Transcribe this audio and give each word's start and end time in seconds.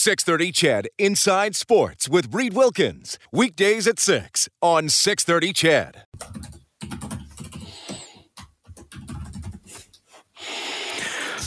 630 0.00 0.50
Ched 0.50 0.86
Inside 0.96 1.54
Sports 1.54 2.08
with 2.08 2.34
Reid 2.34 2.54
Wilkins. 2.54 3.18
Weekdays 3.32 3.86
at 3.86 3.98
6 3.98 4.48
on 4.62 4.88
630 4.88 5.52
Ched. 5.52 6.04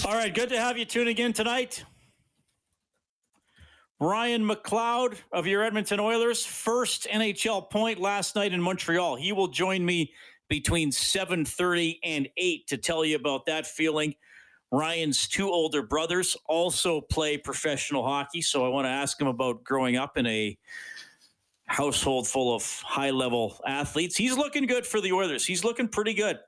All 0.05 0.13
right, 0.13 0.31
good 0.31 0.49
to 0.49 0.59
have 0.59 0.77
you 0.77 0.85
tuning 0.85 1.17
in 1.17 1.33
tonight. 1.33 1.83
Ryan 3.99 4.47
McLeod 4.47 5.17
of 5.31 5.47
your 5.47 5.63
Edmonton 5.63 5.99
Oilers, 5.99 6.45
first 6.45 7.07
NHL 7.11 7.71
point 7.71 7.99
last 7.99 8.35
night 8.35 8.53
in 8.53 8.61
Montreal. 8.61 9.15
He 9.15 9.31
will 9.31 9.47
join 9.47 9.83
me 9.83 10.13
between 10.47 10.91
7:30 10.91 11.99
and 12.03 12.29
8 12.37 12.67
to 12.67 12.77
tell 12.77 13.03
you 13.03 13.15
about 13.15 13.47
that 13.47 13.65
feeling. 13.65 14.13
Ryan's 14.73 15.27
two 15.27 15.51
older 15.51 15.83
brothers 15.83 16.35
also 16.47 16.99
play 16.99 17.37
professional 17.37 18.03
hockey, 18.03 18.41
so 18.41 18.65
I 18.65 18.69
want 18.69 18.85
to 18.85 18.89
ask 18.89 19.21
him 19.21 19.27
about 19.27 19.63
growing 19.63 19.97
up 19.97 20.17
in 20.17 20.25
a 20.25 20.57
household 21.67 22.27
full 22.27 22.55
of 22.55 22.63
high-level 22.81 23.61
athletes. 23.67 24.17
He's 24.17 24.35
looking 24.35 24.65
good 24.65 24.85
for 24.85 24.99
the 24.99 25.11
Oilers. 25.11 25.45
He's 25.45 25.63
looking 25.63 25.87
pretty 25.87 26.15
good 26.15 26.39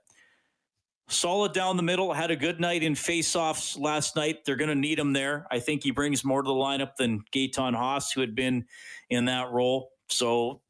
solid 1.08 1.54
down 1.54 1.78
the 1.78 1.84
middle. 1.84 2.12
Had 2.14 2.32
a 2.32 2.36
good 2.36 2.60
night 2.60 2.82
in 2.82 2.94
faceoffs 2.96 3.80
last 3.80 4.16
night. 4.16 4.44
They're 4.44 4.56
going 4.56 4.70
to 4.70 4.76
need 4.76 4.98
him 4.98 5.14
there. 5.14 5.46
I 5.52 5.60
think 5.60 5.84
he 5.84 5.92
brings 5.92 6.26
more 6.26 6.42
to 6.42 6.48
the 6.48 6.54
lineup 6.54 6.96
than 6.96 7.24
Gaetan 7.32 7.76
Haas, 7.76 8.12
who 8.12 8.22
had 8.22 8.34
been 8.34 8.66
in 9.12 9.26
that 9.26 9.52
role. 9.52 9.92
So 10.10 10.62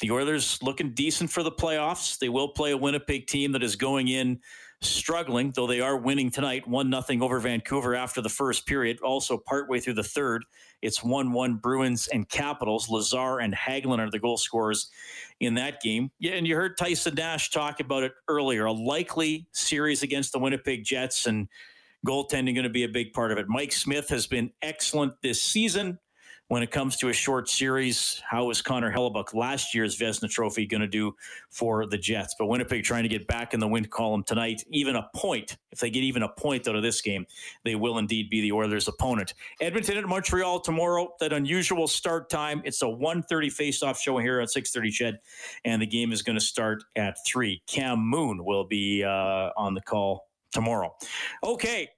the 0.00 0.10
Oilers 0.10 0.62
looking 0.62 0.92
decent 0.92 1.30
for 1.30 1.42
the 1.42 1.52
playoffs. 1.52 2.18
They 2.18 2.28
will 2.28 2.48
play 2.48 2.72
a 2.72 2.76
Winnipeg 2.76 3.26
team 3.26 3.52
that 3.52 3.62
is 3.62 3.76
going 3.76 4.08
in 4.08 4.40
struggling, 4.84 5.52
though 5.54 5.66
they 5.66 5.80
are 5.80 5.96
winning 5.96 6.30
tonight, 6.30 6.66
one 6.66 6.90
nothing 6.90 7.22
over 7.22 7.38
Vancouver 7.38 7.94
after 7.94 8.20
the 8.20 8.28
first 8.28 8.66
period. 8.66 9.00
Also, 9.00 9.38
partway 9.38 9.80
through 9.80 9.94
the 9.94 10.02
third, 10.02 10.44
it's 10.82 11.02
one 11.02 11.32
one 11.32 11.56
Bruins 11.56 12.08
and 12.08 12.28
Capitals. 12.28 12.88
Lazar 12.88 13.38
and 13.40 13.54
Hagelin 13.54 13.98
are 13.98 14.10
the 14.10 14.18
goal 14.18 14.36
scorers 14.36 14.90
in 15.40 15.54
that 15.54 15.80
game. 15.80 16.10
Yeah, 16.18 16.32
and 16.32 16.46
you 16.46 16.56
heard 16.56 16.76
Tyson 16.76 17.14
Nash 17.14 17.50
talk 17.50 17.80
about 17.80 18.02
it 18.02 18.12
earlier. 18.28 18.66
A 18.66 18.72
likely 18.72 19.46
series 19.52 20.02
against 20.02 20.32
the 20.32 20.38
Winnipeg 20.38 20.84
Jets 20.84 21.26
and 21.26 21.48
goaltending 22.06 22.54
going 22.54 22.64
to 22.64 22.70
be 22.70 22.84
a 22.84 22.88
big 22.88 23.12
part 23.12 23.32
of 23.32 23.38
it. 23.38 23.46
Mike 23.48 23.72
Smith 23.72 24.08
has 24.08 24.26
been 24.26 24.50
excellent 24.62 25.14
this 25.22 25.40
season. 25.40 25.98
When 26.52 26.62
it 26.62 26.70
comes 26.70 26.98
to 26.98 27.08
a 27.08 27.14
short 27.14 27.48
series, 27.48 28.20
how 28.28 28.50
is 28.50 28.60
Connor 28.60 28.92
Hellebuyck 28.92 29.32
last 29.32 29.74
year's 29.74 29.98
Vezina 29.98 30.28
Trophy 30.28 30.66
going 30.66 30.82
to 30.82 30.86
do 30.86 31.16
for 31.48 31.86
the 31.86 31.96
Jets? 31.96 32.34
But 32.38 32.44
Winnipeg 32.44 32.84
trying 32.84 33.04
to 33.04 33.08
get 33.08 33.26
back 33.26 33.54
in 33.54 33.60
the 33.60 33.66
win 33.66 33.86
column 33.86 34.22
tonight. 34.22 34.62
Even 34.68 34.96
a 34.96 35.08
point, 35.16 35.56
if 35.70 35.78
they 35.78 35.88
get 35.88 36.02
even 36.02 36.22
a 36.22 36.28
point 36.28 36.68
out 36.68 36.76
of 36.76 36.82
this 36.82 37.00
game, 37.00 37.24
they 37.64 37.74
will 37.74 37.96
indeed 37.96 38.28
be 38.28 38.42
the 38.42 38.52
Oilers' 38.52 38.86
opponent. 38.86 39.32
Edmonton 39.62 39.96
at 39.96 40.04
Montreal 40.04 40.60
tomorrow. 40.60 41.14
That 41.20 41.32
unusual 41.32 41.88
start 41.88 42.28
time. 42.28 42.60
It's 42.66 42.82
a 42.82 42.84
1.30 42.84 43.50
face-off 43.50 43.98
show 43.98 44.18
here 44.18 44.38
at 44.38 44.50
6:30 44.50 44.90
Ched, 44.90 45.14
and 45.64 45.80
the 45.80 45.86
game 45.86 46.12
is 46.12 46.20
going 46.20 46.38
to 46.38 46.44
start 46.44 46.84
at 46.96 47.16
three. 47.26 47.62
Cam 47.66 47.98
Moon 47.98 48.44
will 48.44 48.64
be 48.64 49.02
uh, 49.02 49.52
on 49.56 49.72
the 49.72 49.80
call 49.80 50.28
tomorrow. 50.52 50.94
Okay. 51.42 51.88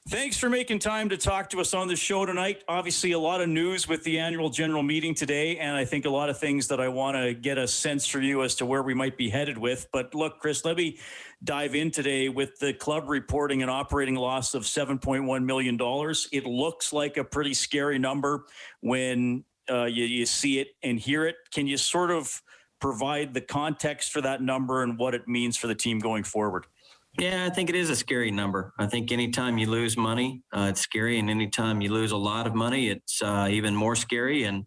Thanks 0.07 0.37
for 0.37 0.51
making 0.51 0.77
time 0.77 1.09
to 1.09 1.17
talk 1.17 1.49
to 1.49 1.59
us 1.59 1.73
on 1.73 1.87
the 1.87 1.95
show 1.95 2.27
tonight. 2.27 2.63
Obviously, 2.67 3.13
a 3.13 3.19
lot 3.19 3.41
of 3.41 3.49
news 3.49 3.87
with 3.87 4.03
the 4.03 4.19
annual 4.19 4.51
general 4.51 4.83
meeting 4.83 5.15
today, 5.15 5.57
and 5.57 5.75
I 5.75 5.83
think 5.83 6.05
a 6.05 6.11
lot 6.11 6.29
of 6.29 6.37
things 6.37 6.67
that 6.67 6.79
I 6.79 6.89
want 6.89 7.17
to 7.17 7.33
get 7.33 7.57
a 7.57 7.67
sense 7.67 8.05
from 8.05 8.21
you 8.21 8.43
as 8.43 8.53
to 8.57 8.67
where 8.67 8.83
we 8.83 8.93
might 8.93 9.17
be 9.17 9.31
headed 9.31 9.57
with. 9.57 9.87
But 9.91 10.13
look, 10.13 10.39
Chris, 10.39 10.63
let 10.63 10.77
me 10.77 10.99
dive 11.43 11.73
in 11.73 11.89
today 11.89 12.29
with 12.29 12.59
the 12.59 12.71
club 12.71 13.09
reporting 13.09 13.63
an 13.63 13.69
operating 13.69 14.13
loss 14.13 14.53
of 14.53 14.61
$7.1 14.61 15.43
million. 15.43 15.79
It 16.31 16.45
looks 16.45 16.93
like 16.93 17.17
a 17.17 17.23
pretty 17.23 17.55
scary 17.55 17.97
number 17.97 18.45
when 18.81 19.43
uh, 19.67 19.85
you, 19.85 20.05
you 20.05 20.27
see 20.27 20.59
it 20.59 20.67
and 20.83 20.99
hear 20.99 21.25
it. 21.25 21.37
Can 21.51 21.65
you 21.65 21.77
sort 21.77 22.11
of 22.11 22.43
provide 22.79 23.33
the 23.33 23.41
context 23.41 24.11
for 24.11 24.21
that 24.21 24.43
number 24.43 24.83
and 24.83 24.99
what 24.99 25.15
it 25.15 25.27
means 25.27 25.57
for 25.57 25.65
the 25.65 25.73
team 25.73 25.97
going 25.97 26.23
forward? 26.23 26.67
Yeah, 27.17 27.45
I 27.45 27.49
think 27.49 27.69
it 27.69 27.75
is 27.75 27.89
a 27.89 27.95
scary 27.95 28.29
number. 28.29 28.73
I 28.77 28.87
think 28.87 29.11
anytime 29.11 29.57
you 29.57 29.69
lose 29.69 29.95
money, 29.95 30.43
uh, 30.55 30.67
it's 30.69 30.81
scary, 30.81 31.17
and 31.17 31.29
anytime 31.29 31.79
you 31.79 31.93
lose 31.93 32.11
a 32.11 32.17
lot 32.17 32.45
of 32.45 32.55
money, 32.55 32.89
it's 32.89 33.21
uh, 33.21 33.47
even 33.49 33.73
more 33.73 33.95
scary. 33.95 34.43
And 34.43 34.65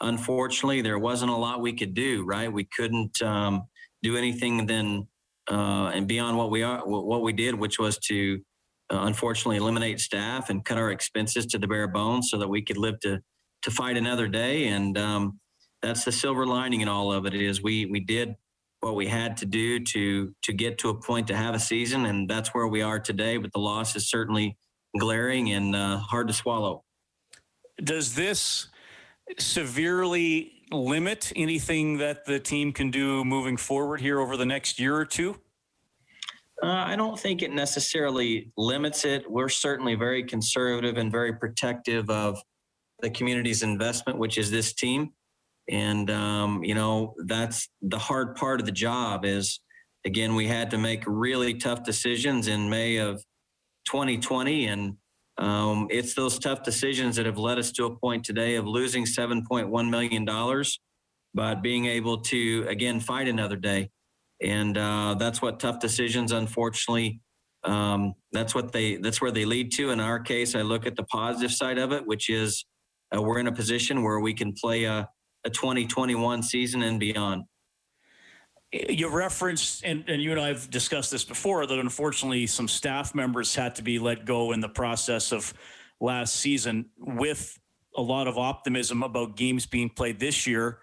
unfortunately, 0.00 0.82
there 0.82 0.98
wasn't 0.98 1.30
a 1.30 1.36
lot 1.36 1.62
we 1.62 1.72
could 1.72 1.94
do. 1.94 2.24
Right, 2.24 2.52
we 2.52 2.68
couldn't 2.76 3.22
um, 3.22 3.62
do 4.02 4.16
anything 4.16 4.66
then 4.66 5.08
uh, 5.50 5.90
and 5.94 6.06
beyond 6.06 6.36
what 6.36 6.50
we 6.50 6.62
are, 6.62 6.86
what 6.86 7.22
we 7.22 7.32
did, 7.32 7.54
which 7.54 7.78
was 7.78 7.96
to 7.98 8.40
uh, 8.92 9.00
unfortunately 9.02 9.56
eliminate 9.56 10.00
staff 10.00 10.50
and 10.50 10.64
cut 10.64 10.76
our 10.76 10.90
expenses 10.90 11.46
to 11.46 11.58
the 11.58 11.66
bare 11.66 11.88
bones, 11.88 12.28
so 12.30 12.38
that 12.38 12.48
we 12.48 12.60
could 12.62 12.76
live 12.76 13.00
to 13.00 13.20
to 13.62 13.70
fight 13.70 13.96
another 13.96 14.28
day. 14.28 14.68
And 14.68 14.98
um, 14.98 15.40
that's 15.80 16.04
the 16.04 16.12
silver 16.12 16.46
lining 16.46 16.82
in 16.82 16.88
all 16.88 17.10
of 17.10 17.24
it 17.24 17.34
is 17.34 17.62
we 17.62 17.86
we 17.86 18.00
did 18.00 18.34
what 18.80 18.96
we 18.96 19.06
had 19.06 19.36
to 19.38 19.46
do 19.46 19.80
to 19.80 20.34
to 20.42 20.52
get 20.52 20.78
to 20.78 20.88
a 20.88 20.94
point 20.94 21.26
to 21.28 21.36
have 21.36 21.54
a 21.54 21.60
season, 21.60 22.06
and 22.06 22.28
that's 22.28 22.50
where 22.50 22.66
we 22.66 22.82
are 22.82 22.98
today. 22.98 23.36
But 23.36 23.52
the 23.52 23.60
loss 23.60 23.94
is 23.94 24.08
certainly 24.08 24.56
glaring 24.98 25.52
and 25.52 25.76
uh, 25.76 25.98
hard 25.98 26.28
to 26.28 26.34
swallow. 26.34 26.84
Does 27.82 28.14
this 28.14 28.68
severely 29.38 30.52
limit 30.72 31.32
anything 31.36 31.98
that 31.98 32.24
the 32.24 32.38
team 32.38 32.72
can 32.72 32.90
do 32.90 33.24
moving 33.24 33.56
forward 33.56 34.00
here 34.00 34.20
over 34.20 34.36
the 34.36 34.46
next 34.46 34.78
year 34.78 34.96
or 34.96 35.04
two? 35.04 35.36
Uh, 36.62 36.66
I 36.66 36.96
don't 36.96 37.18
think 37.18 37.42
it 37.42 37.52
necessarily 37.52 38.52
limits 38.56 39.04
it. 39.04 39.30
We're 39.30 39.48
certainly 39.48 39.94
very 39.94 40.22
conservative 40.22 40.98
and 40.98 41.10
very 41.10 41.32
protective 41.32 42.10
of 42.10 42.38
the 43.00 43.08
community's 43.10 43.62
investment, 43.62 44.18
which 44.18 44.36
is 44.36 44.50
this 44.50 44.74
team. 44.74 45.12
And 45.70 46.10
um, 46.10 46.64
you 46.64 46.74
know 46.74 47.14
that's 47.26 47.68
the 47.80 47.98
hard 47.98 48.36
part 48.36 48.60
of 48.60 48.66
the 48.66 48.72
job. 48.72 49.24
Is 49.24 49.60
again 50.04 50.34
we 50.34 50.48
had 50.48 50.70
to 50.72 50.78
make 50.78 51.04
really 51.06 51.54
tough 51.54 51.84
decisions 51.84 52.48
in 52.48 52.68
May 52.68 52.96
of 52.96 53.22
2020, 53.86 54.66
and 54.66 54.96
um, 55.38 55.86
it's 55.90 56.14
those 56.14 56.38
tough 56.38 56.64
decisions 56.64 57.16
that 57.16 57.26
have 57.26 57.38
led 57.38 57.58
us 57.58 57.70
to 57.72 57.86
a 57.86 57.96
point 57.96 58.24
today 58.24 58.56
of 58.56 58.66
losing 58.66 59.04
7.1 59.04 59.90
million 59.90 60.24
dollars, 60.24 60.80
but 61.34 61.62
being 61.62 61.86
able 61.86 62.18
to 62.18 62.66
again 62.68 62.98
fight 62.98 63.28
another 63.28 63.56
day. 63.56 63.90
And 64.42 64.76
uh, 64.76 65.14
that's 65.18 65.40
what 65.40 65.60
tough 65.60 65.78
decisions, 65.78 66.32
unfortunately, 66.32 67.20
um, 67.62 68.14
that's 68.32 68.54
what 68.54 68.72
they 68.72 68.96
that's 68.96 69.20
where 69.20 69.30
they 69.30 69.44
lead 69.44 69.72
to. 69.72 69.90
In 69.90 70.00
our 70.00 70.18
case, 70.18 70.54
I 70.54 70.62
look 70.62 70.86
at 70.86 70.96
the 70.96 71.04
positive 71.04 71.52
side 71.52 71.78
of 71.78 71.92
it, 71.92 72.06
which 72.06 72.28
is 72.28 72.64
uh, 73.14 73.20
we're 73.20 73.38
in 73.38 73.46
a 73.46 73.52
position 73.52 74.02
where 74.02 74.18
we 74.20 74.34
can 74.34 74.52
play 74.52 74.84
a, 74.84 75.08
a 75.44 75.50
2021 75.50 76.42
season 76.42 76.82
and 76.82 77.00
beyond. 77.00 77.44
you 78.72 79.08
referenced, 79.08 79.84
and, 79.84 80.04
and 80.08 80.22
you 80.22 80.30
and 80.30 80.40
I 80.40 80.48
have 80.48 80.70
discussed 80.70 81.10
this 81.10 81.24
before, 81.24 81.66
that 81.66 81.78
unfortunately 81.78 82.46
some 82.46 82.68
staff 82.68 83.14
members 83.14 83.54
had 83.54 83.74
to 83.76 83.82
be 83.82 83.98
let 83.98 84.24
go 84.24 84.52
in 84.52 84.60
the 84.60 84.68
process 84.68 85.32
of 85.32 85.52
last 86.00 86.36
season 86.36 86.86
with 86.98 87.58
a 87.96 88.02
lot 88.02 88.28
of 88.28 88.38
optimism 88.38 89.02
about 89.02 89.36
games 89.36 89.66
being 89.66 89.90
played 89.90 90.20
this 90.20 90.46
year. 90.46 90.78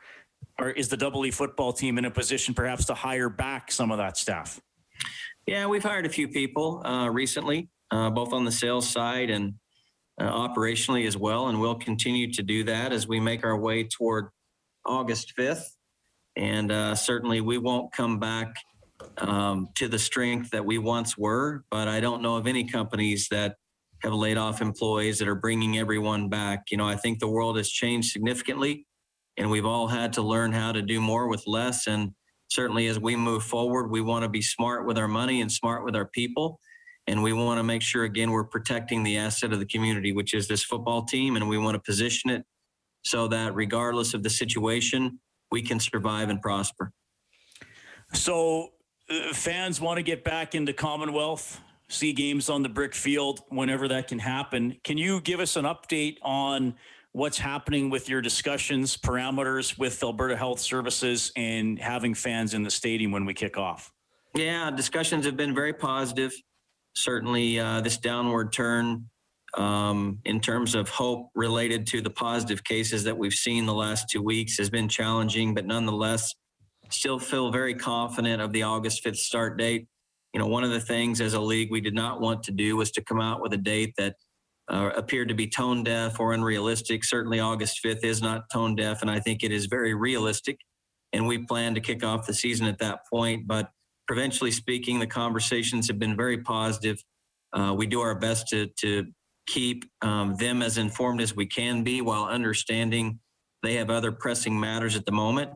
Or 0.59 0.71
is 0.71 0.89
the 0.89 0.97
Double 0.97 1.25
E 1.25 1.31
football 1.31 1.71
team 1.71 1.97
in 1.97 2.05
a 2.05 2.11
position 2.11 2.53
perhaps 2.53 2.85
to 2.85 2.93
hire 2.93 3.29
back 3.29 3.71
some 3.71 3.91
of 3.91 3.97
that 3.99 4.17
staff? 4.17 4.59
Yeah, 5.45 5.67
we've 5.67 5.83
hired 5.83 6.05
a 6.05 6.09
few 6.09 6.27
people 6.27 6.85
uh, 6.85 7.09
recently, 7.09 7.69
uh, 7.91 8.09
both 8.09 8.33
on 8.33 8.43
the 8.43 8.51
sales 8.51 8.89
side 8.89 9.29
and 9.29 9.53
uh, 10.19 10.29
operationally 10.29 11.07
as 11.07 11.15
well, 11.15 11.47
and 11.47 11.59
we'll 11.59 11.75
continue 11.75 12.31
to 12.33 12.43
do 12.43 12.63
that 12.65 12.91
as 12.91 13.07
we 13.07 13.19
make 13.19 13.45
our 13.45 13.57
way 13.57 13.83
toward 13.83 14.29
August 14.87 15.33
5th. 15.37 15.63
And 16.35 16.71
uh, 16.71 16.95
certainly 16.95 17.41
we 17.41 17.57
won't 17.57 17.91
come 17.91 18.19
back 18.19 18.55
um, 19.17 19.69
to 19.75 19.87
the 19.87 19.99
strength 19.99 20.51
that 20.51 20.65
we 20.65 20.77
once 20.77 21.17
were, 21.17 21.63
but 21.69 21.87
I 21.87 21.99
don't 21.99 22.21
know 22.21 22.37
of 22.37 22.47
any 22.47 22.63
companies 22.63 23.27
that 23.31 23.55
have 24.03 24.13
laid 24.13 24.37
off 24.37 24.61
employees 24.61 25.19
that 25.19 25.27
are 25.27 25.35
bringing 25.35 25.77
everyone 25.77 26.29
back. 26.29 26.65
You 26.71 26.77
know, 26.77 26.87
I 26.87 26.95
think 26.95 27.19
the 27.19 27.27
world 27.27 27.57
has 27.57 27.69
changed 27.69 28.11
significantly, 28.11 28.85
and 29.37 29.49
we've 29.49 29.65
all 29.65 29.87
had 29.87 30.13
to 30.13 30.21
learn 30.21 30.51
how 30.51 30.71
to 30.71 30.81
do 30.81 31.01
more 31.01 31.27
with 31.27 31.43
less. 31.47 31.87
And 31.87 32.11
certainly 32.49 32.87
as 32.87 32.99
we 32.99 33.15
move 33.15 33.43
forward, 33.43 33.89
we 33.89 34.01
want 34.01 34.23
to 34.23 34.29
be 34.29 34.41
smart 34.41 34.85
with 34.85 34.97
our 34.97 35.07
money 35.07 35.41
and 35.41 35.51
smart 35.51 35.83
with 35.83 35.95
our 35.95 36.07
people. 36.07 36.59
And 37.07 37.23
we 37.23 37.33
want 37.33 37.57
to 37.57 37.63
make 37.63 37.81
sure, 37.81 38.03
again, 38.03 38.31
we're 38.31 38.43
protecting 38.43 39.03
the 39.03 39.17
asset 39.17 39.53
of 39.53 39.59
the 39.59 39.65
community, 39.65 40.11
which 40.11 40.33
is 40.33 40.47
this 40.47 40.63
football 40.63 41.03
team. 41.05 41.35
And 41.35 41.47
we 41.47 41.57
want 41.57 41.75
to 41.75 41.79
position 41.79 42.29
it 42.29 42.45
so 43.07 43.27
that 43.29 43.55
regardless 43.55 44.13
of 44.13 44.21
the 44.21 44.29
situation, 44.29 45.19
we 45.51 45.61
can 45.61 45.79
survive 45.79 46.29
and 46.29 46.41
prosper. 46.41 46.91
So, 48.13 48.73
uh, 49.09 49.33
fans 49.33 49.79
want 49.79 49.97
to 49.97 50.03
get 50.03 50.23
back 50.23 50.55
into 50.55 50.73
Commonwealth, 50.73 51.61
see 51.89 52.11
games 52.11 52.49
on 52.49 52.63
the 52.63 52.69
brick 52.69 52.93
field 52.93 53.41
whenever 53.49 53.87
that 53.87 54.07
can 54.07 54.19
happen. 54.19 54.77
Can 54.83 54.97
you 54.97 55.21
give 55.21 55.39
us 55.39 55.55
an 55.55 55.63
update 55.65 56.17
on 56.21 56.75
what's 57.13 57.37
happening 57.37 57.89
with 57.89 58.09
your 58.09 58.21
discussions, 58.21 58.97
parameters 58.97 59.77
with 59.77 60.03
Alberta 60.03 60.35
Health 60.35 60.59
Services, 60.59 61.31
and 61.37 61.79
having 61.79 62.13
fans 62.13 62.53
in 62.53 62.63
the 62.63 62.69
stadium 62.69 63.11
when 63.11 63.25
we 63.25 63.33
kick 63.33 63.57
off? 63.57 63.91
Yeah, 64.35 64.69
discussions 64.71 65.25
have 65.25 65.37
been 65.37 65.55
very 65.55 65.73
positive. 65.73 66.33
Certainly, 66.93 67.59
uh, 67.59 67.81
this 67.81 67.97
downward 67.97 68.51
turn 68.51 69.09
um, 69.57 70.19
in 70.23 70.39
terms 70.39 70.75
of 70.75 70.87
hope 70.87 71.29
related 71.35 71.87
to 71.87 72.01
the 72.01 72.11
positive 72.11 72.63
cases 72.63 73.03
that 73.03 73.17
we've 73.17 73.33
seen 73.33 73.65
the 73.65 73.73
last 73.73 74.07
two 74.09 74.21
weeks 74.21 74.57
has 74.57 74.69
been 74.69 74.87
challenging, 74.87 75.55
but 75.55 75.65
nonetheless, 75.65 76.35
still 76.89 77.19
feel 77.19 77.51
very 77.51 77.73
confident 77.73 78.41
of 78.41 78.53
the 78.53 78.63
August 78.63 79.03
5th 79.03 79.17
start 79.17 79.57
date. 79.57 79.87
You 80.33 80.39
know, 80.39 80.47
one 80.47 80.63
of 80.63 80.69
the 80.69 80.79
things 80.79 81.19
as 81.21 81.33
a 81.33 81.41
league 81.41 81.71
we 81.71 81.81
did 81.81 81.95
not 81.95 82.21
want 82.21 82.43
to 82.43 82.51
do 82.51 82.77
was 82.77 82.91
to 82.91 83.03
come 83.03 83.19
out 83.19 83.41
with 83.41 83.51
a 83.53 83.57
date 83.57 83.93
that 83.97 84.15
uh, 84.69 84.91
appeared 84.95 85.29
to 85.29 85.33
be 85.33 85.47
tone 85.47 85.83
deaf 85.83 86.19
or 86.19 86.33
unrealistic. 86.33 87.03
Certainly, 87.03 87.39
August 87.39 87.79
5th 87.83 88.03
is 88.03 88.21
not 88.21 88.43
tone 88.51 88.75
deaf, 88.75 89.01
and 89.01 89.09
I 89.09 89.19
think 89.19 89.43
it 89.43 89.51
is 89.51 89.65
very 89.65 89.95
realistic. 89.95 90.59
And 91.13 91.25
we 91.25 91.45
plan 91.45 91.73
to 91.73 91.81
kick 91.81 92.03
off 92.03 92.27
the 92.27 92.33
season 92.33 92.67
at 92.67 92.77
that 92.79 92.99
point. 93.11 93.47
But 93.47 93.69
provincially 94.07 94.51
speaking, 94.51 94.99
the 94.99 95.07
conversations 95.07 95.87
have 95.87 95.97
been 95.97 96.15
very 96.15 96.39
positive. 96.39 97.01
Uh, 97.53 97.73
we 97.75 97.87
do 97.87 98.01
our 98.01 98.19
best 98.19 98.49
to 98.49 98.67
to 98.81 99.05
keep 99.47 99.85
um, 100.01 100.35
them 100.35 100.61
as 100.61 100.77
informed 100.77 101.21
as 101.21 101.35
we 101.35 101.45
can 101.45 101.83
be 101.83 102.01
while 102.01 102.25
understanding 102.25 103.19
they 103.63 103.75
have 103.75 103.89
other 103.89 104.11
pressing 104.11 104.59
matters 104.59 104.95
at 104.95 105.05
the 105.05 105.11
moment. 105.11 105.51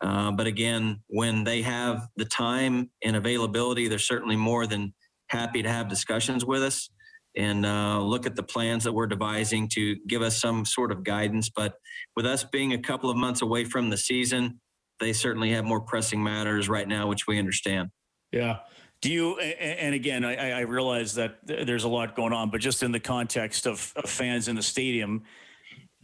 Uh, 0.00 0.30
but 0.32 0.46
again, 0.46 1.00
when 1.08 1.44
they 1.44 1.62
have 1.62 2.08
the 2.16 2.24
time 2.24 2.90
and 3.02 3.16
availability, 3.16 3.88
they're 3.88 3.98
certainly 3.98 4.36
more 4.36 4.66
than 4.66 4.92
happy 5.28 5.62
to 5.62 5.68
have 5.68 5.88
discussions 5.88 6.44
with 6.44 6.62
us 6.62 6.90
and 7.36 7.66
uh, 7.66 8.00
look 8.00 8.26
at 8.26 8.36
the 8.36 8.42
plans 8.42 8.84
that 8.84 8.92
we're 8.92 9.06
devising 9.06 9.68
to 9.68 9.96
give 10.06 10.22
us 10.22 10.40
some 10.40 10.64
sort 10.64 10.92
of 10.92 11.02
guidance. 11.02 11.50
But 11.54 11.74
with 12.16 12.26
us 12.26 12.44
being 12.44 12.72
a 12.72 12.78
couple 12.78 13.10
of 13.10 13.16
months 13.16 13.42
away 13.42 13.64
from 13.64 13.90
the 13.90 13.96
season, 13.96 14.60
they 15.00 15.12
certainly 15.12 15.50
have 15.50 15.64
more 15.64 15.80
pressing 15.80 16.22
matters 16.22 16.68
right 16.68 16.86
now, 16.86 17.08
which 17.08 17.26
we 17.26 17.38
understand. 17.38 17.90
Yeah. 18.30 18.58
Do 19.04 19.12
you, 19.12 19.38
and 19.38 19.94
again, 19.94 20.24
I, 20.24 20.52
I 20.52 20.60
realize 20.60 21.12
that 21.16 21.36
there's 21.44 21.84
a 21.84 21.88
lot 21.90 22.16
going 22.16 22.32
on, 22.32 22.48
but 22.48 22.62
just 22.62 22.82
in 22.82 22.90
the 22.90 22.98
context 22.98 23.66
of, 23.66 23.92
of 23.96 24.08
fans 24.08 24.48
in 24.48 24.56
the 24.56 24.62
stadium, 24.62 25.24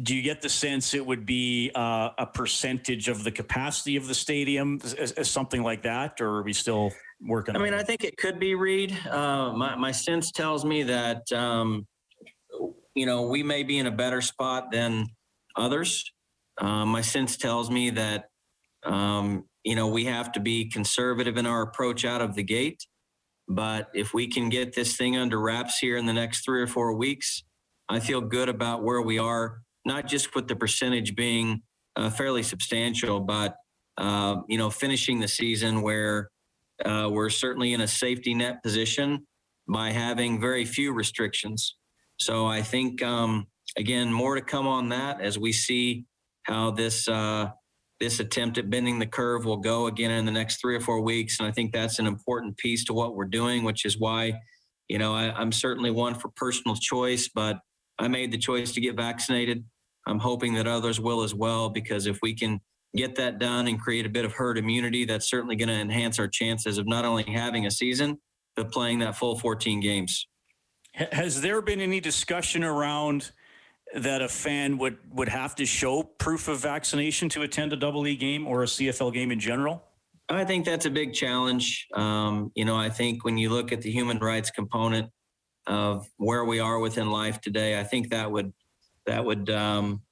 do 0.03 0.15
you 0.15 0.21
get 0.21 0.43
the 0.43 0.51
sense 0.51 0.93
it 0.93 1.07
would 1.07 1.25
be 1.25 1.71
uh, 1.75 2.11
a 2.19 2.27
percentage 2.27 3.09
of 3.09 3.25
the 3.25 3.31
capacity 3.31 3.97
of 3.97 4.07
the 4.07 4.13
stadium, 4.13 4.79
something 5.23 5.63
like 5.63 5.83
that, 5.85 6.21
or 6.21 6.29
are 6.29 6.43
we 6.43 6.53
still 6.53 6.93
working? 7.27 7.57
I 7.57 7.59
mean, 7.61 7.73
I 7.73 7.83
think 7.83 8.05
it 8.05 8.19
could 8.19 8.39
be 8.39 8.55
Reid. 8.55 8.95
Uh, 9.09 9.55
my 9.55 9.75
my 9.77 9.93
sense 9.93 10.31
tells 10.31 10.67
me 10.67 10.83
that 10.83 11.33
um, 11.33 11.87
you 12.95 13.07
know 13.07 13.23
we 13.23 13.43
may 13.43 13.63
be 13.63 13.79
in 13.79 13.87
a 13.87 13.91
better 13.91 14.21
spot 14.21 14.71
than 14.71 15.07
others. 15.57 16.05
Uh, 16.59 16.85
my 16.85 17.01
sense 17.01 17.39
tells 17.39 17.71
me 17.71 17.89
that 17.89 18.27
um, 18.85 19.47
you 19.65 19.75
know 19.75 19.89
we 19.89 20.05
have 20.05 20.33
to 20.33 20.41
be 20.41 20.69
conservative 20.69 21.37
in 21.37 21.47
our 21.47 21.63
approach 21.63 22.05
out 22.05 22.23
of 22.23 22.35
the 22.35 22.43
gate. 22.43 22.87
But 23.49 23.89
if 23.95 24.15
we 24.15 24.29
can 24.29 24.49
get 24.49 24.75
this 24.75 24.97
thing 24.97 25.17
under 25.17 25.41
wraps 25.41 25.79
here 25.79 25.97
in 25.97 26.07
the 26.07 26.13
next 26.13 26.45
three 26.45 26.63
or 26.63 26.69
four 26.69 26.95
weeks, 26.95 27.43
I 27.89 27.99
feel 27.99 28.21
good 28.21 28.49
about 28.49 28.85
where 28.85 29.03
we 29.03 29.19
are, 29.19 29.63
not 29.85 30.07
just 30.07 30.35
with 30.37 30.47
the 30.47 30.55
percentage 30.55 31.17
being 31.17 31.63
uh, 31.97 32.11
fairly 32.11 32.45
substantial, 32.45 33.19
but 33.19 33.57
uh, 33.99 34.37
you 34.49 34.57
know, 34.57 34.71
finishing 34.71 35.19
the 35.19 35.29
season 35.29 35.83
where 35.83 36.31
uh, 36.85 37.09
we're 37.11 37.29
certainly 37.29 37.73
in 37.73 37.81
a 37.81 37.89
safety 37.89 38.35
net 38.35 38.63
position 38.63 39.27
by 39.69 39.91
having 39.91 40.41
very 40.41 40.65
few 40.65 40.93
restrictions. 40.93 41.77
So 42.19 42.47
I 42.47 42.63
think 42.63 43.03
um, 43.03 43.47
again, 43.77 44.13
more 44.13 44.37
to 44.37 44.43
come 44.43 44.67
on 44.67 44.89
that 44.91 45.21
as 45.21 45.39
we 45.39 45.53
see 45.53 46.05
how 46.45 46.71
this 46.71 47.09
uh, 47.09 47.51
this 48.01 48.19
attempt 48.19 48.57
at 48.57 48.71
bending 48.71 48.99
the 48.99 49.07
curve 49.07 49.45
will 49.45 49.59
go 49.59 49.87
again 49.87 50.11
in 50.11 50.25
the 50.25 50.33
next 50.33 50.61
three 50.61 50.75
or 50.75 50.81
four 50.81 51.01
weeks. 51.03 51.39
And 51.39 51.47
I 51.47 51.53
think 51.53 51.73
that's 51.73 51.99
an 51.99 52.07
important 52.07 52.57
piece 52.57 52.85
to 52.87 52.95
what 52.95 53.15
we're 53.15 53.27
doing, 53.27 53.63
which 53.63 53.85
is 53.85 53.99
why, 53.99 54.41
you 54.89 54.99
know, 54.99 55.15
I, 55.15 55.31
I'm 55.33 55.53
certainly 55.53 55.91
one 55.91 56.15
for 56.15 56.31
personal 56.35 56.77
choice, 56.77 57.29
but 57.29 57.59
I 57.99 58.09
made 58.09 58.33
the 58.33 58.39
choice 58.39 58.73
to 58.73 58.81
get 58.81 58.97
vaccinated. 58.97 59.65
I'm 60.07 60.19
hoping 60.19 60.55
that 60.55 60.67
others 60.67 60.99
will 60.99 61.23
as 61.23 61.35
well, 61.35 61.69
because 61.69 62.07
if 62.07 62.19
we 62.23 62.35
can 62.35 62.61
get 62.97 63.17
that 63.17 63.39
done 63.39 63.69
and 63.69 63.79
create 63.79 64.07
a 64.07 64.11
bit 64.11 64.25
of 64.25 64.33
herd 64.33 64.57
immunity, 64.57 65.05
that's 65.05 65.29
certainly 65.29 65.55
going 65.55 65.69
to 65.69 65.75
enhance 65.75 66.19
our 66.19 66.27
chances 66.27 66.79
of 66.79 66.89
not 66.89 67.05
only 67.05 67.25
having 67.25 67.67
a 67.67 67.71
season, 67.71 68.19
but 68.57 68.73
playing 68.73 69.01
that 69.01 69.17
full 69.17 69.39
14 69.39 69.79
games. 69.81 70.27
Has 70.95 71.41
there 71.43 71.63
been 71.63 71.81
any 71.81 72.01
discussion 72.01 72.65
around 72.65 73.31
that 73.95 74.23
a 74.23 74.29
fan 74.29 74.79
would 74.79 74.99
would 75.13 75.29
have 75.29 75.55
to 75.57 75.67
show 75.67 76.03
proof 76.03 76.49
of 76.49 76.59
vaccination 76.59 77.29
to 77.31 77.43
attend 77.43 77.73
a 77.73 77.77
double 77.77 78.07
E 78.07 78.17
game 78.17 78.47
or 78.47 78.63
a 78.63 78.67
CFL 78.67 79.13
game 79.13 79.31
in 79.31 79.41
general? 79.41 79.85
I 80.29 80.45
think 80.45 80.65
that's 80.65 80.87
a 80.87 80.91
big 80.91 81.13
challenge. 81.13 81.89
Um, 81.95 82.53
you 82.55 82.65
know, 82.65 82.77
I 82.77 82.89
think 82.89 83.25
when 83.25 83.37
you 83.37 83.51
look 83.51 83.73
at 83.73 83.83
the 83.83 83.91
human 83.91 84.19
rights 84.19 84.51
component 84.51 85.11
of 85.67 86.07
where 86.19 86.45
we 86.45 86.61
are 86.61 86.79
within 86.79 87.11
life 87.11 87.41
today, 87.41 87.79
I 87.79 87.83
think 87.83 88.11
that 88.11 88.31
would 88.31 88.53
that 89.07 89.25
would 89.25 89.51
um, 89.51 90.03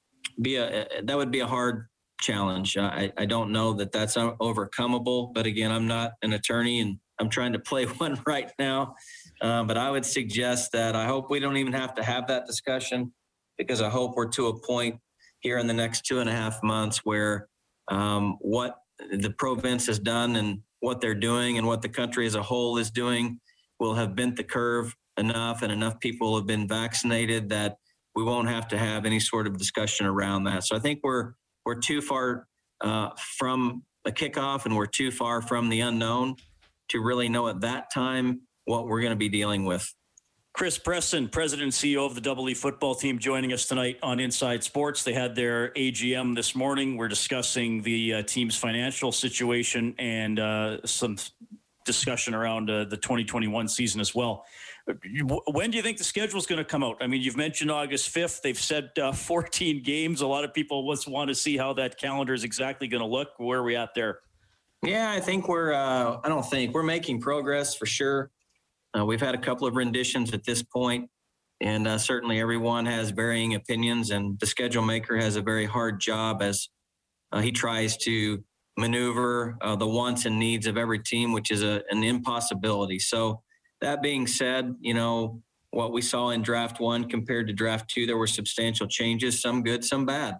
be 0.41 0.57
a 0.57 0.87
that 1.03 1.15
would 1.15 1.31
be 1.31 1.39
a 1.39 1.47
hard 1.47 1.87
challenge. 2.19 2.77
I, 2.77 3.13
I 3.17 3.25
don't 3.25 3.51
know 3.51 3.73
that 3.73 3.93
that's 3.93 4.15
overcomable, 4.17 5.33
but 5.33 5.45
again, 5.45 5.71
I'm 5.71 5.87
not 5.87 6.13
an 6.21 6.33
attorney 6.33 6.81
and 6.81 6.99
I'm 7.17 7.29
trying 7.29 7.53
to 7.53 7.59
play 7.59 7.85
one 7.97 8.21
right 8.25 8.51
now. 8.59 8.95
Uh, 9.41 9.63
but 9.63 9.77
I 9.77 9.89
would 9.89 10.05
suggest 10.05 10.73
that 10.73 10.97
I 10.97 11.05
hope 11.05 11.29
we 11.29 11.39
don't 11.39 11.55
even 11.55 11.71
have 11.71 11.95
to 11.95 12.03
have 12.03 12.27
that 12.27 12.45
discussion 12.45 13.13
because 13.59 13.81
I 13.81 13.89
hope 13.89 14.15
we're 14.15 14.29
to 14.29 14.47
a 14.47 14.59
point 14.59 14.99
here 15.41 15.59
in 15.59 15.67
the 15.67 15.73
next 15.73 16.05
two 16.05 16.19
and 16.19 16.29
a 16.29 16.33
half 16.33 16.63
months 16.63 16.99
where 17.03 17.47
um, 17.89 18.37
what 18.39 18.77
the 19.11 19.29
province 19.37 19.85
has 19.85 19.99
done 19.99 20.35
and 20.37 20.61
what 20.79 21.01
they're 21.01 21.13
doing 21.13 21.59
and 21.59 21.67
what 21.67 21.81
the 21.81 21.89
country 21.89 22.25
as 22.25 22.35
a 22.35 22.41
whole 22.41 22.77
is 22.77 22.89
doing 22.89 23.39
will 23.79 23.93
have 23.93 24.15
bent 24.15 24.35
the 24.35 24.43
curve 24.43 24.95
enough 25.17 25.61
and 25.61 25.71
enough 25.71 25.99
people 25.99 26.35
have 26.35 26.47
been 26.47 26.67
vaccinated 26.67 27.49
that 27.49 27.77
we 28.15 28.23
won't 28.23 28.47
have 28.47 28.67
to 28.69 28.77
have 28.77 29.05
any 29.05 29.19
sort 29.19 29.45
of 29.45 29.57
discussion 29.57 30.05
around 30.05 30.45
that. 30.45 30.63
So 30.63 30.75
I 30.75 30.79
think 30.79 31.01
we're 31.03 31.33
we're 31.65 31.79
too 31.79 32.01
far 32.01 32.47
uh, 32.81 33.09
from 33.37 33.83
a 34.05 34.11
kickoff 34.11 34.65
and 34.65 34.75
we're 34.75 34.87
too 34.87 35.11
far 35.11 35.41
from 35.41 35.69
the 35.69 35.81
unknown 35.81 36.35
to 36.89 37.01
really 37.01 37.29
know 37.29 37.47
at 37.47 37.61
that 37.61 37.93
time 37.93 38.41
what 38.65 38.87
we're 38.87 39.01
going 39.01 39.11
to 39.11 39.17
be 39.17 39.29
dealing 39.29 39.65
with. 39.65 39.93
Chris 40.53 40.77
Presson, 40.77 41.31
President 41.31 41.63
and 41.63 41.71
CEO 41.71 42.05
of 42.05 42.15
the 42.15 42.21
Double 42.21 42.49
E 42.49 42.53
football 42.53 42.95
team, 42.95 43.19
joining 43.19 43.53
us 43.53 43.65
tonight 43.65 43.97
on 44.03 44.19
Inside 44.19 44.63
Sports. 44.63 45.03
They 45.03 45.13
had 45.13 45.35
their 45.35 45.69
AGM 45.69 46.35
this 46.35 46.55
morning. 46.55 46.97
We're 46.97 47.07
discussing 47.07 47.81
the 47.81 48.15
uh, 48.15 48.23
team's 48.23 48.57
financial 48.57 49.11
situation 49.11 49.95
and 49.99 50.39
uh, 50.39 50.85
some 50.85 51.17
discussion 51.85 52.33
around 52.33 52.69
uh, 52.69 52.85
the 52.85 52.97
2021 52.97 53.67
season 53.67 54.01
as 54.01 54.13
well. 54.13 54.45
When 55.47 55.69
do 55.71 55.77
you 55.77 55.83
think 55.83 55.97
the 55.97 56.03
schedule 56.03 56.39
is 56.39 56.47
going 56.47 56.57
to 56.57 56.65
come 56.65 56.83
out? 56.83 56.97
I 56.99 57.07
mean, 57.07 57.21
you've 57.21 57.37
mentioned 57.37 57.69
August 57.69 58.13
5th. 58.13 58.41
They've 58.41 58.59
said 58.59 58.89
uh, 58.99 59.11
14 59.11 59.83
games. 59.83 60.21
A 60.21 60.27
lot 60.27 60.43
of 60.43 60.53
people 60.53 60.91
just 60.91 61.07
want 61.07 61.29
to 61.29 61.35
see 61.35 61.57
how 61.57 61.73
that 61.73 61.97
calendar 61.97 62.33
is 62.33 62.43
exactly 62.43 62.87
going 62.87 63.01
to 63.01 63.07
look. 63.07 63.29
Where 63.37 63.59
are 63.59 63.63
we 63.63 63.75
at 63.75 63.93
there? 63.93 64.19
Yeah, 64.83 65.11
I 65.11 65.19
think 65.19 65.47
we're. 65.47 65.73
Uh, 65.73 66.19
I 66.23 66.29
don't 66.29 66.45
think 66.45 66.73
we're 66.73 66.83
making 66.83 67.21
progress 67.21 67.75
for 67.75 67.85
sure. 67.85 68.31
Uh, 68.97 69.05
we've 69.05 69.21
had 69.21 69.35
a 69.35 69.39
couple 69.39 69.67
of 69.67 69.75
renditions 69.75 70.33
at 70.33 70.43
this 70.45 70.63
point, 70.63 71.09
and 71.61 71.87
uh, 71.87 71.97
certainly 71.97 72.39
everyone 72.39 72.85
has 72.85 73.11
varying 73.11 73.55
opinions. 73.55 74.09
And 74.09 74.39
the 74.39 74.45
schedule 74.45 74.83
maker 74.83 75.17
has 75.17 75.35
a 75.35 75.41
very 75.41 75.65
hard 75.65 75.99
job 75.99 76.41
as 76.41 76.69
uh, 77.31 77.41
he 77.41 77.51
tries 77.51 77.97
to 77.97 78.43
maneuver 78.77 79.57
uh, 79.61 79.75
the 79.75 79.87
wants 79.87 80.25
and 80.25 80.39
needs 80.39 80.65
of 80.65 80.77
every 80.77 80.99
team, 80.99 81.31
which 81.31 81.51
is 81.51 81.63
a, 81.63 81.83
an 81.89 82.03
impossibility. 82.03 82.99
So, 82.99 83.41
that 83.81 84.01
being 84.01 84.27
said, 84.27 84.75
you 84.81 84.93
know 84.93 85.41
what 85.71 85.93
we 85.93 86.01
saw 86.01 86.29
in 86.29 86.41
draft 86.41 86.79
one 86.79 87.07
compared 87.07 87.47
to 87.47 87.53
draft 87.53 87.89
two, 87.89 88.05
there 88.05 88.17
were 88.17 88.27
substantial 88.27 88.87
changes, 88.87 89.41
some 89.41 89.63
good, 89.63 89.83
some 89.83 90.05
bad. 90.05 90.35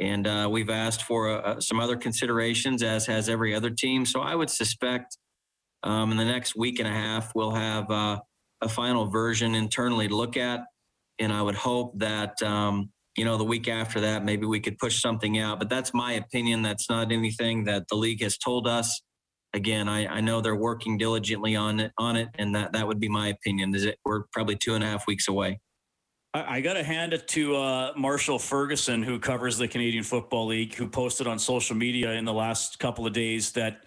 And 0.00 0.26
uh, 0.26 0.48
we've 0.50 0.70
asked 0.70 1.02
for 1.02 1.28
uh, 1.28 1.60
some 1.60 1.80
other 1.80 1.96
considerations, 1.96 2.82
as 2.82 3.06
has 3.06 3.28
every 3.28 3.54
other 3.54 3.70
team. 3.70 4.04
So 4.04 4.20
I 4.20 4.34
would 4.34 4.50
suspect 4.50 5.16
um, 5.82 6.10
in 6.10 6.16
the 6.16 6.24
next 6.24 6.56
week 6.56 6.78
and 6.78 6.88
a 6.88 6.92
half, 6.92 7.34
we'll 7.34 7.52
have 7.52 7.90
uh, 7.90 8.20
a 8.60 8.68
final 8.68 9.06
version 9.06 9.54
internally 9.54 10.08
to 10.08 10.16
look 10.16 10.36
at. 10.36 10.60
And 11.18 11.32
I 11.32 11.42
would 11.42 11.54
hope 11.54 11.98
that, 11.98 12.40
um, 12.42 12.90
you 13.16 13.24
know, 13.24 13.36
the 13.36 13.44
week 13.44 13.68
after 13.68 14.00
that, 14.00 14.24
maybe 14.24 14.46
we 14.46 14.60
could 14.60 14.78
push 14.78 15.00
something 15.00 15.38
out. 15.38 15.58
But 15.58 15.68
that's 15.68 15.92
my 15.92 16.12
opinion. 16.12 16.62
That's 16.62 16.88
not 16.88 17.10
anything 17.10 17.64
that 17.64 17.88
the 17.88 17.96
league 17.96 18.22
has 18.22 18.38
told 18.38 18.66
us. 18.66 19.00
Again, 19.54 19.88
I, 19.88 20.06
I 20.06 20.20
know 20.20 20.40
they're 20.40 20.54
working 20.54 20.98
diligently 20.98 21.56
on 21.56 21.80
it, 21.80 21.92
on 21.98 22.16
it, 22.16 22.28
and 22.38 22.54
that 22.54 22.72
that 22.74 22.86
would 22.86 23.00
be 23.00 23.08
my 23.08 23.28
opinion. 23.28 23.74
Is 23.74 23.86
it? 23.86 23.98
We're 24.04 24.24
probably 24.32 24.56
two 24.56 24.74
and 24.74 24.84
a 24.84 24.86
half 24.86 25.06
weeks 25.06 25.26
away. 25.26 25.58
I, 26.34 26.60
got 26.60 26.74
to 26.74 26.84
hand 26.84 27.14
it 27.14 27.26
to 27.28 27.56
uh, 27.56 27.92
Marshall 27.96 28.38
Ferguson, 28.38 29.02
who 29.02 29.18
covers 29.18 29.56
the 29.56 29.66
Canadian 29.66 30.04
Football 30.04 30.48
League, 30.48 30.74
who 30.74 30.86
posted 30.86 31.26
on 31.26 31.38
social 31.38 31.74
media 31.74 32.12
in 32.12 32.26
the 32.26 32.32
last 32.32 32.78
couple 32.78 33.06
of 33.06 33.14
days 33.14 33.52
that 33.52 33.84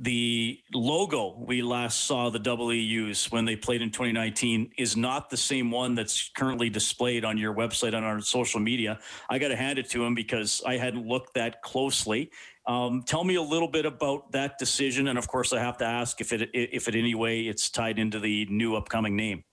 the 0.00 0.58
logo 0.72 1.36
we 1.38 1.60
last 1.60 2.06
saw 2.06 2.30
the 2.30 2.38
double 2.38 2.72
E's 2.72 3.30
when 3.30 3.44
they 3.44 3.54
played 3.54 3.82
in 3.82 3.90
2019 3.90 4.72
is 4.78 4.96
not 4.96 5.28
the 5.28 5.36
same 5.36 5.70
one 5.70 5.94
that's 5.94 6.30
currently 6.34 6.70
displayed 6.70 7.22
on 7.22 7.36
your 7.36 7.54
website 7.54 7.94
on 7.94 8.02
our 8.02 8.18
social 8.22 8.60
media. 8.60 8.98
I 9.28 9.38
got 9.38 9.48
to 9.48 9.56
hand 9.56 9.78
it 9.78 9.90
to 9.90 10.02
him 10.02 10.14
because 10.14 10.62
I 10.66 10.78
hadn't 10.78 11.06
looked 11.06 11.34
that 11.34 11.60
closely. 11.60 12.30
Um, 12.66 13.02
tell 13.02 13.24
me 13.24 13.34
a 13.34 13.42
little 13.42 13.68
bit 13.68 13.84
about 13.84 14.32
that 14.32 14.58
decision, 14.58 15.08
and 15.08 15.18
of 15.18 15.28
course, 15.28 15.52
I 15.52 15.60
have 15.60 15.76
to 15.78 15.84
ask 15.84 16.20
if 16.20 16.32
it 16.32 16.48
if 16.54 16.88
it 16.88 16.94
any 16.94 17.14
way 17.14 17.42
it's 17.42 17.68
tied 17.68 17.98
into 17.98 18.20
the 18.20 18.46
new 18.46 18.76
upcoming 18.76 19.16
name. 19.16 19.44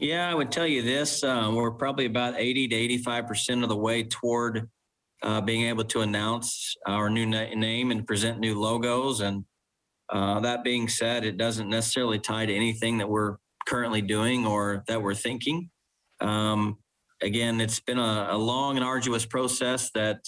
Yeah, 0.00 0.28
I 0.28 0.34
would 0.34 0.50
tell 0.50 0.66
you 0.66 0.82
this: 0.82 1.22
uh, 1.22 1.52
we're 1.54 1.70
probably 1.70 2.06
about 2.06 2.34
80 2.36 2.68
to 2.68 2.74
85 2.74 3.26
percent 3.26 3.62
of 3.62 3.68
the 3.68 3.76
way 3.76 4.02
toward 4.04 4.68
uh, 5.24 5.40
being 5.40 5.62
able 5.62 5.84
to 5.84 6.02
announce 6.02 6.76
our 6.86 7.08
new 7.08 7.24
na- 7.24 7.54
name 7.54 7.90
and 7.90 8.06
present 8.06 8.38
new 8.38 8.60
logos. 8.60 9.20
And 9.20 9.44
uh, 10.10 10.40
that 10.40 10.62
being 10.62 10.86
said, 10.86 11.24
it 11.24 11.38
doesn't 11.38 11.70
necessarily 11.70 12.18
tie 12.18 12.44
to 12.44 12.54
anything 12.54 12.98
that 12.98 13.08
we're 13.08 13.36
currently 13.66 14.02
doing 14.02 14.46
or 14.46 14.84
that 14.86 15.00
we're 15.00 15.14
thinking. 15.14 15.70
Um, 16.20 16.76
again, 17.22 17.58
it's 17.60 17.80
been 17.80 17.98
a, 17.98 18.28
a, 18.32 18.36
long 18.36 18.76
and 18.76 18.84
arduous 18.84 19.24
process 19.24 19.90
that, 19.94 20.18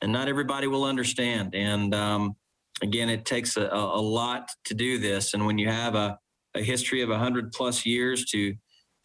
and 0.00 0.12
not 0.12 0.28
everybody 0.28 0.68
will 0.68 0.84
understand. 0.84 1.56
And 1.56 1.92
um, 1.92 2.36
again, 2.82 3.08
it 3.08 3.24
takes 3.24 3.56
a, 3.56 3.68
a, 3.68 4.00
lot 4.00 4.48
to 4.66 4.74
do 4.74 4.98
this. 4.98 5.34
And 5.34 5.44
when 5.44 5.58
you 5.58 5.68
have 5.68 5.96
a, 5.96 6.18
a 6.54 6.62
history 6.62 7.02
of 7.02 7.08
100 7.08 7.52
plus 7.52 7.84
years 7.84 8.24
to 8.26 8.54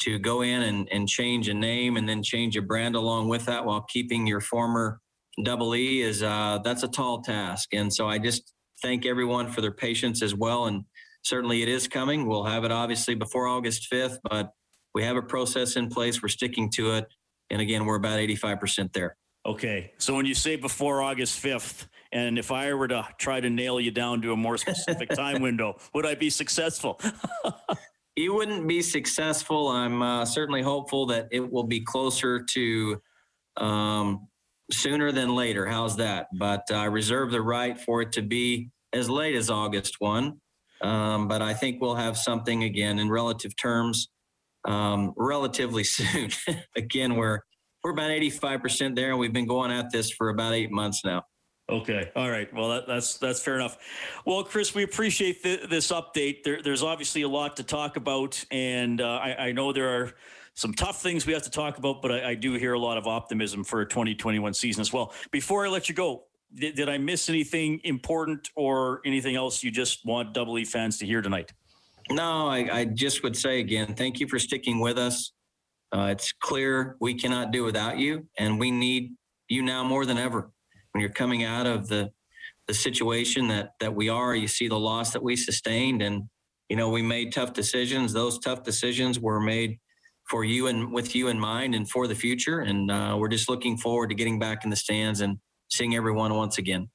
to 0.01 0.17
go 0.17 0.41
in 0.41 0.63
and, 0.63 0.89
and 0.91 1.07
change 1.07 1.48
a 1.48 1.53
name 1.53 1.95
and 1.95 2.10
then 2.10 2.24
change 2.24 2.57
a 2.57 2.62
brand 2.62 2.95
along 2.95 3.27
with 3.27 3.45
that 3.45 3.63
while 3.63 3.86
keeping 3.88 4.25
your 4.25 4.41
former 4.41 5.00
double 5.43 5.75
E 5.75 6.01
is 6.01 6.23
uh, 6.23 6.59
that's 6.63 6.83
a 6.83 6.88
tall 6.88 7.21
task. 7.21 7.73
And 7.73 7.93
so 7.93 8.07
I 8.07 8.17
just 8.17 8.53
thank 8.81 9.05
everyone 9.05 9.47
for 9.47 9.61
their 9.61 9.71
patience 9.71 10.21
as 10.21 10.35
well. 10.35 10.65
And 10.65 10.83
certainly 11.23 11.61
it 11.61 11.69
is 11.69 11.88
coming. 11.88 12.27
We'll 12.27 12.45
have 12.45 12.63
it 12.63 12.71
obviously 12.71 13.15
before 13.15 13.47
August 13.47 13.88
5th, 13.91 14.17
but 14.29 14.51
we 14.93 15.03
have 15.03 15.15
a 15.15 15.21
process 15.21 15.75
in 15.75 15.89
place. 15.89 16.21
We're 16.21 16.29
sticking 16.29 16.69
to 16.71 16.91
it. 16.91 17.05
And 17.50 17.61
again, 17.61 17.85
we're 17.85 17.95
about 17.95 18.19
85% 18.19 18.93
there. 18.93 19.17
Okay. 19.45 19.93
So 19.97 20.15
when 20.15 20.25
you 20.25 20.35
say 20.35 20.55
before 20.55 21.01
August 21.01 21.41
5th, 21.43 21.88
and 22.11 22.38
if 22.38 22.51
I 22.51 22.73
were 22.73 22.88
to 22.88 23.07
try 23.17 23.39
to 23.39 23.50
nail 23.50 23.79
you 23.79 23.91
down 23.91 24.21
to 24.21 24.33
a 24.33 24.35
more 24.35 24.57
specific 24.57 25.09
time 25.15 25.41
window, 25.41 25.77
would 25.93 26.05
I 26.05 26.15
be 26.15 26.29
successful? 26.29 27.00
you 28.15 28.33
wouldn't 28.33 28.67
be 28.67 28.81
successful. 28.81 29.69
I'm 29.69 30.01
uh, 30.01 30.25
certainly 30.25 30.61
hopeful 30.61 31.07
that 31.07 31.29
it 31.31 31.51
will 31.51 31.63
be 31.63 31.81
closer 31.81 32.43
to 32.43 33.01
um, 33.57 34.27
sooner 34.71 35.11
than 35.11 35.35
later. 35.35 35.65
How's 35.65 35.97
that? 35.97 36.27
But 36.33 36.71
I 36.71 36.85
reserve 36.85 37.31
the 37.31 37.41
right 37.41 37.79
for 37.79 38.01
it 38.01 38.11
to 38.13 38.21
be 38.21 38.69
as 38.93 39.09
late 39.09 39.35
as 39.35 39.49
August 39.49 39.95
1. 39.99 40.39
Um, 40.81 41.27
but 41.27 41.41
I 41.41 41.53
think 41.53 41.81
we'll 41.81 41.95
have 41.95 42.17
something 42.17 42.63
again 42.63 42.99
in 42.99 43.09
relative 43.09 43.55
terms 43.55 44.09
um, 44.65 45.13
relatively 45.15 45.83
soon. 45.85 46.29
again, 46.75 47.15
we're 47.15 47.39
we're 47.83 47.91
about 47.91 48.11
85% 48.11 48.95
there, 48.95 49.09
and 49.09 49.17
we've 49.19 49.33
been 49.33 49.47
going 49.47 49.71
at 49.71 49.91
this 49.91 50.11
for 50.11 50.29
about 50.29 50.53
eight 50.53 50.69
months 50.71 51.03
now. 51.03 51.23
Okay. 51.67 52.11
All 52.15 52.29
right. 52.29 52.53
Well, 52.53 52.69
that, 52.69 52.87
that's 52.87 53.17
that's 53.17 53.41
fair 53.41 53.55
enough. 53.55 53.77
Well, 54.25 54.43
Chris, 54.43 54.75
we 54.75 54.83
appreciate 54.83 55.41
the, 55.41 55.65
this 55.67 55.91
update. 55.91 56.43
There, 56.43 56.61
there's 56.61 56.83
obviously 56.83 57.21
a 57.21 57.29
lot 57.29 57.57
to 57.57 57.63
talk 57.63 57.95
about, 57.95 58.43
and 58.51 58.99
uh, 58.99 59.19
I, 59.23 59.47
I 59.47 59.51
know 59.51 59.71
there 59.71 59.89
are 59.89 60.13
some 60.53 60.74
tough 60.74 61.01
things 61.01 61.25
we 61.25 61.34
have 61.34 61.43
to 61.43 61.50
talk 61.50 61.77
about, 61.77 62.01
but 62.01 62.12
I, 62.12 62.29
I, 62.29 62.36
do 62.36 62.53
hear 62.53 62.74
a 62.74 62.79
lot 62.79 62.98
of 62.98 63.08
optimism 63.08 63.63
for 63.63 63.81
a 63.81 63.86
2021 63.88 64.53
season 64.53 64.81
as 64.81 64.91
well. 64.91 65.13
Before 65.31 65.65
I 65.65 65.70
let 65.70 65.88
you 65.88 65.96
go, 65.96 66.25
did, 66.53 66.75
did 66.75 66.89
I 66.89 66.98
miss 66.98 67.29
anything 67.29 67.79
important 67.84 68.50
or 68.55 69.01
anything 69.05 69.36
else 69.36 69.63
you 69.63 69.72
just 69.72 70.05
want 70.05 70.34
Double 70.34 70.58
E 70.60 70.65
fans 70.65 70.98
to 71.00 71.05
hear 71.05 71.22
tonight? 71.22 71.53
No, 72.10 72.48
I, 72.48 72.79
I 72.79 72.86
just 72.86 73.24
would 73.24 73.38
say 73.38 73.60
again, 73.60 73.96
thank 73.96 74.20
you 74.20 74.27
for 74.27 74.39
sticking 74.39 74.79
with 74.79 74.98
us. 74.98 75.31
Uh, 75.93 76.10
it's 76.12 76.31
clear 76.31 76.96
we 77.00 77.13
cannot 77.13 77.51
do 77.51 77.63
without 77.63 77.98
you, 77.98 78.27
and 78.38 78.60
we 78.60 78.72
need 78.72 79.13
you 79.48 79.62
now 79.62 79.84
more 79.84 80.05
than 80.05 80.17
ever. 80.17 80.51
When 80.91 81.01
you're 81.01 81.12
coming 81.12 81.43
out 81.43 81.67
of 81.67 81.88
the 81.88 82.12
the 82.67 82.74
situation 82.74 83.48
that 83.48 83.74
that 83.79 83.93
we 83.93 84.08
are, 84.08 84.36
you 84.36 84.48
see 84.48 84.67
the 84.67 84.79
loss 84.79 85.12
that 85.12 85.24
we 85.24 85.36
sustained, 85.36 86.01
and 86.01 86.29
you 86.70 86.77
know 86.77 86.89
we 86.89 87.01
made 87.01 87.34
tough 87.34 87.53
decisions. 87.53 88.13
Those 88.13 88.39
tough 88.39 88.63
decisions 88.63 89.20
were 89.20 89.41
made 89.41 89.79
for 90.31 90.45
you 90.45 90.67
and 90.67 90.93
with 90.93 91.13
you 91.13 91.27
in 91.27 91.38
mind 91.38 91.75
and 91.75 91.88
for 91.88 92.07
the 92.07 92.15
future. 92.15 92.61
And 92.61 92.89
uh, 92.89 93.17
we're 93.19 93.27
just 93.27 93.50
looking 93.50 93.75
forward 93.75 94.07
to 94.07 94.15
getting 94.15 94.39
back 94.39 94.63
in 94.63 94.69
the 94.69 94.77
stands 94.77 95.19
and 95.19 95.38
seeing 95.69 95.93
everyone 95.93 96.33
once 96.33 96.57
again. 96.57 96.89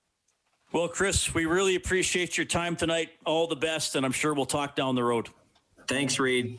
Well, 0.72 0.88
Chris, 0.88 1.34
we 1.34 1.44
really 1.44 1.76
appreciate 1.76 2.38
your 2.38 2.46
time 2.46 2.76
tonight. 2.76 3.10
All 3.26 3.46
the 3.46 3.54
best, 3.54 3.94
and 3.94 4.06
I'm 4.06 4.12
sure 4.12 4.32
we'll 4.32 4.46
talk 4.46 4.74
down 4.74 4.94
the 4.94 5.04
road. 5.04 5.28
Thanks, 5.86 6.18
Reid. 6.18 6.58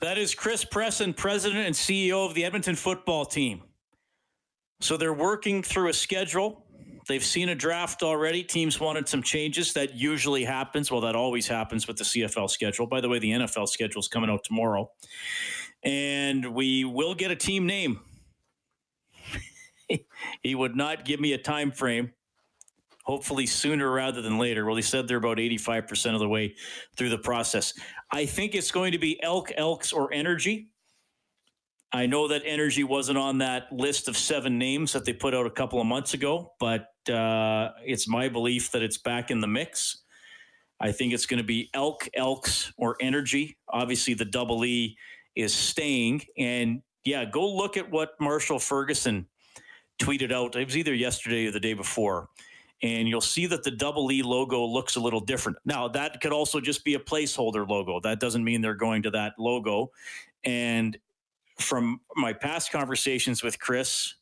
That 0.00 0.16
is 0.16 0.32
Chris 0.32 0.64
Presson, 0.64 1.14
president 1.14 1.66
and 1.66 1.74
CEO 1.74 2.24
of 2.24 2.34
the 2.34 2.44
Edmonton 2.44 2.76
football 2.76 3.26
team. 3.26 3.62
So 4.80 4.96
they're 4.96 5.12
working 5.12 5.62
through 5.62 5.88
a 5.88 5.92
schedule 5.92 6.65
They've 7.08 7.24
seen 7.24 7.48
a 7.48 7.54
draft 7.54 8.02
already. 8.02 8.42
Teams 8.42 8.80
wanted 8.80 9.08
some 9.08 9.22
changes. 9.22 9.72
That 9.74 9.94
usually 9.94 10.44
happens. 10.44 10.90
Well, 10.90 11.02
that 11.02 11.14
always 11.14 11.46
happens 11.46 11.86
with 11.86 11.98
the 11.98 12.04
CFL 12.04 12.50
schedule. 12.50 12.86
By 12.86 13.00
the 13.00 13.08
way, 13.08 13.20
the 13.20 13.30
NFL 13.30 13.68
schedule 13.68 14.00
is 14.00 14.08
coming 14.08 14.28
out 14.28 14.42
tomorrow. 14.42 14.90
And 15.84 16.52
we 16.54 16.84
will 16.84 17.14
get 17.14 17.30
a 17.30 17.36
team 17.36 17.64
name. 17.66 18.00
he 20.42 20.54
would 20.54 20.74
not 20.74 21.04
give 21.04 21.20
me 21.20 21.32
a 21.32 21.38
time 21.38 21.70
frame. 21.70 22.12
Hopefully 23.04 23.46
sooner 23.46 23.88
rather 23.88 24.20
than 24.20 24.36
later. 24.36 24.66
Well, 24.66 24.74
he 24.74 24.82
said 24.82 25.06
they're 25.06 25.18
about 25.18 25.36
85% 25.36 26.14
of 26.14 26.18
the 26.18 26.28
way 26.28 26.56
through 26.96 27.10
the 27.10 27.18
process. 27.18 27.72
I 28.10 28.26
think 28.26 28.56
it's 28.56 28.72
going 28.72 28.90
to 28.92 28.98
be 28.98 29.22
Elk, 29.22 29.52
Elks, 29.56 29.92
or 29.92 30.12
Energy. 30.12 30.70
I 31.92 32.06
know 32.06 32.26
that 32.26 32.42
Energy 32.44 32.82
wasn't 32.82 33.18
on 33.18 33.38
that 33.38 33.70
list 33.70 34.08
of 34.08 34.16
seven 34.16 34.58
names 34.58 34.92
that 34.92 35.04
they 35.04 35.12
put 35.12 35.34
out 35.34 35.46
a 35.46 35.50
couple 35.50 35.80
of 35.80 35.86
months 35.86 36.14
ago, 36.14 36.52
but 36.58 36.88
uh, 37.10 37.72
it's 37.84 38.08
my 38.08 38.28
belief 38.28 38.72
that 38.72 38.82
it's 38.82 38.98
back 38.98 39.30
in 39.30 39.40
the 39.40 39.46
mix. 39.46 40.02
I 40.80 40.92
think 40.92 41.12
it's 41.12 41.26
going 41.26 41.38
to 41.38 41.44
be 41.44 41.70
Elk, 41.72 42.08
Elks, 42.14 42.72
or 42.76 42.96
Energy. 43.00 43.56
Obviously, 43.68 44.14
the 44.14 44.24
double 44.24 44.64
E 44.64 44.96
is 45.34 45.54
staying. 45.54 46.22
And 46.36 46.82
yeah, 47.04 47.24
go 47.24 47.48
look 47.48 47.76
at 47.76 47.90
what 47.90 48.10
Marshall 48.20 48.58
Ferguson 48.58 49.26
tweeted 49.98 50.32
out. 50.32 50.56
It 50.56 50.66
was 50.66 50.76
either 50.76 50.94
yesterday 50.94 51.46
or 51.46 51.52
the 51.52 51.60
day 51.60 51.74
before. 51.74 52.28
And 52.82 53.08
you'll 53.08 53.22
see 53.22 53.46
that 53.46 53.62
the 53.62 53.70
double 53.70 54.12
E 54.12 54.22
logo 54.22 54.62
looks 54.66 54.96
a 54.96 55.00
little 55.00 55.20
different. 55.20 55.56
Now, 55.64 55.88
that 55.88 56.20
could 56.20 56.32
also 56.32 56.60
just 56.60 56.84
be 56.84 56.94
a 56.94 56.98
placeholder 56.98 57.66
logo. 57.66 58.00
That 58.00 58.20
doesn't 58.20 58.44
mean 58.44 58.60
they're 58.60 58.74
going 58.74 59.02
to 59.04 59.10
that 59.12 59.32
logo. 59.38 59.92
And 60.44 60.98
from 61.58 62.02
my 62.16 62.34
past 62.34 62.70
conversations 62.70 63.42
with 63.42 63.58
Chris 63.58 64.15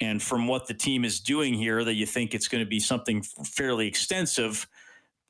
and 0.00 0.22
from 0.22 0.46
what 0.46 0.66
the 0.66 0.74
team 0.74 1.04
is 1.04 1.20
doing 1.20 1.54
here, 1.54 1.84
that 1.84 1.94
you 1.94 2.06
think 2.06 2.34
it's 2.34 2.48
going 2.48 2.64
to 2.64 2.68
be 2.68 2.80
something 2.80 3.22
fairly 3.22 3.86
extensive, 3.86 4.66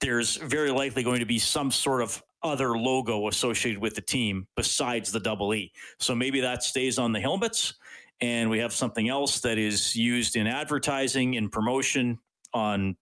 there's 0.00 0.36
very 0.36 0.70
likely 0.70 1.02
going 1.02 1.20
to 1.20 1.26
be 1.26 1.38
some 1.38 1.70
sort 1.70 2.02
of 2.02 2.22
other 2.42 2.78
logo 2.78 3.28
associated 3.28 3.80
with 3.82 3.94
the 3.94 4.00
team 4.00 4.46
besides 4.56 5.12
the 5.12 5.20
double 5.20 5.52
E. 5.52 5.72
So 5.98 6.14
maybe 6.14 6.40
that 6.40 6.62
stays 6.62 6.98
on 6.98 7.12
the 7.12 7.20
helmets 7.20 7.74
and 8.20 8.50
we 8.50 8.58
have 8.58 8.72
something 8.72 9.08
else 9.08 9.40
that 9.40 9.58
is 9.58 9.96
used 9.96 10.36
in 10.36 10.46
advertising 10.46 11.36
and 11.36 11.50
promotion 11.50 12.18
on 12.52 12.96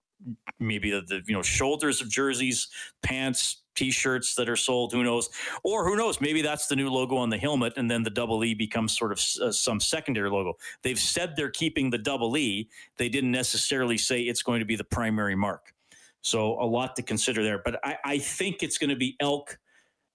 maybe 0.59 0.91
the, 0.91 1.01
the 1.01 1.21
you 1.25 1.33
know 1.33 1.41
shoulders 1.41 2.01
of 2.01 2.09
jerseys, 2.09 2.67
pants, 3.01 3.63
t-shirts 3.79 4.35
that 4.35 4.49
are 4.49 4.57
sold. 4.57 4.91
Who 4.91 5.03
knows? 5.03 5.29
Or 5.63 5.87
who 5.87 5.95
knows? 5.95 6.19
Maybe 6.19 6.41
that's 6.41 6.67
the 6.67 6.75
new 6.75 6.89
logo 6.89 7.15
on 7.15 7.29
the 7.29 7.37
helmet, 7.37 7.73
and 7.77 7.89
then 7.89 8.03
the 8.03 8.09
double 8.09 8.43
E 8.43 8.53
becomes 8.53 8.97
sort 8.97 9.11
of 9.11 9.19
uh, 9.41 9.51
some 9.51 9.79
secondary 9.79 10.29
logo. 10.29 10.53
They've 10.83 10.99
said 10.99 11.35
they're 11.35 11.49
keeping 11.63 11.89
the 11.89 11.97
double 11.97 12.37
E. 12.37 12.69
They 12.97 13.09
didn't 13.09 13.31
necessarily 13.31 13.97
say 13.97 14.21
it's 14.21 14.43
going 14.43 14.59
to 14.59 14.65
be 14.65 14.75
the 14.75 14.83
primary 14.83 15.35
mark. 15.35 15.73
So 16.21 16.61
a 16.61 16.67
lot 16.67 16.95
to 16.97 17.01
consider 17.01 17.43
there. 17.43 17.61
But 17.63 17.79
I, 17.83 17.97
I 18.03 18.17
think 18.19 18.61
it's 18.61 18.77
going 18.77 18.89
to 18.89 18.97
be 18.97 19.15
elk, 19.19 19.57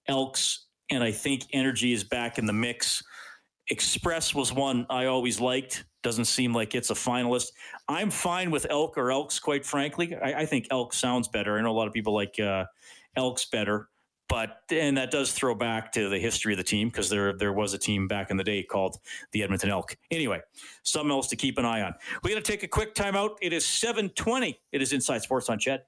elks, 0.07 0.67
and 0.91 1.03
I 1.03 1.11
think 1.11 1.47
energy 1.51 1.93
is 1.93 2.03
back 2.03 2.37
in 2.37 2.45
the 2.45 2.53
mix. 2.53 3.03
Express 3.69 4.35
was 4.35 4.53
one 4.53 4.85
I 4.89 5.05
always 5.05 5.39
liked. 5.41 5.85
Doesn't 6.03 6.25
seem 6.25 6.53
like 6.53 6.75
it's 6.75 6.91
a 6.91 6.93
finalist. 6.93 7.47
I'm 7.87 8.11
fine 8.11 8.51
with 8.51 8.67
elk 8.69 8.95
or 8.95 9.11
elks, 9.11 9.39
quite 9.39 9.65
frankly. 9.65 10.15
I, 10.15 10.41
I 10.41 10.45
think 10.45 10.67
elk 10.69 10.93
sounds 10.93 11.27
better. 11.27 11.57
I 11.57 11.61
know 11.61 11.71
a 11.71 11.77
lot 11.79 11.87
of 11.87 11.93
people 11.93 12.13
like 12.13 12.39
uh, 12.39 12.65
elks 13.15 13.45
better, 13.45 13.89
but 14.27 14.59
and 14.71 14.97
that 14.97 15.11
does 15.11 15.31
throw 15.31 15.55
back 15.55 15.91
to 15.93 16.09
the 16.09 16.19
history 16.19 16.53
of 16.53 16.57
the 16.57 16.63
team 16.63 16.89
because 16.89 17.09
there 17.09 17.33
there 17.33 17.53
was 17.53 17.73
a 17.73 17.77
team 17.77 18.07
back 18.07 18.31
in 18.31 18.37
the 18.37 18.43
day 18.43 18.63
called 18.63 18.97
the 19.31 19.43
Edmonton 19.43 19.69
Elk. 19.69 19.95
Anyway, 20.11 20.41
something 20.83 21.11
else 21.11 21.27
to 21.29 21.35
keep 21.35 21.57
an 21.57 21.65
eye 21.65 21.81
on. 21.81 21.93
We 22.23 22.31
got 22.31 22.43
to 22.43 22.51
take 22.51 22.63
a 22.63 22.67
quick 22.67 22.95
timeout. 22.95 23.37
It 23.41 23.53
is 23.53 23.65
7:20. 23.65 24.55
It 24.71 24.81
is 24.81 24.93
Inside 24.93 25.21
Sports 25.21 25.49
on 25.49 25.59
Ched. 25.59 25.79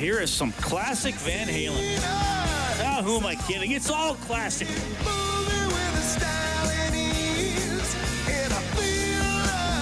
Here 0.00 0.18
is 0.18 0.32
some 0.32 0.50
classic 0.52 1.14
Van 1.16 1.46
Halen. 1.46 1.98
Ah, 2.82 3.02
who 3.04 3.18
am 3.18 3.26
I 3.26 3.34
kidding? 3.34 3.72
It's 3.72 3.90
all 3.90 4.14
classic. 4.14 4.66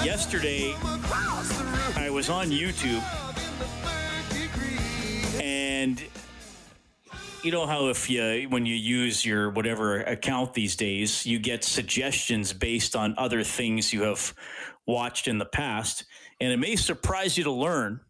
Yesterday, 0.05 0.75
I 1.97 2.11
was 2.11 2.29
on 2.29 2.49
YouTube, 2.49 3.03
and 5.41 6.03
you 7.45 7.53
know 7.53 7.67
how 7.67 7.87
if 7.87 8.11
you 8.11 8.49
when 8.49 8.67
you 8.67 8.75
use 8.75 9.25
your 9.25 9.51
whatever 9.51 10.01
account 10.01 10.53
these 10.53 10.75
days, 10.75 11.25
you 11.25 11.39
get 11.39 11.63
suggestions 11.63 12.53
based 12.53 12.97
on 12.97 13.15
other 13.19 13.45
things 13.45 13.93
you 13.93 14.03
have 14.03 14.35
watched 14.85 15.29
in 15.29 15.39
the 15.39 15.47
past, 15.47 16.05
and 16.41 16.51
it 16.51 16.57
may 16.57 16.75
surprise 16.75 17.39
you 17.39 17.45
to 17.45 17.53
learn 17.53 18.01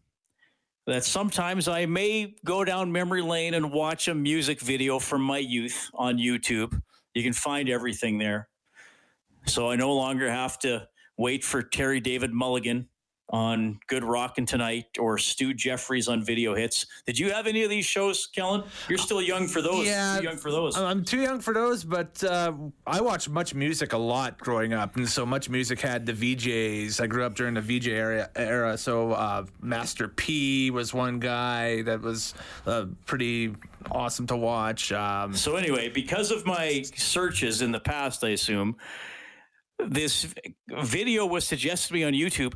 that 0.87 1.03
sometimes 1.03 1.67
I 1.67 1.85
may 1.85 2.35
go 2.45 2.63
down 2.63 2.91
memory 2.91 3.21
lane 3.21 3.53
and 3.53 3.71
watch 3.71 4.07
a 4.07 4.15
music 4.15 4.59
video 4.59 4.99
from 4.99 5.21
my 5.21 5.37
youth 5.37 5.89
on 5.93 6.17
YouTube. 6.17 6.81
You 7.13 7.23
can 7.23 7.33
find 7.33 7.69
everything 7.69 8.17
there. 8.17 8.49
So 9.45 9.69
I 9.69 9.75
no 9.75 9.93
longer 9.93 10.29
have 10.29 10.57
to 10.59 10.87
wait 11.17 11.43
for 11.43 11.61
Terry 11.61 11.99
David 11.99 12.31
Mulligan 12.33 12.87
on 13.29 13.79
Good 13.87 14.03
Rockin' 14.03 14.45
Tonight 14.45 14.97
or 14.99 15.17
Stu 15.17 15.53
Jeffries 15.53 16.07
on 16.07 16.23
Video 16.23 16.55
Hits. 16.55 16.85
Did 17.05 17.19
you 17.19 17.31
have 17.31 17.47
any 17.47 17.63
of 17.63 17.69
these 17.69 17.85
shows, 17.85 18.27
Kellen? 18.27 18.63
You're 18.87 18.97
still 18.97 19.21
young 19.21 19.47
for 19.47 19.61
those. 19.61 19.85
Yeah, 19.85 20.17
too 20.17 20.23
young 20.23 20.37
for 20.37 20.51
those. 20.51 20.77
I'm 20.77 21.03
too 21.03 21.21
young 21.21 21.39
for 21.39 21.53
those, 21.53 21.83
but 21.83 22.23
uh, 22.23 22.53
I 22.87 23.01
watched 23.01 23.31
MuchMusic 23.31 23.93
a 23.93 23.97
lot 23.97 24.39
growing 24.39 24.73
up, 24.73 24.95
and 24.95 25.07
so 25.07 25.25
MuchMusic 25.25 25.79
had 25.79 26.05
the 26.05 26.13
VJs. 26.13 26.99
I 27.01 27.07
grew 27.07 27.23
up 27.23 27.35
during 27.35 27.53
the 27.53 27.61
VJ 27.61 27.87
era, 27.89 28.29
era 28.35 28.77
so 28.77 29.11
uh, 29.11 29.45
Master 29.61 30.07
T 30.07 30.71
was 30.71 30.93
one 30.93 31.19
guy 31.19 31.81
that 31.83 32.01
was 32.01 32.33
uh, 32.65 32.85
pretty 33.05 33.55
awesome 33.91 34.27
to 34.27 34.37
watch. 34.37 34.91
Um, 34.91 35.33
so 35.33 35.55
anyway, 35.55 35.89
because 35.89 36.31
of 36.31 36.45
my 36.45 36.83
searches 36.95 37.61
in 37.61 37.71
the 37.71 37.79
past, 37.79 38.23
I 38.23 38.29
assume 38.29 38.75
this 39.87 40.33
video 40.67 41.25
was 41.25 41.47
suggested 41.47 41.89
to 41.89 41.93
me 41.93 42.03
on 42.03 42.13
YouTube 42.13 42.53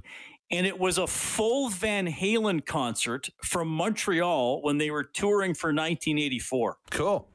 and 0.53 0.67
it 0.67 0.79
was 0.79 0.99
a 0.99 1.07
full 1.07 1.69
Van 1.69 2.07
Halen 2.07 2.63
concert 2.63 3.27
from 3.43 3.67
Montreal 3.67 4.61
when 4.61 4.77
they 4.77 4.91
were 4.91 5.03
touring 5.03 5.55
for 5.55 5.69
1984. 5.69 6.77
Cool. 6.91 7.27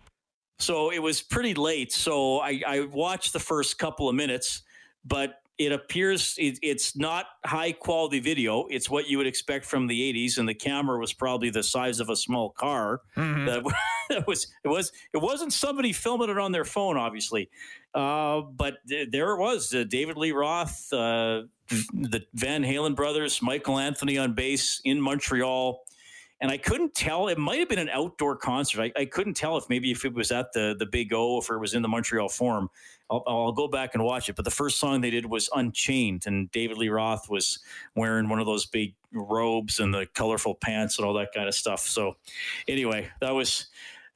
So 0.60 0.90
it 0.90 1.00
was 1.00 1.20
pretty 1.20 1.54
late. 1.54 1.92
So 1.92 2.38
I, 2.38 2.62
I 2.66 2.80
watched 2.82 3.32
the 3.32 3.40
first 3.40 3.78
couple 3.78 4.08
of 4.08 4.14
minutes, 4.14 4.62
but 5.04 5.40
it 5.58 5.72
appears 5.72 6.36
it, 6.38 6.60
it's 6.62 6.96
not 6.96 7.26
high 7.44 7.72
quality 7.72 8.20
video. 8.20 8.66
It's 8.70 8.88
what 8.88 9.08
you 9.08 9.18
would 9.18 9.26
expect 9.26 9.64
from 9.64 9.88
the 9.88 10.12
80s, 10.12 10.38
and 10.38 10.48
the 10.48 10.54
camera 10.54 11.00
was 11.00 11.12
probably 11.12 11.50
the 11.50 11.64
size 11.64 11.98
of 11.98 12.10
a 12.10 12.16
small 12.16 12.50
car. 12.50 13.02
Mm-hmm. 13.16 13.68
That, 14.08 14.26
was 14.26 14.46
it 14.64 14.68
was 14.68 14.90
it 15.12 15.18
wasn't 15.18 15.52
somebody 15.52 15.92
filming 15.92 16.30
it 16.30 16.38
on 16.38 16.50
their 16.50 16.64
phone, 16.64 16.96
obviously, 16.96 17.50
uh, 17.92 18.40
but 18.40 18.76
th- 18.88 19.10
there 19.10 19.32
it 19.32 19.38
was. 19.38 19.74
Uh, 19.74 19.84
David 19.86 20.16
Lee 20.16 20.32
Roth, 20.32 20.90
uh, 20.94 21.42
the 21.68 22.24
Van 22.34 22.62
Halen 22.62 22.94
brothers, 22.94 23.42
Michael 23.42 23.78
Anthony 23.78 24.18
on 24.18 24.34
bass 24.34 24.80
in 24.84 25.00
Montreal. 25.00 25.82
And 26.40 26.52
I 26.52 26.56
couldn't 26.56 26.94
tell. 26.94 27.28
It 27.28 27.38
might 27.38 27.58
have 27.58 27.68
been 27.68 27.80
an 27.80 27.88
outdoor 27.88 28.36
concert. 28.36 28.80
I, 28.80 29.00
I 29.00 29.04
couldn't 29.06 29.34
tell 29.34 29.56
if 29.56 29.68
maybe 29.68 29.90
if 29.90 30.04
it 30.04 30.14
was 30.14 30.30
at 30.30 30.52
the 30.52 30.76
the 30.78 30.86
Big 30.86 31.12
O, 31.12 31.38
if 31.38 31.50
it 31.50 31.58
was 31.58 31.74
in 31.74 31.82
the 31.82 31.88
Montreal 31.88 32.28
Forum. 32.28 32.70
I'll, 33.10 33.24
I'll, 33.26 33.52
go 33.52 33.66
back 33.66 33.94
and 33.94 34.04
watch 34.04 34.28
it. 34.28 34.36
But 34.36 34.44
the 34.44 34.50
first 34.50 34.78
song 34.78 35.00
they 35.00 35.10
did 35.10 35.24
was 35.26 35.48
Unchained, 35.54 36.24
and 36.26 36.50
David 36.52 36.76
Lee 36.76 36.90
Roth 36.90 37.28
was 37.30 37.58
wearing 37.96 38.28
one 38.28 38.38
of 38.38 38.46
those 38.46 38.66
big 38.66 38.94
robes 39.12 39.80
and 39.80 39.92
the 39.92 40.06
colorful 40.14 40.54
pants 40.54 40.98
and 40.98 41.06
all 41.06 41.14
that 41.14 41.32
kind 41.34 41.48
of 41.48 41.54
stuff. 41.54 41.80
So, 41.80 42.16
anyway, 42.68 43.08
that 43.20 43.34
was 43.34 43.66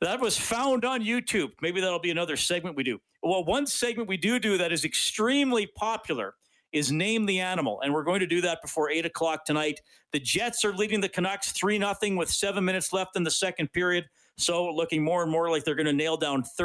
that 0.01 0.21
was 0.21 0.39
found 0.39 0.85
on 0.85 1.03
YouTube. 1.03 1.53
Maybe 1.61 1.81
that'll 1.81 1.99
be 1.99 2.11
another 2.11 2.37
segment 2.37 2.77
we 2.77 2.83
do. 2.85 3.01
Well, 3.23 3.45
one 3.45 3.67
segment 3.67 4.09
we 4.09 4.17
do 4.17 4.39
do 4.39 4.59
that 4.59 4.73
is 4.73 4.85
extremely 4.85 5.67
popular 5.67 6.35
is 6.73 6.91
name 6.91 7.27
the 7.27 7.41
animal, 7.41 7.81
and 7.83 7.93
we're 7.93 8.05
going 8.05 8.21
to 8.21 8.27
do 8.27 8.41
that 8.43 8.63
before 8.63 8.91
eight 8.91 9.07
o'clock 9.07 9.45
tonight. 9.45 9.81
The 10.13 10.21
Jets 10.21 10.65
are 10.65 10.73
leading 10.75 11.01
the 11.01 11.09
Canucks 11.09 11.53
three 11.53 11.79
nothing 11.79 12.17
with 12.17 12.31
seven 12.31 12.65
minutes 12.65 12.93
left 12.93 13.17
in 13.17 13.25
the 13.25 13.31
second 13.31 13.73
period. 13.73 14.07
So, 14.39 14.69
looking 14.71 15.05
more 15.05 15.23
and 15.23 15.31
more 15.31 15.51
like 15.51 15.65
they're 15.65 15.75
going 15.75 15.87
to 15.87 15.93
nail 15.93 16.17
down. 16.17 16.43
30- 16.43 16.65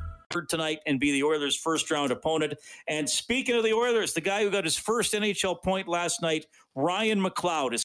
tonight 0.39 0.79
and 0.85 0.99
be 0.99 1.11
the 1.11 1.23
Oilers' 1.23 1.57
first 1.57 1.91
round 1.91 2.11
opponent. 2.11 2.53
And 2.87 3.09
speaking 3.09 3.55
of 3.55 3.63
the 3.63 3.73
Oilers, 3.73 4.13
the 4.13 4.21
guy 4.21 4.43
who 4.43 4.49
got 4.49 4.63
his 4.63 4.77
first 4.77 5.13
NHL 5.13 5.61
point 5.61 5.89
last 5.89 6.21
night, 6.21 6.45
Ryan 6.75 7.21
McLeod, 7.21 7.73
is 7.73 7.83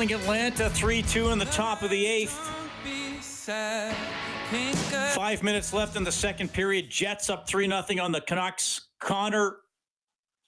trailing 0.00 0.22
Atlanta 0.22 0.70
3 0.70 1.02
2 1.02 1.28
in 1.28 1.38
the 1.38 1.44
top 1.46 1.82
of 1.82 1.90
the 1.90 2.06
eighth. 2.06 2.32
Five 5.14 5.42
minutes 5.42 5.74
left 5.74 5.96
in 5.96 6.04
the 6.04 6.12
second 6.12 6.52
period. 6.52 6.88
Jets 6.88 7.28
up 7.28 7.46
3 7.46 7.66
0 7.66 8.02
on 8.02 8.10
the 8.10 8.22
Canucks. 8.22 8.88
Connor, 8.98 9.56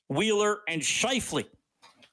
Wheeler, 0.08 0.60
and 0.68 0.80
Scheifele 0.80 1.44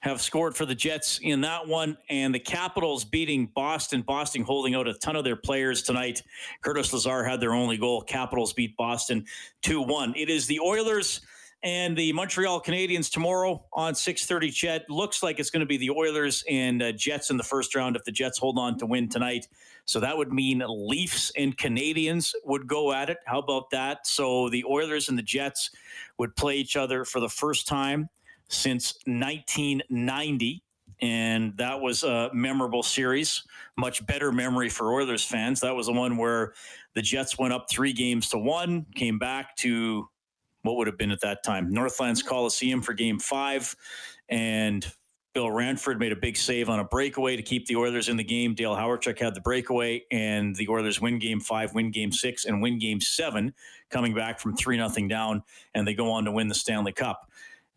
have 0.01 0.21
scored 0.21 0.55
for 0.55 0.65
the 0.65 0.75
Jets 0.75 1.19
in 1.21 1.39
that 1.41 1.65
one. 1.65 1.97
And 2.09 2.35
the 2.35 2.39
Capitals 2.39 3.05
beating 3.05 3.49
Boston. 3.55 4.01
Boston 4.01 4.41
holding 4.41 4.75
out 4.75 4.89
a 4.89 4.93
ton 4.95 5.15
of 5.15 5.23
their 5.23 5.37
players 5.37 5.81
tonight. 5.81 6.21
Curtis 6.61 6.91
Lazar 6.91 7.23
had 7.23 7.39
their 7.39 7.53
only 7.53 7.77
goal. 7.77 8.01
Capitals 8.01 8.51
beat 8.51 8.75
Boston 8.75 9.25
2 9.61 9.81
1. 9.81 10.13
It 10.17 10.29
is 10.29 10.45
the 10.45 10.59
Oilers 10.59 11.21
and 11.63 11.97
the 11.97 12.13
Montreal 12.13 12.61
Canadiens 12.61 13.11
tomorrow 13.11 13.65
on 13.73 13.93
6:30. 13.93 14.49
Ched 14.49 14.83
looks 14.89 15.21
like 15.21 15.39
it's 15.39 15.49
going 15.49 15.61
to 15.61 15.65
be 15.65 15.77
the 15.77 15.89
Oilers 15.89 16.43
and 16.49 16.81
uh, 16.81 16.91
Jets 16.91 17.29
in 17.29 17.37
the 17.37 17.43
first 17.43 17.75
round 17.75 17.95
if 17.95 18.03
the 18.03 18.11
Jets 18.11 18.37
hold 18.37 18.57
on 18.57 18.77
to 18.77 18.85
win 18.85 19.09
tonight. 19.09 19.47
So 19.85 19.99
that 19.99 20.17
would 20.17 20.31
mean 20.31 20.63
Leafs 20.67 21.31
and 21.35 21.57
Canadians 21.57 22.33
would 22.45 22.67
go 22.67 22.93
at 22.93 23.09
it. 23.09 23.17
How 23.25 23.39
about 23.39 23.69
that? 23.71 24.07
So 24.07 24.49
the 24.49 24.63
Oilers 24.65 25.09
and 25.09 25.17
the 25.17 25.23
Jets 25.23 25.71
would 26.17 26.35
play 26.35 26.57
each 26.57 26.75
other 26.75 27.03
for 27.03 27.19
the 27.19 27.29
first 27.29 27.67
time 27.67 28.09
since 28.47 28.93
1990 29.05 30.63
and 31.01 31.55
that 31.57 31.79
was 31.79 32.03
a 32.03 32.29
memorable 32.33 32.83
series. 32.83 33.43
Much 33.77 34.05
better 34.05 34.31
memory 34.31 34.69
for 34.69 34.93
Oilers 34.93 35.23
fans. 35.23 35.61
That 35.61 35.75
was 35.75 35.85
the 35.85 35.93
one 35.93 36.17
where 36.17 36.53
the 36.93 37.01
Jets 37.01 37.37
went 37.37 37.53
up 37.53 37.69
three 37.69 37.93
games 37.93 38.29
to 38.29 38.37
one, 38.37 38.85
came 38.95 39.17
back 39.17 39.55
to 39.57 40.09
what 40.63 40.75
would 40.77 40.87
have 40.87 40.97
been 40.97 41.11
at 41.11 41.21
that 41.21 41.43
time. 41.43 41.69
Northlands 41.71 42.21
Coliseum 42.21 42.81
for 42.81 42.93
Game 42.93 43.19
Five, 43.19 43.75
and 44.27 44.85
Bill 45.33 45.51
Ranford 45.51 45.99
made 45.99 46.11
a 46.11 46.15
big 46.15 46.35
save 46.35 46.69
on 46.69 46.79
a 46.79 46.83
breakaway 46.83 47.35
to 47.35 47.43
keep 47.43 47.67
the 47.67 47.75
Oilers 47.75 48.09
in 48.09 48.17
the 48.17 48.23
game. 48.23 48.55
Dale 48.55 48.75
Hawerchuk 48.75 49.19
had 49.19 49.35
the 49.35 49.41
breakaway, 49.41 50.03
and 50.11 50.55
the 50.55 50.67
Oilers 50.67 50.99
win 50.99 51.19
Game 51.19 51.39
Five, 51.39 51.73
win 51.73 51.91
Game 51.91 52.11
Six, 52.11 52.45
and 52.45 52.61
win 52.61 52.79
Game 52.79 52.99
Seven, 52.99 53.53
coming 53.89 54.13
back 54.13 54.39
from 54.39 54.55
three 54.55 54.77
nothing 54.77 55.07
down, 55.07 55.43
and 55.75 55.87
they 55.87 55.93
go 55.93 56.11
on 56.11 56.25
to 56.25 56.31
win 56.31 56.47
the 56.47 56.55
Stanley 56.55 56.91
Cup. 56.91 57.29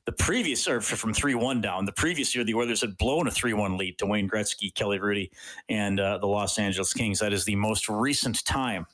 The 0.05 0.13
previous 0.13 0.67
or 0.67 0.81
from 0.81 1.15
3-1 1.15 1.63
down 1.63 1.85
the 1.85 1.93
previous 1.93 2.35
year 2.35 2.43
the 2.43 2.55
oilers 2.55 2.81
had 2.81 2.99
blown 2.99 3.29
a 3.29 3.31
3-1 3.31 3.79
lead 3.79 3.99
to 3.99 4.07
wayne 4.07 4.29
gretzky 4.29 4.75
kelly 4.75 4.99
Hrudey, 4.99 5.31
and 5.69 6.01
uh, 6.01 6.19
the 6.19 6.27
los 6.27 6.59
angeles 6.59 6.93
kings. 6.93 7.21
That 7.21 7.33
is 7.33 7.45
the 7.45 7.55
most 7.55 7.89
recent 7.89 8.45
time 8.45 8.85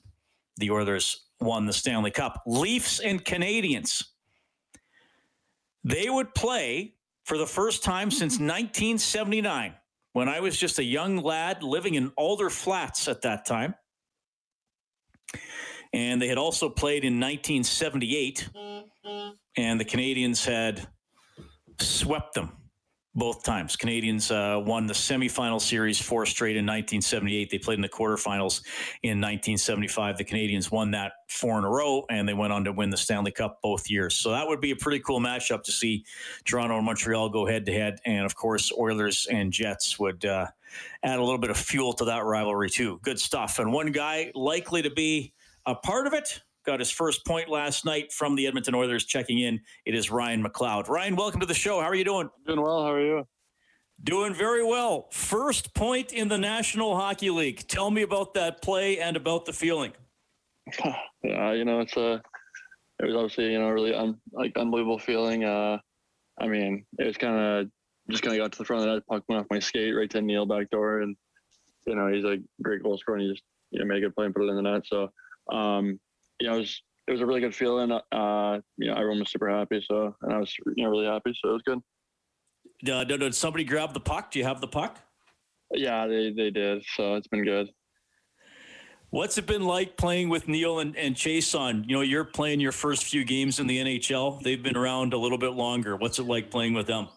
the 0.59 0.71
oilers 0.71 1.28
won 1.41 1.67
the 1.67 1.73
stanley 1.73 2.11
cup. 2.11 2.43
Leafs 2.47 3.01
and 3.01 3.25
Canadians. 3.25 4.13
they 5.85 6.09
would 6.11 6.35
play 6.35 6.95
for 7.25 7.39
the 7.39 7.47
first 7.47 7.85
time 7.85 8.11
since 8.11 8.33
1979 8.41 9.75
when 10.13 10.29
i 10.29 10.41
was 10.41 10.59
just 10.59 10.79
a 10.79 10.85
young 10.85 11.19
lad 11.19 11.63
living 11.63 11.95
in 11.95 12.13
alder 12.17 12.51
flats 12.51 13.09
at 13.09 13.23
that 13.23 13.47
time. 13.47 13.75
And 15.95 16.21
they 16.21 16.29
had 16.29 16.37
also 16.39 16.69
played 16.69 17.05
in 17.05 17.15
1978 17.15 18.51
and 19.57 19.81
the 19.81 19.85
Canadians 19.87 20.45
had 20.45 20.87
swept 21.81 22.35
them 22.35 22.58
both 23.19 23.43
times. 23.43 23.77
Canadians 23.77 24.31
uh, 24.31 24.61
won 24.65 24.87
the 24.87 24.95
semifinal 24.95 25.61
series 25.61 26.01
four 26.01 26.25
straight 26.25 26.57
in 26.57 26.65
1978. 26.65 27.51
They 27.51 27.59
played 27.59 27.77
in 27.77 27.83
the 27.83 27.89
quarterfinals 27.89 28.63
in 29.03 29.21
1975. 29.21 30.17
The 30.17 30.25
Canadians 30.25 30.71
won 30.71 30.93
that 30.93 31.13
four 31.29 31.59
in 31.59 31.65
a 31.65 31.71
row, 31.71 32.05
and 32.09 32.29
they 32.29 32.35
went 32.35 32.53
on 32.53 32.65
to 32.65 32.73
win 32.73 32.91
the 32.91 32.97
Stanley 32.97 33.33
Cup 33.33 33.59
both 33.63 33.91
years. 33.91 34.17
So 34.17 34.31
that 34.31 34.47
would 34.47 34.61
be 34.61 34.71
a 34.71 34.77
pretty 34.77 35.01
cool 35.01 35.21
matchup 35.21 35.63
to 35.65 35.73
see 35.73 36.05
Toronto 36.45 36.77
and 36.77 36.87
Montreal 36.87 37.29
go 37.29 37.45
head 37.45 37.67
to 37.67 37.73
head. 37.73 37.99
And 38.07 38.25
of 38.25 38.35
course, 38.35 38.73
Oilers 38.79 39.27
and 39.31 39.53
Jets 39.53 39.99
would 39.99 40.25
uh, 40.25 40.47
add 41.03 41.19
a 41.19 41.23
little 41.23 41.39
bit 41.39 41.51
of 41.51 41.57
fuel 41.57 41.93
to 41.95 42.05
that 42.07 42.25
rivalry, 42.25 42.71
too. 42.71 43.01
Good 43.03 43.19
stuff. 43.19 43.59
And 43.59 43.73
one 43.73 43.93
guy 43.93 44.31
likely 44.35 44.83
to 44.83 44.91
be 44.91 45.35
a 45.67 45.75
part 45.75 46.07
of 46.07 46.13
it 46.15 46.41
got 46.69 46.81
his 46.81 46.91
first 46.91 47.25
point 47.25 47.49
last 47.49 47.87
night 47.87 48.13
from 48.13 48.37
the 48.37 48.47
Edmonton 48.47 48.75
Oilers 48.75 49.07
checking 49.07 49.39
in. 49.39 49.59
It 49.87 49.95
is 49.95 50.11
Ryan 50.11 50.45
McLeod. 50.45 50.89
Ryan, 50.89 51.17
welcome 51.17 51.41
to 51.41 51.47
the 51.47 51.55
show. 51.55 51.81
How 51.81 51.87
are 51.87 51.95
you 51.95 52.05
doing? 52.05 52.29
Doing 52.47 52.61
well. 52.61 52.83
How 52.83 52.93
are 52.93 53.01
you? 53.01 53.27
Doing 54.05 54.35
very 54.35 54.63
well. 54.63 55.09
First 55.11 55.73
point 55.73 56.13
in 56.13 56.29
the 56.29 56.37
National 56.37 56.95
Hockey 56.95 57.31
League. 57.31 57.67
Tell 57.69 57.91
me 57.91 58.03
about 58.03 58.35
that 58.35 58.61
play 58.61 58.99
and 58.99 59.17
about 59.17 59.47
the 59.47 59.53
feeling. 59.55 59.93
yeah, 61.25 61.55
you 61.55 61.65
know, 61.65 61.81
it's 61.81 61.97
a 61.97 62.21
it 63.01 63.07
was 63.07 63.15
obviously 63.15 63.51
you 63.51 63.59
know 63.59 63.71
really 63.71 63.95
un, 63.95 64.21
like 64.33 64.55
unbelievable 64.59 64.99
feeling. 64.99 65.45
Uh, 65.45 65.79
I 66.39 66.49
mean, 66.49 66.85
it 66.99 67.07
was 67.07 67.17
kind 67.17 67.35
of 67.35 67.71
just 68.11 68.23
kind 68.23 68.37
of 68.37 68.45
got 68.45 68.53
to 68.53 68.59
the 68.59 68.67
front 68.67 68.87
of 68.87 68.95
that 68.95 69.07
puck 69.07 69.23
went 69.27 69.41
off 69.41 69.47
my 69.51 69.59
skate 69.59 69.97
right 69.97 70.11
to 70.11 70.21
Neal 70.21 70.45
back 70.45 70.69
door, 70.69 71.01
and 71.01 71.17
you 71.87 71.95
know 71.95 72.13
he's 72.13 72.25
a 72.25 72.37
great 72.61 72.83
goal 72.83 72.99
scorer 72.99 73.17
and 73.17 73.27
he 73.27 73.33
just 73.33 73.43
you 73.71 73.79
know 73.79 73.87
made 73.87 73.97
a 73.97 74.01
good 74.03 74.15
play 74.15 74.27
and 74.27 74.35
put 74.35 74.45
it 74.45 74.51
in 74.51 74.57
the 74.57 74.71
net. 74.71 74.83
So 74.85 75.09
um, 75.51 75.99
you 76.41 76.49
know, 76.49 76.57
it 76.57 76.59
was 76.59 76.83
it 77.07 77.13
was 77.13 77.21
a 77.21 77.27
really 77.27 77.41
good 77.41 77.55
feeling. 77.55 77.91
Uh, 77.91 78.61
you 78.77 78.87
know, 78.87 78.95
everyone 78.95 79.21
was 79.21 79.31
super 79.31 79.49
happy. 79.49 79.85
So, 79.91 80.15
and 80.23 80.33
I 80.33 80.39
was 80.39 80.55
you 80.77 80.85
know 80.85 80.91
really 80.91 81.07
happy. 81.07 81.33
So 81.43 81.51
it 81.51 81.53
was 81.53 81.63
good. 81.65 82.93
Uh, 82.93 83.05
did, 83.05 83.21
did 83.21 83.35
somebody 83.35 83.65
grab 83.65 83.95
the 83.95 84.01
puck? 84.01 84.31
Do 84.31 84.39
you 84.39 84.45
have 84.45 84.61
the 84.61 84.69
puck? 84.69 84.99
Yeah, 85.73 86.07
they 86.07 86.33
they 86.33 86.51
did. 86.51 86.85
So 86.97 87.15
it's 87.15 87.29
been 87.29 87.45
good. 87.45 87.69
What's 89.11 89.39
it 89.39 89.47
been 89.47 89.65
like 89.65 89.97
playing 89.97 90.29
with 90.29 90.49
Neal 90.49 90.81
and, 90.81 90.95
and 90.95 91.17
Chase 91.17 91.55
on? 91.55 91.85
You 91.89 91.97
know, 91.97 92.03
you're 92.03 92.25
playing 92.25 92.61
your 92.61 92.73
first 92.73 93.05
few 93.05 93.25
games 93.25 93.59
in 93.59 93.67
the 93.67 93.79
NHL. 93.79 94.43
They've 94.43 94.63
been 94.63 94.77
around 94.77 95.15
a 95.15 95.17
little 95.17 95.39
bit 95.39 95.53
longer. 95.53 95.97
What's 95.97 96.19
it 96.19 96.25
like 96.25 96.51
playing 96.51 96.75
with 96.75 96.87
them? 96.87 97.09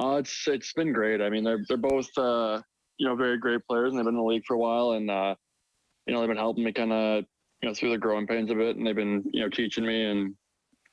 Uh, 0.00 0.16
it's 0.16 0.46
it's 0.46 0.72
been 0.72 0.92
great. 0.92 1.20
I 1.20 1.30
mean, 1.30 1.42
they're 1.42 1.64
they're 1.68 1.76
both 1.76 2.16
uh, 2.16 2.60
you 2.98 3.08
know 3.08 3.16
very 3.16 3.38
great 3.38 3.66
players, 3.68 3.90
and 3.90 3.98
they've 3.98 4.04
been 4.04 4.14
in 4.14 4.20
the 4.20 4.24
league 4.24 4.44
for 4.46 4.54
a 4.54 4.58
while, 4.58 4.92
and 4.92 5.10
uh, 5.10 5.34
you 6.06 6.14
know 6.14 6.20
they've 6.20 6.28
been 6.28 6.36
helping 6.36 6.62
me 6.62 6.72
kind 6.72 6.92
of 6.92 7.24
you 7.64 7.70
know 7.70 7.74
through 7.74 7.90
the 7.92 7.98
growing 7.98 8.26
pains 8.26 8.50
of 8.50 8.60
it, 8.60 8.76
and 8.76 8.86
they've 8.86 8.94
been 8.94 9.24
you 9.32 9.40
know 9.40 9.48
teaching 9.48 9.86
me 9.86 10.04
and 10.04 10.34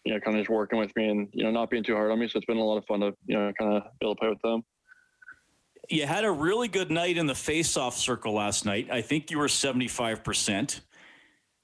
you 0.05 0.13
know 0.13 0.21
kind 0.21 0.37
of 0.37 0.41
just 0.41 0.49
working 0.49 0.79
with 0.79 0.95
me 0.95 1.09
and 1.09 1.27
you 1.33 1.43
know 1.43 1.51
not 1.51 1.69
being 1.69 1.83
too 1.83 1.95
hard 1.95 2.09
on 2.09 2.19
me. 2.19 2.29
So 2.29 2.37
it's 2.37 2.45
been 2.45 2.55
a 2.55 2.63
lot 2.63 2.77
of 2.77 2.85
fun 2.85 3.01
to 3.01 3.13
you 3.25 3.37
know 3.37 3.51
kind 3.59 3.73
of 3.73 3.83
be 3.99 4.05
able 4.05 4.15
to 4.15 4.19
play 4.19 4.29
with 4.29 4.41
them. 4.41 4.63
You 5.89 6.05
had 6.05 6.23
a 6.23 6.31
really 6.31 6.69
good 6.69 6.89
night 6.89 7.17
in 7.17 7.25
the 7.25 7.35
face-off 7.35 7.97
circle 7.97 8.33
last 8.33 8.65
night. 8.65 8.87
I 8.89 9.01
think 9.01 9.31
you 9.31 9.37
were 9.37 9.49
seventy-five 9.49 10.23
percent. 10.23 10.79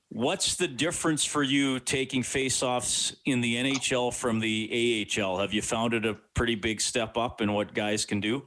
What's 0.10 0.56
the 0.56 0.68
difference 0.68 1.24
for 1.24 1.42
you 1.42 1.80
taking 1.80 2.22
face-offs 2.22 3.16
in 3.26 3.40
the 3.40 3.56
NHL 3.56 4.14
from 4.14 4.40
the 4.40 5.06
AHL? 5.22 5.38
Have 5.40 5.54
you 5.54 5.62
found 5.62 5.94
it 5.94 6.06
a 6.06 6.16
pretty 6.34 6.56
big 6.56 6.82
step 6.82 7.16
up 7.16 7.40
in 7.40 7.54
what 7.54 7.74
guys 7.74 8.04
can 8.04 8.20
do? 8.20 8.46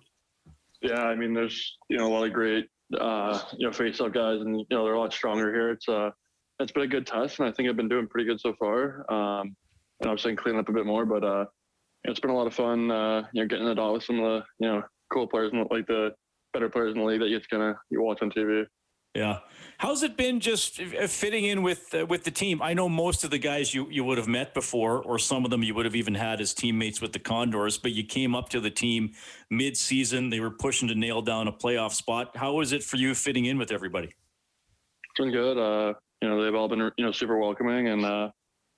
Yeah, 0.82 1.04
I 1.04 1.14
mean, 1.14 1.32
there's 1.32 1.78
you 1.88 1.96
know 1.96 2.06
a 2.06 2.12
lot 2.12 2.26
of 2.26 2.34
great 2.34 2.68
uh, 2.98 3.40
you 3.56 3.66
know 3.66 3.72
face-off 3.72 4.12
guys, 4.12 4.42
and 4.42 4.58
you 4.58 4.66
know 4.70 4.84
they're 4.84 4.92
a 4.92 5.00
lot 5.00 5.14
stronger 5.14 5.50
here. 5.54 5.70
It's 5.70 5.88
uh 5.88 6.10
it's 6.60 6.72
been 6.72 6.82
a 6.82 6.88
good 6.88 7.06
test, 7.06 7.38
and 7.38 7.48
I 7.48 7.52
think 7.52 7.68
I've 7.68 7.76
been 7.76 7.88
doing 7.88 8.06
pretty 8.06 8.28
good 8.28 8.40
so 8.40 8.54
far. 8.58 9.10
Um, 9.12 9.56
and 10.00 10.08
obviously, 10.08 10.36
clean 10.36 10.56
up 10.56 10.68
a 10.68 10.72
bit 10.72 10.86
more, 10.86 11.04
but 11.04 11.24
uh, 11.24 11.46
it's 12.04 12.20
been 12.20 12.30
a 12.30 12.36
lot 12.36 12.46
of 12.46 12.54
fun. 12.54 12.90
Uh, 12.90 13.22
you 13.32 13.42
know, 13.42 13.48
getting 13.48 13.66
the 13.66 13.74
dot 13.74 13.94
with 13.94 14.04
some 14.04 14.20
of 14.20 14.24
the 14.24 14.44
you 14.58 14.68
know 14.68 14.82
cool 15.12 15.26
players, 15.26 15.52
and 15.52 15.66
like 15.70 15.86
the 15.86 16.10
better 16.52 16.68
players 16.68 16.92
in 16.92 17.00
the 17.00 17.04
league 17.04 17.20
that 17.20 17.28
you 17.28 17.40
kind 17.50 17.62
of 17.62 17.76
you 17.90 18.02
watch 18.02 18.18
on 18.22 18.30
TV. 18.30 18.66
Yeah, 19.14 19.40
how's 19.78 20.04
it 20.04 20.16
been 20.16 20.38
just 20.38 20.76
fitting 20.76 21.44
in 21.44 21.62
with 21.62 21.92
uh, 21.94 22.06
with 22.06 22.22
the 22.24 22.30
team? 22.30 22.62
I 22.62 22.74
know 22.74 22.88
most 22.88 23.24
of 23.24 23.30
the 23.30 23.38
guys 23.38 23.74
you 23.74 23.88
you 23.90 24.04
would 24.04 24.18
have 24.18 24.28
met 24.28 24.54
before, 24.54 25.02
or 25.02 25.18
some 25.18 25.44
of 25.44 25.50
them 25.50 25.62
you 25.62 25.74
would 25.74 25.84
have 25.84 25.96
even 25.96 26.14
had 26.14 26.40
as 26.40 26.54
teammates 26.54 27.00
with 27.00 27.12
the 27.12 27.18
Condors. 27.18 27.76
But 27.76 27.92
you 27.92 28.04
came 28.04 28.36
up 28.36 28.50
to 28.50 28.60
the 28.60 28.70
team 28.70 29.12
mid 29.50 29.76
season; 29.76 30.30
they 30.30 30.40
were 30.40 30.50
pushing 30.50 30.88
to 30.88 30.94
nail 30.94 31.22
down 31.22 31.48
a 31.48 31.52
playoff 31.52 31.92
spot. 31.92 32.36
How 32.36 32.52
was 32.52 32.72
it 32.72 32.84
for 32.84 32.96
you 32.96 33.14
fitting 33.14 33.46
in 33.46 33.58
with 33.58 33.72
everybody? 33.72 34.06
It's 34.08 35.18
been 35.18 35.32
good. 35.32 35.58
Uh, 35.58 35.94
you 36.20 36.28
know, 36.28 36.42
they've 36.42 36.54
all 36.54 36.68
been, 36.68 36.90
you 36.96 37.04
know, 37.04 37.12
super 37.12 37.38
welcoming 37.38 37.88
and, 37.88 38.04
uh, 38.04 38.30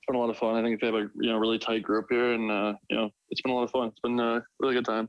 it's 0.02 0.06
been 0.06 0.16
a 0.16 0.18
lot 0.18 0.30
of 0.30 0.36
fun. 0.36 0.56
I 0.56 0.62
think 0.62 0.80
they 0.80 0.86
have 0.86 0.96
a, 0.96 1.08
you 1.14 1.30
know, 1.30 1.38
really 1.38 1.58
tight 1.58 1.82
group 1.82 2.06
here 2.10 2.32
and, 2.32 2.50
uh, 2.50 2.74
you 2.90 2.96
know, 2.96 3.10
it's 3.30 3.40
been 3.40 3.52
a 3.52 3.54
lot 3.54 3.64
of 3.64 3.70
fun. 3.70 3.88
It's 3.88 4.00
been 4.00 4.18
a 4.18 4.44
really 4.60 4.74
good 4.74 4.84
time. 4.84 5.08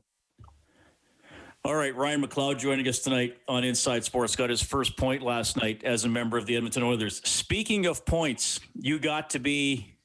All 1.66 1.74
right, 1.74 1.96
Ryan 1.96 2.22
McLeod 2.22 2.58
joining 2.58 2.86
us 2.88 2.98
tonight 2.98 3.38
on 3.48 3.64
Inside 3.64 4.04
Sports. 4.04 4.36
Got 4.36 4.50
his 4.50 4.60
first 4.60 4.98
point 4.98 5.22
last 5.22 5.56
night 5.56 5.82
as 5.82 6.04
a 6.04 6.08
member 6.10 6.36
of 6.36 6.44
the 6.44 6.56
Edmonton 6.56 6.82
Oilers. 6.82 7.26
Speaking 7.26 7.86
of 7.86 8.04
points, 8.04 8.60
you 8.74 8.98
got 8.98 9.30
to 9.30 9.38
be 9.38 9.96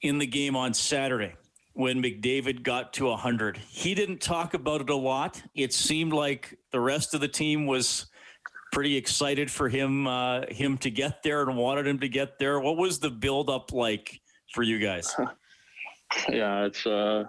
in 0.00 0.16
the 0.16 0.26
game 0.26 0.56
on 0.56 0.72
Saturday 0.72 1.34
when 1.74 2.02
McDavid 2.02 2.62
got 2.62 2.94
to 2.94 3.04
100. 3.08 3.58
He 3.58 3.94
didn't 3.94 4.22
talk 4.22 4.54
about 4.54 4.80
it 4.80 4.88
a 4.88 4.96
lot. 4.96 5.42
It 5.54 5.74
seemed 5.74 6.14
like 6.14 6.58
the 6.72 6.80
rest 6.80 7.12
of 7.12 7.20
the 7.20 7.28
team 7.28 7.66
was 7.66 8.06
pretty 8.78 8.96
excited 8.96 9.50
for 9.50 9.68
him 9.68 10.06
uh, 10.06 10.42
him 10.50 10.78
to 10.78 10.88
get 10.88 11.20
there 11.24 11.42
and 11.42 11.56
wanted 11.56 11.84
him 11.84 11.98
to 11.98 12.08
get 12.08 12.38
there. 12.38 12.60
What 12.60 12.76
was 12.76 13.00
the 13.00 13.10
build 13.10 13.50
up 13.50 13.72
like 13.72 14.20
for 14.54 14.62
you 14.62 14.78
guys? 14.78 15.12
yeah, 16.28 16.64
it's 16.64 16.86
uh, 16.86 17.24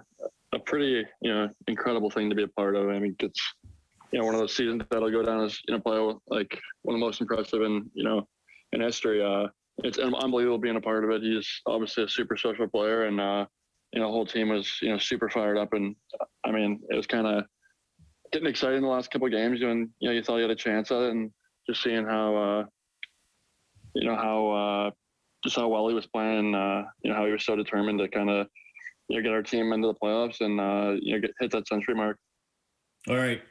a 0.54 0.60
pretty 0.60 1.04
you 1.24 1.34
know 1.34 1.50
incredible 1.68 2.12
thing 2.12 2.30
to 2.30 2.36
be 2.36 2.44
a 2.44 2.48
part 2.50 2.76
of. 2.76 2.90
I 2.90 3.00
mean, 3.00 3.16
it's 3.20 3.42
you 4.12 4.20
know 4.20 4.26
one 4.26 4.36
of 4.36 4.42
those 4.42 4.56
seasons 4.56 4.84
that'll 4.92 5.10
go 5.10 5.24
down 5.24 5.44
as 5.44 5.60
you 5.68 5.74
know 5.74 5.80
play 5.80 5.98
like 6.28 6.56
one 6.84 6.94
of 6.94 7.00
the 7.00 7.06
most 7.08 7.20
impressive 7.20 7.64
in 7.64 7.90
you 7.96 8.04
know 8.04 8.28
in 8.74 8.82
history. 8.82 9.20
Uh, 9.20 9.48
it's 9.80 9.98
unbelievable 9.98 10.60
being 10.60 10.76
a 10.76 10.82
part 10.82 11.04
of 11.04 11.10
it. 11.10 11.24
He's 11.24 11.50
obviously 11.66 12.04
a 12.04 12.10
super 12.10 12.38
social 12.38 12.68
player, 12.68 13.06
and 13.06 13.20
uh, 13.20 13.48
you 13.92 14.02
know 14.02 14.06
the 14.06 14.12
whole 14.12 14.28
team 14.28 14.50
was 14.50 14.72
you 14.84 14.90
know 14.90 15.00
super 15.00 15.32
fired 15.32 15.58
up. 15.58 15.74
And 15.74 15.96
I 16.46 16.52
mean, 16.52 16.80
it 16.92 16.96
was 16.96 17.08
kind 17.08 17.26
of 17.26 17.44
getting 18.32 18.48
excited 18.48 18.76
in 18.76 18.84
the 18.84 18.88
last 18.88 19.10
couple 19.10 19.26
of 19.26 19.34
games 19.34 19.64
when 19.64 19.90
you 19.98 20.10
know 20.10 20.14
you 20.14 20.22
thought 20.22 20.36
you 20.36 20.44
had 20.44 20.52
a 20.52 20.56
chance 20.56 20.92
at 20.92 21.02
it, 21.02 21.12
and 21.14 21.32
just 21.70 21.84
seeing 21.84 22.06
how 22.06 22.36
uh, 22.36 22.66
you 23.94 24.08
know 24.08 24.16
how 24.16 24.50
uh, 24.50 24.92
just 25.44 25.56
how 25.56 25.68
well 25.68 25.88
he 25.88 25.94
was 25.94 26.08
playing, 26.08 26.56
uh, 26.56 26.84
you 27.04 27.12
know 27.12 27.16
how 27.16 27.26
he 27.26 27.32
was 27.32 27.46
so 27.46 27.56
determined 27.56 28.00
to 28.00 28.08
kind 28.08 28.30
of 28.30 28.48
you 29.08 29.18
know 29.18 29.24
get 29.24 29.32
our 29.32 29.44
team 29.44 29.72
into 29.72 29.88
the 29.88 29.94
playoffs 29.94 30.42
and 30.42 30.60
uh, 30.60 31.00
you 31.00 31.14
know 31.14 31.22
get, 31.22 31.32
hit 31.40 31.52
that 31.52 31.68
century 31.68 31.96
mark. 31.96 32.18
All 33.08 33.16
right. 33.16 33.42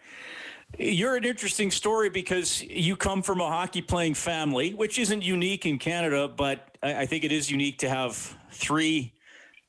You're 0.78 1.16
an 1.16 1.24
interesting 1.24 1.70
story 1.70 2.10
because 2.10 2.62
you 2.62 2.94
come 2.94 3.22
from 3.22 3.40
a 3.40 3.48
hockey 3.48 3.80
playing 3.80 4.14
family, 4.14 4.74
which 4.74 4.98
isn't 4.98 5.22
unique 5.22 5.64
in 5.64 5.78
Canada, 5.78 6.28
but 6.28 6.76
I, 6.82 7.02
I 7.02 7.06
think 7.06 7.24
it 7.24 7.32
is 7.32 7.50
unique 7.50 7.78
to 7.78 7.88
have 7.88 8.36
three 8.50 9.14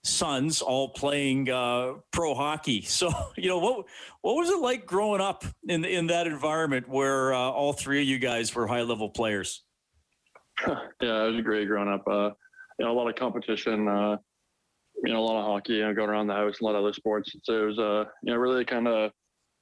sons 0.04 0.62
all 0.62 0.90
playing 0.90 1.50
uh, 1.50 1.94
pro 2.12 2.34
hockey. 2.34 2.82
So, 2.90 3.12
you 3.38 3.48
know, 3.48 3.60
what 3.60 3.86
what 4.22 4.36
was 4.36 4.50
it 4.50 4.60
like 4.60 4.86
growing 4.86 5.22
up 5.22 5.46
in 5.68 5.86
in 5.86 6.08
that 6.08 6.28
environment 6.28 6.90
where 6.90 7.34
uh, 7.34 7.38
all 7.38 7.74
three 7.74 8.02
of 8.02 8.08
you 8.08 8.20
guys 8.20 8.54
were 8.54 8.68
high 8.68 8.82
level 8.82 9.10
players? 9.10 9.64
yeah, 10.68 11.26
it 11.26 11.32
was 11.32 11.42
great 11.44 11.68
growing 11.68 11.90
up. 11.90 12.04
Uh, 12.08 12.32
you 12.78 12.86
know, 12.86 12.92
a 12.92 12.98
lot 12.98 13.08
of 13.08 13.16
competition. 13.16 13.88
Uh, 13.88 14.18
you 15.04 15.14
know, 15.14 15.20
a 15.20 15.26
lot 15.26 15.40
of 15.40 15.46
hockey. 15.46 15.74
You 15.74 15.88
know, 15.88 15.94
going 15.94 16.10
around 16.10 16.28
the 16.28 16.34
house, 16.34 16.60
a 16.60 16.64
lot 16.64 16.76
of 16.76 16.84
other 16.84 16.94
sports. 16.94 17.32
So 17.44 17.64
it 17.64 17.66
was, 17.68 17.80
uh, 17.80 18.10
you 18.24 18.34
know, 18.34 18.40
really 18.40 18.66
kind 18.66 18.88
of, 18.88 19.12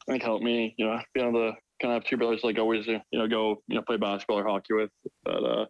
I 0.07 0.11
think 0.11 0.23
helped 0.23 0.43
me. 0.43 0.73
You 0.77 0.87
know, 0.87 0.99
being 1.13 1.29
able 1.29 1.51
to 1.51 1.57
kind 1.81 1.93
of 1.93 2.01
have 2.01 2.09
two 2.09 2.17
brothers 2.17 2.41
like 2.43 2.57
always, 2.57 2.87
you 2.87 2.99
know, 3.13 3.27
go, 3.27 3.61
you 3.67 3.75
know, 3.75 3.83
play 3.83 3.97
basketball 3.97 4.39
or 4.39 4.47
hockey 4.47 4.73
with. 4.73 4.89
But 5.23 5.43
uh, 5.43 5.65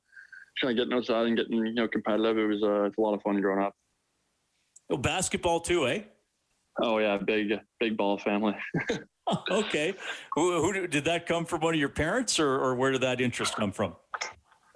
kind 0.61 0.71
of 0.71 0.77
getting 0.77 0.93
outside 0.93 1.27
and 1.27 1.37
getting, 1.37 1.65
you 1.65 1.73
know, 1.73 1.87
competitive. 1.87 2.37
It 2.37 2.47
was, 2.47 2.63
uh, 2.63 2.83
it's 2.83 2.97
a 2.97 3.01
lot 3.01 3.13
of 3.13 3.21
fun 3.21 3.41
growing 3.41 3.63
up. 3.63 3.73
Oh, 4.89 4.97
basketball 4.97 5.59
too, 5.59 5.87
eh? 5.87 6.01
Oh 6.81 6.99
yeah, 6.99 7.17
big, 7.17 7.59
big 7.79 7.97
ball 7.97 8.17
family. 8.17 8.55
okay, 9.51 9.93
who, 10.35 10.61
who, 10.61 10.87
did 10.87 11.03
that 11.05 11.25
come 11.25 11.45
from? 11.45 11.61
One 11.61 11.73
of 11.73 11.79
your 11.79 11.89
parents, 11.89 12.39
or, 12.39 12.59
or 12.59 12.75
where 12.75 12.91
did 12.91 13.01
that 13.01 13.19
interest 13.19 13.55
come 13.55 13.71
from? 13.71 13.95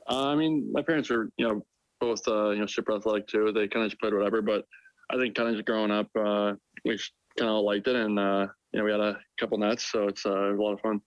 Uh, 0.10 0.28
I 0.28 0.36
mean, 0.36 0.70
my 0.74 0.82
parents 0.82 1.10
were, 1.10 1.30
you 1.38 1.48
know, 1.48 1.62
both, 2.02 2.28
uh, 2.28 2.50
you 2.50 2.60
know, 2.60 2.66
super 2.66 2.96
athletic 2.96 3.28
too. 3.28 3.52
They 3.54 3.68
kind 3.68 3.86
of 3.86 3.92
just 3.92 4.02
played 4.02 4.14
whatever, 4.14 4.42
but 4.42 4.66
I 5.10 5.18
think 5.18 5.36
kind 5.36 5.50
of 5.50 5.56
just 5.56 5.66
growing 5.66 5.92
up, 5.92 6.08
uh, 6.20 6.54
we 6.84 7.00
kind 7.38 7.50
of 7.50 7.64
liked 7.64 7.88
it, 7.88 7.96
and 7.96 8.20
uh, 8.20 8.48
you 8.74 8.80
know, 8.80 8.86
we 8.86 8.92
had 8.92 9.00
a 9.00 9.18
couple 9.40 9.58
nets, 9.58 9.90
so 9.90 10.08
it's 10.08 10.26
uh, 10.26 10.54
a 10.54 10.56
lot 10.56 10.74
of 10.74 10.82
fun. 10.82 11.02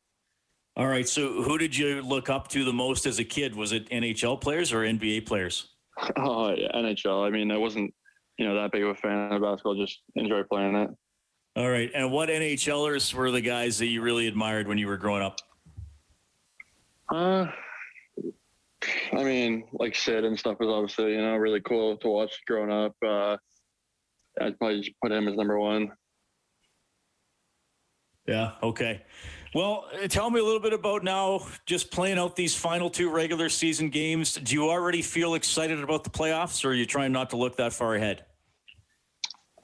All 0.77 0.89
right. 0.89 1.09
So, 1.09 1.43
who 1.43 1.57
did 1.57 1.77
you 1.77 2.03
look 2.03 2.29
up 2.29 2.49
to 2.49 2.65
the 2.65 2.73
most 2.73 3.07
as 3.07 3.21
a 3.21 3.25
kid? 3.25 3.55
Was 3.55 3.73
it 3.73 3.89
NHL 3.91 4.41
players 4.41 4.73
or 4.73 4.81
NBA 4.81 5.27
players? 5.27 5.71
Oh, 6.17 6.53
yeah, 6.53 6.73
NHL. 6.75 7.25
I 7.25 7.31
mean, 7.31 7.53
I 7.53 7.57
wasn't, 7.57 7.95
you 8.39 8.47
know, 8.47 8.55
that 8.55 8.73
big 8.73 8.83
of 8.83 8.91
a 8.91 8.95
fan 8.95 9.33
of 9.33 9.43
basketball. 9.43 9.75
Just 9.75 10.03
enjoy 10.17 10.43
playing 10.45 10.75
it. 10.77 10.91
All 11.57 11.71
right. 11.71 11.91
And 11.95 12.11
what 12.11 12.29
NHLers 12.29 13.15
were 13.15 13.31
the 13.31 13.41
guys 13.41 13.79
that 13.79 13.87
you 13.87 14.03
really 14.03 14.27
admired 14.27 14.67
when 14.67 14.79
you 14.79 14.89
were 14.89 14.97
growing 14.97 15.23
up? 15.23 15.39
Uh, 17.13 17.47
I 19.13 19.23
mean, 19.23 19.65
like 19.73 19.95
Sid 19.95 20.25
and 20.25 20.39
stuff 20.39 20.59
was 20.59 20.69
obviously, 20.69 21.13
you 21.13 21.21
know, 21.21 21.37
really 21.37 21.61
cool 21.61 21.97
to 21.99 22.09
watch 22.09 22.33
growing 22.47 22.73
up. 22.73 22.95
Uh, 23.07 23.37
I'd 24.41 24.59
probably 24.59 24.81
just 24.81 24.97
put 25.01 25.13
him 25.13 25.29
as 25.29 25.37
number 25.37 25.59
one. 25.61 25.93
Yeah. 28.27 28.53
Okay. 28.63 29.03
Well, 29.55 29.87
uh, 30.03 30.09
tell 30.09 30.31
me 30.31 30.41
a 30.41 30.45
little 30.45 30.61
bit 30.61 30.73
about 30.73 31.05
now 31.05 31.47
just 31.65 31.93
playing 31.93 32.19
out 32.19 32.35
these 32.35 32.57
final 32.57 32.91
two 32.91 33.09
regular 33.09 33.49
season 33.49 33.89
games. 33.89 34.35
Do 34.35 34.53
you 34.53 34.69
already 34.69 35.01
feel 35.01 35.35
excited 35.35 35.81
about 35.81 36.03
the 36.03 36.11
playoffs 36.11 36.65
or 36.65 36.71
are 36.71 36.75
you 36.75 36.85
trying 36.85 37.13
not 37.13 37.31
to 37.31 37.37
look 37.37 37.57
that 37.57 37.73
far 37.73 37.95
ahead? 37.95 38.25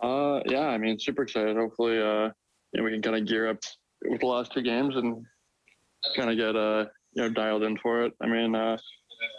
Uh, 0.01 0.41
yeah, 0.47 0.69
I 0.69 0.79
mean, 0.79 0.97
super 0.99 1.25
excited. 1.25 1.57
Hopefully, 1.57 1.99
uh, 1.99 2.31
you 2.73 2.77
know, 2.79 2.85
we 2.85 2.93
can 2.93 3.03
kind 3.03 3.17
of 3.17 3.27
gear 3.27 3.49
up 3.51 3.59
with 4.09 4.21
the 4.21 4.27
last 4.27 4.53
two 4.53 4.63
games 4.63 4.95
and 4.95 5.27
kind 6.15 6.31
of 6.31 6.37
get, 6.37 6.55
uh, 6.55 6.87
you 7.15 7.25
know, 7.25 7.29
dialed 7.29 7.65
in 7.65 7.77
for 7.79 8.05
it. 8.05 8.13
I 8.23 8.29
mean, 8.29 8.55
uh, 8.55 8.75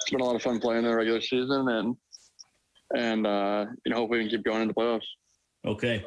it's 0.01 0.09
been 0.11 0.19
a 0.19 0.25
lot 0.25 0.35
of 0.35 0.41
fun 0.41 0.59
playing 0.59 0.83
the 0.83 0.93
regular 0.93 1.21
season 1.21 1.69
and, 1.69 1.95
and, 2.93 3.25
uh, 3.25 3.67
you 3.85 3.91
know, 3.91 3.99
hopefully 3.99 4.19
we 4.19 4.25
can 4.25 4.37
keep 4.37 4.43
going 4.43 4.63
into 4.63 4.73
playoffs. 4.73 5.07
Okay. 5.65 6.05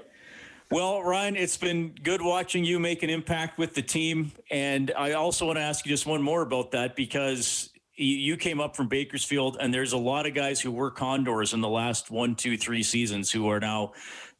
Well, 0.70 1.02
Ryan, 1.02 1.36
it's 1.36 1.56
been 1.56 1.94
good 2.02 2.22
watching 2.22 2.64
you 2.64 2.80
make 2.80 3.02
an 3.02 3.10
impact 3.10 3.58
with 3.58 3.74
the 3.74 3.82
team. 3.82 4.32
And 4.50 4.92
I 4.96 5.12
also 5.12 5.46
want 5.46 5.58
to 5.58 5.62
ask 5.62 5.84
you 5.84 5.90
just 5.90 6.06
one 6.06 6.22
more 6.22 6.42
about 6.42 6.70
that 6.72 6.96
because 6.96 7.70
you 7.96 8.36
came 8.36 8.60
up 8.60 8.74
from 8.74 8.88
Bakersfield, 8.88 9.58
and 9.60 9.72
there's 9.72 9.92
a 9.92 9.98
lot 9.98 10.26
of 10.26 10.34
guys 10.34 10.60
who 10.60 10.72
were 10.72 10.90
Condors 10.90 11.52
in 11.52 11.60
the 11.60 11.68
last 11.68 12.10
one, 12.10 12.34
two, 12.34 12.56
three 12.56 12.82
seasons 12.82 13.30
who 13.30 13.48
are 13.48 13.60
now 13.60 13.92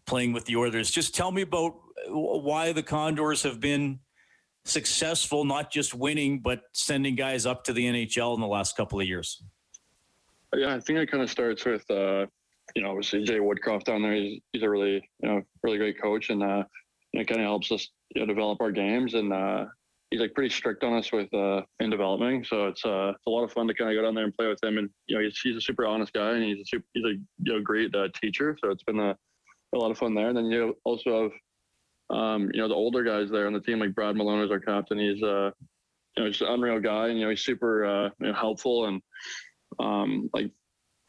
playing 0.06 0.32
with 0.32 0.44
the 0.46 0.56
Oilers. 0.56 0.90
Just 0.90 1.14
tell 1.14 1.30
me 1.30 1.42
about 1.42 1.74
why 2.08 2.72
the 2.72 2.82
Condors 2.82 3.42
have 3.42 3.60
been 3.60 4.00
successful, 4.64 5.44
not 5.44 5.70
just 5.70 5.94
winning, 5.94 6.40
but 6.40 6.62
sending 6.72 7.14
guys 7.14 7.46
up 7.46 7.64
to 7.64 7.72
the 7.72 7.84
NHL 7.84 8.34
in 8.34 8.40
the 8.40 8.46
last 8.46 8.76
couple 8.76 8.98
of 8.98 9.06
years. 9.06 9.42
Yeah, 10.56 10.74
I 10.74 10.80
think 10.80 10.98
it 10.98 11.10
kind 11.10 11.22
of 11.22 11.30
starts 11.30 11.64
with 11.64 11.88
uh, 11.90 12.26
you 12.74 12.82
know, 12.82 12.90
obviously 12.90 13.22
Jay 13.22 13.38
Woodcroft 13.38 13.84
down 13.84 14.02
there, 14.02 14.14
he's, 14.14 14.40
he's 14.52 14.62
a 14.62 14.70
really, 14.70 15.08
you 15.20 15.28
know, 15.28 15.42
really 15.62 15.78
great 15.78 16.00
coach 16.00 16.30
and, 16.30 16.42
uh, 16.42 16.64
it 17.12 17.28
kind 17.28 17.40
of 17.40 17.46
helps 17.46 17.70
us 17.70 17.88
you 18.14 18.20
know, 18.20 18.26
develop 18.26 18.60
our 18.60 18.72
games 18.72 19.14
and, 19.14 19.32
uh, 19.32 19.66
he's 20.10 20.20
like 20.20 20.34
pretty 20.34 20.50
strict 20.50 20.84
on 20.84 20.92
us 20.92 21.12
with, 21.12 21.32
uh, 21.34 21.62
in 21.80 21.90
developing. 21.90 22.44
So 22.44 22.66
it's, 22.66 22.84
uh, 22.84 23.12
it's 23.16 23.26
a 23.26 23.30
lot 23.30 23.44
of 23.44 23.52
fun 23.52 23.66
to 23.66 23.74
kind 23.74 23.90
of 23.90 23.96
go 23.96 24.02
down 24.02 24.14
there 24.14 24.24
and 24.24 24.34
play 24.34 24.46
with 24.46 24.62
him. 24.62 24.78
And, 24.78 24.88
you 25.06 25.16
know, 25.16 25.22
he's, 25.22 25.38
he's 25.40 25.56
a 25.56 25.60
super 25.60 25.86
honest 25.86 26.12
guy 26.12 26.32
and 26.32 26.44
he's 26.44 26.60
a 26.60 26.64
super, 26.66 26.84
he's 26.94 27.04
a, 27.04 27.14
you 27.42 27.52
know, 27.52 27.60
great, 27.60 27.94
uh, 27.94 28.08
teacher. 28.20 28.56
So 28.62 28.70
it's 28.70 28.84
been 28.84 29.00
a, 29.00 29.16
a 29.74 29.78
lot 29.78 29.90
of 29.90 29.98
fun 29.98 30.14
there. 30.14 30.28
And 30.28 30.36
then 30.36 30.46
you 30.46 30.76
also 30.84 31.24
have, 32.10 32.16
um, 32.16 32.50
you 32.52 32.60
know, 32.60 32.68
the 32.68 32.74
older 32.74 33.02
guys 33.02 33.30
there 33.30 33.46
on 33.46 33.52
the 33.52 33.60
team, 33.60 33.80
like 33.80 33.94
Brad 33.94 34.14
Malone 34.14 34.44
is 34.44 34.50
our 34.50 34.60
captain. 34.60 34.98
He's, 34.98 35.22
uh, 35.22 35.50
you 36.16 36.22
know, 36.22 36.26
he's 36.26 36.40
an 36.40 36.48
unreal 36.48 36.78
guy 36.80 37.08
and, 37.08 37.18
you 37.18 37.24
know, 37.24 37.30
he's 37.30 37.44
super, 37.44 37.84
uh, 37.84 38.10
you 38.20 38.28
know, 38.28 38.34
helpful 38.34 38.86
and, 38.86 39.02
um, 39.80 40.30
like 40.32 40.50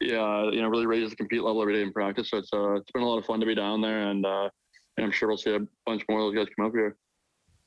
yeah, 0.00 0.50
you 0.50 0.60
know, 0.60 0.68
really 0.68 0.86
raises 0.86 1.10
the 1.10 1.16
compete 1.16 1.42
level 1.42 1.62
every 1.62 1.74
day 1.74 1.82
in 1.82 1.92
practice. 1.92 2.30
So 2.30 2.38
it's 2.38 2.50
uh, 2.52 2.74
it's 2.74 2.90
been 2.90 3.02
a 3.02 3.08
lot 3.08 3.18
of 3.18 3.24
fun 3.24 3.40
to 3.40 3.46
be 3.46 3.54
down 3.54 3.80
there, 3.80 4.08
and 4.08 4.24
uh, 4.24 4.48
and 4.96 5.04
I'm 5.04 5.12
sure 5.12 5.28
we'll 5.28 5.38
see 5.38 5.54
a 5.54 5.60
bunch 5.84 6.02
more 6.08 6.20
of 6.20 6.26
those 6.26 6.44
guys 6.44 6.54
come 6.56 6.66
up 6.66 6.72
here. 6.72 6.96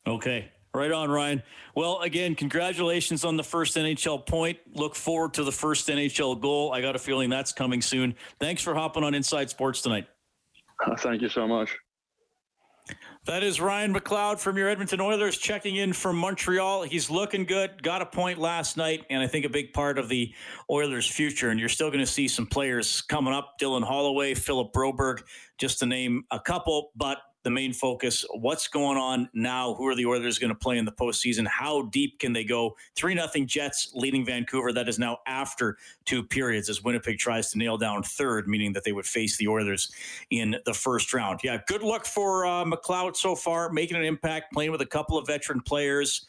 Okay. 0.08 0.52
Right 0.72 0.92
on, 0.92 1.10
Ryan. 1.10 1.42
Well, 1.76 2.00
again, 2.02 2.36
congratulations 2.36 3.26
on 3.26 3.38
the 3.38 3.44
first 3.44 3.76
NHL 3.76 4.26
point. 4.28 4.60
Look 4.76 4.94
forward 4.94 5.34
to 5.34 5.44
the 5.44 5.52
first 5.52 5.88
NHL 5.88 6.40
goal. 6.40 6.72
I 6.72 6.82
got 6.82 6.96
a 6.96 7.00
feeling 7.00 7.30
that's 7.30 7.52
coming 7.52 7.82
soon. 7.82 8.14
Thanks 8.40 8.62
for 8.62 8.76
hopping 8.76 9.04
on 9.04 9.16
Inside 9.16 9.50
Sports 9.50 9.82
tonight. 9.82 10.08
Uh, 10.86 10.96
thank 10.96 11.24
you 11.24 11.30
so 11.30 11.48
much. 11.48 11.76
That 13.30 13.44
is 13.44 13.62
Ryan 13.62 13.94
McLeod 13.94 14.40
from 14.40 14.58
your 14.58 14.70
Edmonton 14.70 15.00
Oilers 15.00 15.38
checking 15.38 15.76
in 15.76 15.94
from 15.94 16.18
Montreal. 16.18 16.82
He's 16.82 17.12
looking 17.12 17.46
good, 17.46 17.84
got 17.84 18.02
a 18.02 18.06
point 18.08 18.40
last 18.40 18.76
night, 18.76 19.06
and 19.12 19.22
I 19.22 19.28
think 19.28 19.46
a 19.46 19.50
big 19.50 19.72
part 19.72 20.00
of 20.00 20.10
the 20.10 20.34
Oilers' 20.68 21.06
future. 21.06 21.52
And 21.52 21.60
you're 21.60 21.70
still 21.70 21.90
going 21.90 22.00
to 22.00 22.08
see 22.08 22.28
some 22.28 22.48
players 22.48 23.02
coming 23.02 23.32
up 23.32 23.60
Dylan 23.62 23.84
Holloway, 23.84 24.34
Philip 24.34 24.74
Broberg, 24.74 25.22
just 25.60 25.78
to 25.78 25.86
name 25.86 26.24
a 26.32 26.40
couple. 26.40 26.90
But 26.96 27.20
the 27.44 27.50
main 27.50 27.74
focus. 27.74 28.26
What's 28.32 28.68
going 28.68 28.98
on 28.98 29.30
now? 29.34 29.74
Who 29.76 29.88
are 29.88 29.96
the 29.96 30.06
Oilers 30.06 30.38
going 30.40 30.50
to 30.50 30.56
play 30.56 30.78
in 30.78 30.86
the 30.86 30.92
postseason? 30.92 31.48
How 31.48 31.84
deep 31.84 32.20
can 32.20 32.34
they 32.34 32.44
go? 32.44 32.76
3 32.96 33.14
nothing 33.14 33.48
Jets 33.48 33.92
leading 33.96 34.26
Vancouver. 34.26 34.74
That 34.74 34.90
is 34.90 35.00
now 35.00 35.20
after 35.28 35.78
two 36.06 36.24
periods 36.24 36.70
as 36.70 36.84
Winnipeg 36.84 37.18
tries 37.18 37.52
to 37.52 37.58
nail 37.58 37.78
down 37.78 38.04
third, 38.04 38.48
meaning 38.48 38.74
that 38.74 38.84
they 38.84 38.92
would 38.92 39.06
face 39.06 39.38
the 39.38 39.48
Oilers 39.48 39.92
in 40.32 40.56
the 40.66 40.74
first 40.74 41.14
round. 41.14 41.40
Yeah, 41.44 41.58
good 41.68 41.84
luck 41.84 42.06
for 42.06 42.46
uh, 42.46 42.66
McLeod 42.66 43.16
so 43.16 43.36
far, 43.36 43.70
making 43.70 43.98
an 43.98 44.04
impact, 44.04 44.54
playing 44.54 44.72
with 44.72 44.82
a 44.82 44.86
couple 44.86 45.18
of 45.18 45.28
veteran 45.28 45.62
players. 45.62 46.26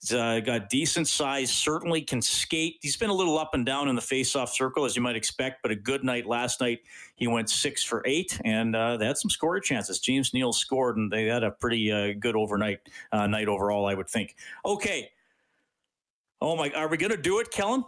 He's 0.00 0.12
uh, 0.12 0.40
got 0.40 0.70
decent 0.70 1.08
size, 1.08 1.52
certainly 1.52 2.00
can 2.00 2.22
skate. 2.22 2.78
He's 2.80 2.96
been 2.96 3.10
a 3.10 3.14
little 3.14 3.38
up 3.38 3.52
and 3.52 3.66
down 3.66 3.88
in 3.88 3.94
the 3.94 4.00
faceoff 4.00 4.48
circle, 4.48 4.86
as 4.86 4.96
you 4.96 5.02
might 5.02 5.16
expect, 5.16 5.62
but 5.62 5.70
a 5.70 5.76
good 5.76 6.04
night 6.04 6.26
last 6.26 6.60
night. 6.60 6.80
He 7.16 7.26
went 7.26 7.50
six 7.50 7.84
for 7.84 8.02
eight, 8.06 8.40
and 8.44 8.74
uh, 8.74 8.96
they 8.96 9.06
had 9.06 9.18
some 9.18 9.30
scoring 9.30 9.62
chances. 9.62 9.98
James 9.98 10.32
Neal 10.32 10.52
scored, 10.52 10.96
and 10.96 11.12
they 11.12 11.26
had 11.26 11.42
a 11.42 11.50
pretty 11.50 11.92
uh, 11.92 12.14
good 12.18 12.34
overnight 12.34 12.80
uh, 13.12 13.26
night 13.26 13.48
overall, 13.48 13.86
I 13.86 13.94
would 13.94 14.08
think. 14.08 14.36
Okay. 14.64 15.10
Oh, 16.40 16.56
my. 16.56 16.70
Are 16.70 16.88
we 16.88 16.96
going 16.96 17.10
to 17.10 17.20
do 17.20 17.40
it, 17.40 17.50
Kellen? 17.50 17.84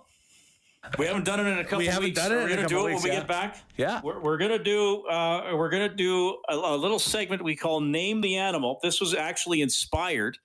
We 0.99 1.07
haven't 1.07 1.25
done 1.25 1.41
it 1.41 1.47
in 1.47 1.59
a 1.59 1.63
couple 1.63 1.79
we 1.79 1.87
haven't 1.87 2.05
weeks. 2.05 2.21
done 2.21 2.33
it 2.33 2.35
We're 2.35 2.49
going 2.49 2.63
to 2.63 2.67
do 2.67 2.81
it 2.81 2.91
weeks, 2.91 3.03
when 3.05 3.11
we 3.11 3.15
yeah. 3.15 3.21
get 3.21 3.29
back. 3.29 3.57
Yeah. 3.77 4.01
We're, 4.03 4.21
we're 4.21 4.37
going 4.37 4.51
to 4.51 4.63
do 4.63 5.07
uh, 5.07 5.53
we're 5.55 5.71
going 5.71 5.89
to 5.89 5.95
do 5.95 6.39
a, 6.49 6.57
a 6.57 6.77
little 6.77 6.99
segment 6.99 7.43
we 7.43 7.55
call 7.55 7.81
"Name 7.81 8.21
the 8.21 8.37
Animal." 8.37 8.81
This 8.83 9.01
was 9.01 9.15
actually 9.15 9.63
inspired. 9.63 10.39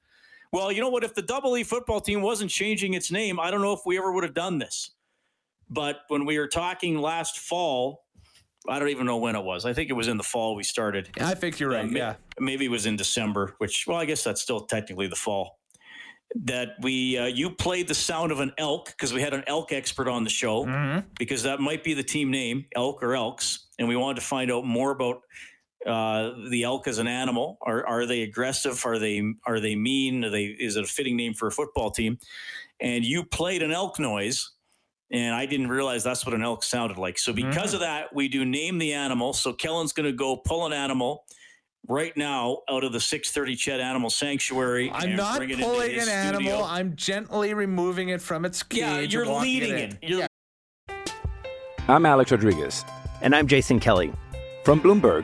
Well, 0.54 0.72
you 0.72 0.82
know 0.82 0.90
what? 0.90 1.04
If 1.04 1.14
the 1.14 1.22
Double 1.22 1.58
E 1.58 1.64
football 1.64 2.00
team 2.00 2.22
wasn't 2.22 2.50
changing 2.52 2.94
its 2.94 3.12
name, 3.12 3.40
I 3.40 3.52
don't 3.52 3.62
know 3.62 3.74
if 3.74 3.82
we 3.86 3.98
ever 3.98 4.12
would 4.12 4.24
have 4.24 4.34
done 4.34 4.60
this. 4.60 4.92
But 5.70 5.98
when 6.08 6.26
we 6.26 6.40
were 6.40 6.48
talking 6.48 6.98
last 7.00 7.40
fall, 7.40 8.06
I 8.70 8.80
don't 8.80 8.90
even 8.90 9.06
know 9.06 9.18
when 9.18 9.36
it 9.36 9.44
was. 9.44 9.66
I 9.66 9.74
think 9.74 9.90
it 9.90 9.94
was 9.94 10.08
in 10.08 10.18
the 10.18 10.24
fall 10.24 10.56
we 10.56 10.64
started. 10.64 11.10
I 11.20 11.34
think 11.36 11.60
you're 11.60 11.70
right. 11.72 11.86
Uh, 11.86 11.90
yeah. 11.90 12.16
Maybe 12.40 12.66
it 12.66 12.72
was 12.72 12.86
in 12.86 12.96
December, 12.96 13.56
which, 13.58 13.86
well, 13.88 13.98
I 13.98 14.06
guess 14.06 14.24
that's 14.24 14.42
still 14.42 14.62
technically 14.62 15.08
the 15.08 15.16
fall. 15.16 15.60
That 16.44 16.76
we, 16.82 17.18
uh, 17.18 17.26
you 17.26 17.50
played 17.50 17.88
the 17.88 17.94
sound 17.96 18.32
of 18.34 18.40
an 18.42 18.52
elk 18.58 18.88
because 18.88 19.14
we 19.14 19.22
had 19.22 19.34
an 19.34 19.44
elk 19.48 19.72
expert 19.72 20.08
on 20.10 20.24
the 20.24 20.30
show 20.30 20.66
Mm-hmm. 20.66 21.08
because 21.18 21.44
that 21.44 21.60
might 21.62 21.84
be 21.84 21.94
the 21.94 22.04
team 22.04 22.32
name, 22.32 22.66
elk 22.76 23.02
or 23.04 23.16
elks. 23.16 23.68
And 23.80 23.88
we 23.88 23.96
wanted 23.96 24.20
to 24.22 24.26
find 24.28 24.52
out 24.52 24.66
more 24.66 24.92
about 24.92 25.22
uh, 25.88 26.34
the 26.50 26.64
elk 26.64 26.88
as 26.88 26.98
an 26.98 27.08
animal. 27.08 27.58
Are, 27.62 27.86
are 27.86 28.06
they 28.06 28.24
aggressive? 28.24 28.86
Are 28.86 29.00
they, 29.00 29.24
are 29.46 29.60
they 29.60 29.76
mean? 29.76 30.26
Are 30.26 30.30
they, 30.30 30.46
is 30.46 30.76
it 30.76 30.84
a 30.84 30.88
fitting 30.88 31.16
name 31.16 31.34
for 31.34 31.48
a 31.48 31.52
football 31.52 31.92
team? 31.92 32.18
And 32.80 33.06
you 33.06 33.24
played 33.24 33.64
an 33.64 33.72
elk 33.72 34.00
noise 34.00 34.52
and 35.12 35.34
I 35.34 35.46
didn't 35.46 35.70
realize 35.70 36.04
that's 36.04 36.26
what 36.26 36.36
an 36.36 36.44
elk 36.44 36.64
sounded 36.64 36.98
like. 36.98 37.18
So 37.18 37.32
because 37.32 37.74
of 37.74 37.80
that, 37.80 38.14
we 38.14 38.28
do 38.28 38.44
name 38.44 38.78
the 38.78 38.94
animal. 38.94 39.34
So 39.34 39.54
Kellen's 39.54 39.94
going 39.94 40.06
to 40.06 40.12
go 40.12 40.36
pull 40.36 40.66
an 40.66 40.74
animal 40.74 41.24
right 41.88 42.16
now 42.18 42.60
out 42.70 42.84
of 42.84 42.92
the 42.92 43.00
630 43.00 43.56
Ched 43.56 43.82
Animal 43.82 44.10
Sanctuary. 44.10 44.92
I'm 44.92 45.10
and 45.10 45.18
not 45.18 45.38
bring 45.38 45.50
it 45.50 45.54
into 45.54 45.66
pulling 45.66 45.92
his 45.92 46.08
an 46.08 46.14
animal. 46.14 46.64
I'm 46.64 46.96
gently 46.96 47.54
removing 47.54 48.10
it 48.10 48.22
from 48.22 48.44
its 48.44 48.62
cage. 48.64 48.80
Yeah, 48.82 49.00
you're 49.00 49.26
leading 49.26 49.72
in. 49.72 49.78
it. 49.78 49.98
You're 50.02 50.20
Yeah. 50.20 50.28
I'm 51.88 52.06
Alex 52.06 52.32
Rodriguez. 52.32 52.84
And 53.22 53.34
I'm 53.34 53.48
Jason 53.48 53.80
Kelly. 53.80 54.12
From 54.66 54.82
Bloomberg, 54.82 55.24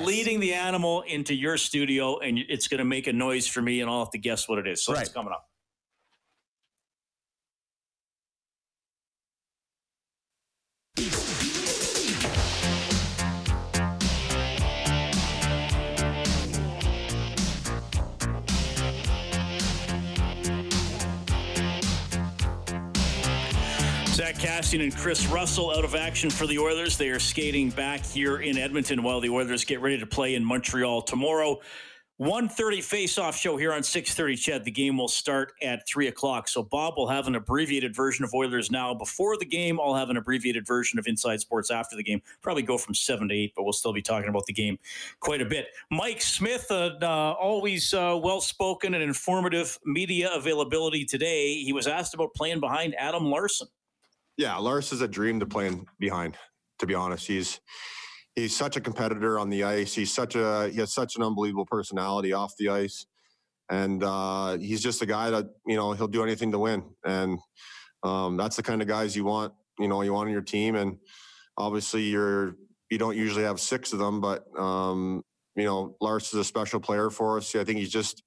Leading 0.00 0.40
the 0.40 0.54
animal 0.54 1.02
into 1.02 1.34
your 1.34 1.56
studio, 1.56 2.18
and 2.18 2.38
it's 2.48 2.68
going 2.68 2.78
to 2.78 2.84
make 2.84 3.06
a 3.06 3.12
noise 3.12 3.46
for 3.46 3.62
me, 3.62 3.80
and 3.80 3.90
I'll 3.90 4.00
have 4.00 4.10
to 4.10 4.18
guess 4.18 4.48
what 4.48 4.58
it 4.58 4.66
is. 4.66 4.84
So 4.84 4.92
it's 4.94 5.08
coming 5.08 5.32
up. 5.32 5.48
Zack 24.34 24.62
Kassian 24.62 24.82
and 24.82 24.96
Kris 24.96 25.26
Russell 25.26 25.70
out 25.70 25.84
of 25.84 25.94
action 25.94 26.30
for 26.30 26.46
the 26.46 26.58
Oilers. 26.58 26.96
They 26.96 27.10
are 27.10 27.18
skating 27.18 27.70
back 27.70 28.04
here 28.04 28.38
in 28.38 28.56
Edmonton 28.56 29.02
while 29.02 29.20
the 29.20 29.28
Oilers 29.28 29.64
get 29.64 29.80
ready 29.80 29.98
to 29.98 30.06
play 30.06 30.34
in 30.34 30.44
Montreal 30.44 31.02
tomorrow. 31.02 31.60
1.30 32.20 32.82
face-off 32.82 33.36
show 33.36 33.56
here 33.56 33.72
on 33.72 33.80
6.30 33.82 34.34
Ched 34.34 34.64
The 34.64 34.70
game 34.70 34.96
will 34.96 35.08
start 35.08 35.52
at 35.62 35.86
3 35.88 36.08
o'clock. 36.08 36.48
So 36.48 36.62
Bob 36.62 36.94
will 36.96 37.08
have 37.08 37.26
an 37.26 37.34
abbreviated 37.34 37.94
version 37.94 38.24
of 38.24 38.32
Oilers 38.34 38.70
Now 38.70 38.94
before 38.94 39.36
the 39.36 39.44
game. 39.44 39.80
I'll 39.80 39.94
have 39.94 40.10
an 40.10 40.16
abbreviated 40.16 40.66
version 40.66 40.98
of 40.98 41.06
Inside 41.06 41.40
Sports 41.40 41.70
after 41.70 41.96
the 41.96 42.04
game. 42.04 42.22
Probably 42.40 42.62
go 42.62 42.78
from 42.78 42.94
7 42.94 43.28
to 43.28 43.34
8, 43.34 43.52
but 43.56 43.64
we'll 43.64 43.72
still 43.72 43.92
be 43.92 44.02
talking 44.02 44.28
about 44.28 44.46
the 44.46 44.52
game 44.52 44.78
quite 45.20 45.42
a 45.42 45.46
bit. 45.46 45.66
Mike 45.90 46.22
Smith, 46.22 46.66
uh, 46.70 46.92
uh, 47.02 47.34
always 47.38 47.92
uh, 47.92 48.18
well-spoken 48.22 48.94
and 48.94 49.02
informative 49.02 49.78
media 49.84 50.30
availability 50.34 51.04
today. 51.04 51.54
He 51.62 51.72
was 51.72 51.86
asked 51.86 52.14
about 52.14 52.32
playing 52.34 52.60
behind 52.60 52.94
Adam 52.96 53.26
Larsson. 53.26 53.68
Yeah, 54.36 54.56
Lars 54.56 54.92
is 54.92 55.00
a 55.00 55.08
dream 55.08 55.40
to 55.40 55.46
play 55.46 55.66
in 55.68 55.86
behind. 55.98 56.36
To 56.80 56.86
be 56.86 56.94
honest, 56.94 57.26
he's 57.26 57.60
he's 58.34 58.54
such 58.54 58.76
a 58.76 58.80
competitor 58.80 59.38
on 59.38 59.48
the 59.48 59.62
ice. 59.62 59.94
He's 59.94 60.12
such 60.12 60.34
a 60.34 60.68
he 60.72 60.80
has 60.80 60.92
such 60.92 61.16
an 61.16 61.22
unbelievable 61.22 61.66
personality 61.66 62.32
off 62.32 62.56
the 62.58 62.68
ice, 62.68 63.06
and 63.70 64.02
uh, 64.02 64.58
he's 64.58 64.82
just 64.82 65.02
a 65.02 65.06
guy 65.06 65.30
that 65.30 65.46
you 65.66 65.76
know 65.76 65.92
he'll 65.92 66.08
do 66.08 66.24
anything 66.24 66.50
to 66.52 66.58
win. 66.58 66.82
And 67.04 67.38
um, 68.02 68.36
that's 68.36 68.56
the 68.56 68.62
kind 68.62 68.82
of 68.82 68.88
guys 68.88 69.14
you 69.14 69.24
want. 69.24 69.52
You 69.78 69.88
know, 69.88 70.02
you 70.02 70.12
want 70.12 70.26
on 70.26 70.32
your 70.32 70.42
team. 70.42 70.74
And 70.74 70.98
obviously, 71.56 72.02
you're 72.02 72.56
you 72.90 72.98
don't 72.98 73.16
usually 73.16 73.44
have 73.44 73.60
six 73.60 73.92
of 73.92 74.00
them, 74.00 74.20
but 74.20 74.46
um, 74.58 75.22
you 75.54 75.64
know, 75.64 75.96
Lars 76.00 76.26
is 76.32 76.34
a 76.34 76.44
special 76.44 76.80
player 76.80 77.08
for 77.10 77.38
us. 77.38 77.54
I 77.54 77.62
think 77.62 77.78
he's 77.78 77.92
just 77.92 78.24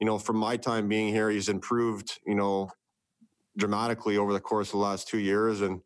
you 0.00 0.06
know 0.06 0.18
from 0.18 0.36
my 0.36 0.56
time 0.56 0.88
being 0.88 1.14
here, 1.14 1.30
he's 1.30 1.48
improved. 1.48 2.18
You 2.26 2.34
know 2.34 2.70
dramatically 3.56 4.16
over 4.16 4.32
the 4.32 4.40
course 4.40 4.68
of 4.68 4.72
the 4.72 4.78
last 4.78 5.08
two 5.08 5.18
years 5.18 5.60
and 5.60 5.80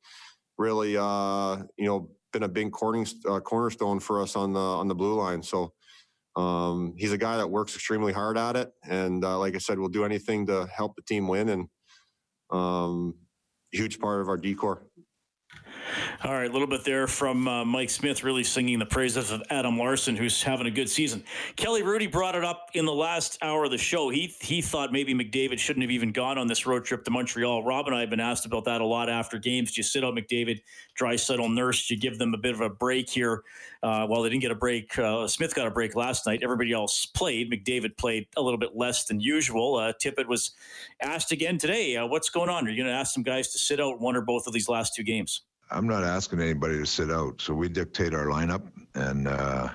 really 0.57 0.97
uh 0.97 1.57
you 1.77 1.87
know 1.87 2.11
been 2.33 2.43
a 2.43 2.49
big 2.49 2.71
corning, 2.73 3.07
uh, 3.27 3.41
cornerstone 3.41 3.99
for 4.01 4.21
us 4.21 4.37
on 4.37 4.53
the 4.53 4.61
on 4.61 4.87
the 4.87 4.95
blue 4.95 5.15
line. 5.15 5.43
So 5.43 5.73
um 6.37 6.95
he's 6.97 7.13
a 7.13 7.19
guy 7.19 7.37
that 7.37 7.49
works 7.49 7.75
extremely 7.75 8.13
hard 8.13 8.39
at 8.39 8.55
it 8.55 8.71
and 8.89 9.25
uh, 9.25 9.39
like 9.39 9.55
i 9.55 9.59
said 9.59 9.79
we'll 9.79 9.89
do 9.89 10.05
anything 10.05 10.47
to 10.47 10.67
help 10.75 10.95
the 10.95 11.03
team 11.03 11.27
win 11.27 11.49
and 11.49 11.69
um 12.51 13.15
huge 13.73 13.99
part 13.99 14.21
of 14.21 14.29
our 14.29 14.37
decor 14.37 14.87
All 16.25 16.33
right, 16.33 16.51
a 16.51 16.53
little 16.53 16.67
bit 16.67 16.85
there 16.85 17.07
from 17.07 17.47
uh, 17.47 17.65
Mike 17.65 17.91
Smith, 17.91 18.25
really 18.25 18.45
singing 18.45 18.79
the 18.79 18.87
praises 18.87 19.31
of 19.31 19.43
Adam 19.51 19.79
Larsson, 19.79 20.17
who's 20.17 20.43
having 20.43 20.67
a 20.67 20.71
good 20.71 20.89
season. 20.89 21.23
Kelly 21.57 21.83
Hrudey 21.83 22.11
brought 22.11 22.35
it 22.35 22.45
up 22.45 22.71
in 22.75 22.85
the 22.85 22.93
last 22.93 23.39
hour 23.43 23.65
of 23.65 23.71
the 23.71 23.79
show. 23.79 24.09
He 24.09 24.35
he 24.41 24.61
thought 24.61 24.93
maybe 24.93 25.15
McDavid 25.15 25.59
shouldn't 25.59 25.83
have 25.83 25.91
even 25.91 26.13
gone 26.13 26.39
on 26.39 26.47
this 26.47 26.67
road 26.67 26.85
trip 26.85 27.05
to 27.05 27.11
Montreal. 27.11 27.65
Rob 27.65 27.87
and 27.87 27.95
I 27.95 28.01
have 28.01 28.11
been 28.11 28.21
asked 28.21 28.47
about 28.47 28.65
that 28.65 28.81
a 28.81 28.85
lot 28.85 29.09
after 29.09 29.39
games. 29.39 29.73
Do 29.73 29.79
you 29.79 29.83
sit 29.83 30.05
out 30.05 30.15
McDavid, 30.15 30.61
Draisaitl 30.99 31.55
Nurse? 31.55 31.87
Do 31.87 31.95
you 31.95 32.01
give 32.01 32.19
them 32.19 32.35
a 32.35 32.39
bit 32.39 32.55
of 32.55 32.61
a 32.61 32.71
break 32.71 33.09
here? 33.09 33.43
Uh, 33.83 34.07
well, 34.09 34.23
they 34.23 34.29
didn't 34.29 34.43
get 34.43 34.51
a 34.51 34.57
break. 34.57 34.99
Uh, 34.99 35.29
Smith 35.29 35.55
got 35.55 35.67
a 35.67 35.71
break 35.71 35.95
last 35.95 36.27
night. 36.27 36.41
Everybody 36.43 36.73
else 36.73 37.07
played. 37.07 37.51
McDavid 37.51 37.97
played 37.97 38.27
a 38.37 38.43
little 38.43 38.59
bit 38.59 38.77
less 38.77 39.05
than 39.05 39.21
usual. 39.21 39.77
Uh, 39.77 39.93
Tippett 39.93 40.27
was 40.27 40.51
asked 41.01 41.33
again 41.33 41.59
today, 41.59 41.97
uh, 41.97 42.07
"What's 42.07 42.29
going 42.29 42.51
on? 42.51 42.67
Are 42.67 42.71
you 42.71 42.77
going 42.77 42.93
to 42.93 42.99
ask 42.99 43.15
some 43.15 43.23
guys 43.23 43.49
to 43.53 43.59
sit 43.59 43.81
out 43.81 44.01
one 44.01 44.17
or 44.17 44.21
both 44.21 44.47
of 44.47 44.53
these 44.53 44.69
last 44.69 44.95
two 44.95 45.05
games?" 45.05 45.43
I'm 45.71 45.87
not 45.87 46.05
asking 46.05 46.41
anybody 46.41 46.79
to 46.79 46.87
sit 46.87 47.11
out. 47.11 47.41
So 47.41 47.55
we 47.55 47.69
dictate 47.69 48.15
our 48.15 48.27
lineup, 48.27 48.63
and 48.95 49.29
uh, 49.29 49.69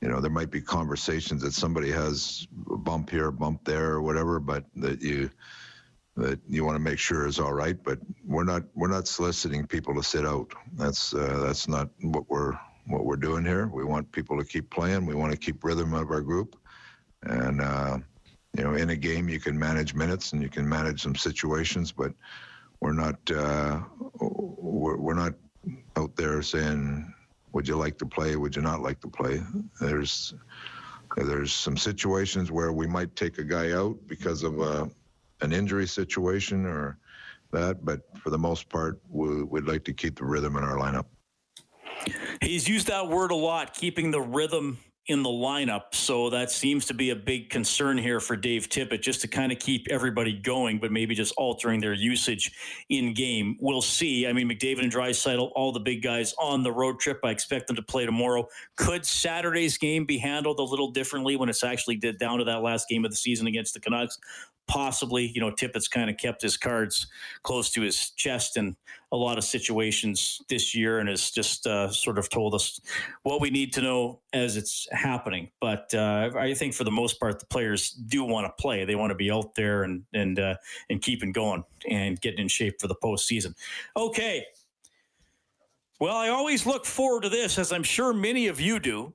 you 0.00 0.08
know 0.08 0.20
there 0.20 0.30
might 0.30 0.50
be 0.50 0.60
conversations 0.60 1.42
that 1.42 1.52
somebody 1.52 1.90
has 1.90 2.46
a 2.70 2.76
bump 2.76 3.10
here, 3.10 3.28
a 3.28 3.32
bump 3.32 3.64
there, 3.64 3.92
or 3.92 4.02
whatever, 4.02 4.40
but 4.40 4.64
that 4.76 5.00
you 5.00 5.30
that 6.16 6.40
you 6.48 6.64
want 6.64 6.76
to 6.76 6.80
make 6.80 6.98
sure 6.98 7.26
is 7.26 7.38
all 7.38 7.52
right. 7.52 7.82
But 7.82 7.98
we're 8.26 8.44
not 8.44 8.64
we're 8.74 8.88
not 8.88 9.08
soliciting 9.08 9.66
people 9.66 9.94
to 9.94 10.02
sit 10.02 10.26
out. 10.26 10.52
That's 10.74 11.14
uh, 11.14 11.42
that's 11.44 11.68
not 11.68 11.88
what 12.02 12.28
we're 12.28 12.58
what 12.86 13.04
we're 13.04 13.16
doing 13.16 13.44
here. 13.44 13.68
We 13.68 13.84
want 13.84 14.12
people 14.12 14.38
to 14.38 14.44
keep 14.44 14.70
playing. 14.70 15.06
We 15.06 15.14
want 15.14 15.32
to 15.32 15.38
keep 15.38 15.64
rhythm 15.64 15.94
of 15.94 16.10
our 16.10 16.20
group, 16.20 16.56
and 17.22 17.60
uh, 17.60 17.98
you 18.56 18.64
know 18.64 18.74
in 18.74 18.90
a 18.90 18.96
game 18.96 19.28
you 19.28 19.40
can 19.40 19.58
manage 19.58 19.94
minutes 19.94 20.32
and 20.32 20.42
you 20.42 20.50
can 20.50 20.68
manage 20.68 21.02
some 21.02 21.16
situations, 21.16 21.90
but 21.90 22.12
we're 22.80 22.92
not 22.92 23.18
uh, 23.30 23.80
we're, 24.20 24.96
we're 24.96 25.14
not 25.14 25.34
out 25.96 26.14
there 26.16 26.42
saying 26.42 27.12
would 27.52 27.66
you 27.66 27.76
like 27.76 27.96
to 27.98 28.06
play? 28.06 28.36
Would 28.36 28.54
you 28.54 28.62
not 28.62 28.82
like 28.82 29.00
to 29.00 29.08
play? 29.08 29.40
There's 29.80 30.34
there's 31.16 31.54
some 31.54 31.76
situations 31.76 32.50
where 32.50 32.72
we 32.72 32.86
might 32.86 33.14
take 33.16 33.38
a 33.38 33.44
guy 33.44 33.72
out 33.72 33.96
because 34.06 34.42
of 34.42 34.60
a, 34.60 34.90
an 35.40 35.52
injury 35.52 35.86
situation 35.86 36.66
or 36.66 36.98
that 37.52 37.84
but 37.84 38.02
for 38.18 38.30
the 38.30 38.38
most 38.38 38.68
part 38.68 39.00
we, 39.08 39.42
we'd 39.44 39.64
like 39.64 39.84
to 39.84 39.92
keep 39.92 40.18
the 40.18 40.24
rhythm 40.24 40.56
in 40.56 40.64
our 40.64 40.76
lineup. 40.76 41.06
He's 42.42 42.68
used 42.68 42.88
that 42.88 43.08
word 43.08 43.30
a 43.30 43.36
lot, 43.36 43.72
keeping 43.72 44.10
the 44.10 44.20
rhythm 44.20 44.78
in 45.08 45.22
the 45.22 45.30
lineup. 45.30 45.94
So 45.94 46.30
that 46.30 46.50
seems 46.50 46.86
to 46.86 46.94
be 46.94 47.10
a 47.10 47.16
big 47.16 47.50
concern 47.50 47.96
here 47.96 48.18
for 48.18 48.36
Dave 48.36 48.68
Tippett, 48.68 49.02
just 49.02 49.20
to 49.20 49.28
kind 49.28 49.52
of 49.52 49.58
keep 49.58 49.86
everybody 49.90 50.32
going, 50.32 50.78
but 50.78 50.90
maybe 50.90 51.14
just 51.14 51.32
altering 51.36 51.80
their 51.80 51.92
usage 51.92 52.52
in 52.88 53.14
game. 53.14 53.56
We'll 53.60 53.82
see. 53.82 54.26
I 54.26 54.32
mean, 54.32 54.48
McDavid 54.48 54.82
and 54.82 54.92
Draisaitl, 54.92 55.52
all 55.54 55.72
the 55.72 55.80
big 55.80 56.02
guys 56.02 56.34
on 56.40 56.62
the 56.62 56.72
road 56.72 56.98
trip. 56.98 57.20
I 57.24 57.30
expect 57.30 57.68
them 57.68 57.76
to 57.76 57.82
play 57.82 58.04
tomorrow. 58.04 58.48
Could 58.76 59.06
Saturday's 59.06 59.78
game 59.78 60.04
be 60.04 60.18
handled 60.18 60.58
a 60.58 60.64
little 60.64 60.90
differently 60.90 61.36
when 61.36 61.48
it's 61.48 61.62
actually 61.62 61.96
down 61.96 62.38
to 62.38 62.44
that 62.44 62.62
last 62.62 62.88
game 62.88 63.04
of 63.04 63.10
the 63.10 63.16
season 63.16 63.46
against 63.46 63.74
the 63.74 63.80
Canucks? 63.80 64.18
Possibly, 64.68 65.30
you 65.34 65.40
know, 65.40 65.50
Tippett's 65.50 65.88
kind 65.88 66.10
of 66.10 66.16
kept 66.16 66.42
his 66.42 66.56
cards 66.56 67.06
close 67.42 67.70
to 67.70 67.82
his 67.82 68.10
chest 68.10 68.56
in 68.56 68.76
a 69.12 69.16
lot 69.16 69.38
of 69.38 69.44
situations 69.44 70.42
this 70.48 70.74
year 70.74 70.98
and 70.98 71.08
has 71.08 71.30
just 71.30 71.66
uh, 71.66 71.90
sort 71.90 72.18
of 72.18 72.28
told 72.28 72.54
us 72.54 72.80
what 73.22 73.40
we 73.40 73.50
need 73.50 73.72
to 73.74 73.80
know 73.80 74.20
as 74.32 74.56
it's 74.56 74.88
happening. 74.90 75.50
But 75.60 75.94
uh, 75.94 76.30
I 76.36 76.54
think 76.54 76.74
for 76.74 76.84
the 76.84 76.90
most 76.90 77.20
part, 77.20 77.38
the 77.38 77.46
players 77.46 77.90
do 77.90 78.24
want 78.24 78.46
to 78.46 78.62
play. 78.62 78.84
They 78.84 78.96
want 78.96 79.10
to 79.10 79.14
be 79.16 79.30
out 79.30 79.54
there 79.54 79.84
and 79.84 80.04
and 80.12 80.38
uh, 80.38 80.56
and 80.90 81.00
keeping 81.00 81.32
going 81.32 81.64
and 81.88 82.20
getting 82.20 82.40
in 82.40 82.48
shape 82.48 82.80
for 82.80 82.88
the 82.88 82.96
postseason. 82.96 83.54
Okay. 83.96 84.44
Well, 85.98 86.16
I 86.16 86.28
always 86.28 86.66
look 86.66 86.84
forward 86.84 87.22
to 87.22 87.30
this, 87.30 87.58
as 87.58 87.72
I'm 87.72 87.82
sure 87.82 88.12
many 88.12 88.48
of 88.48 88.60
you 88.60 88.78
do. 88.78 89.14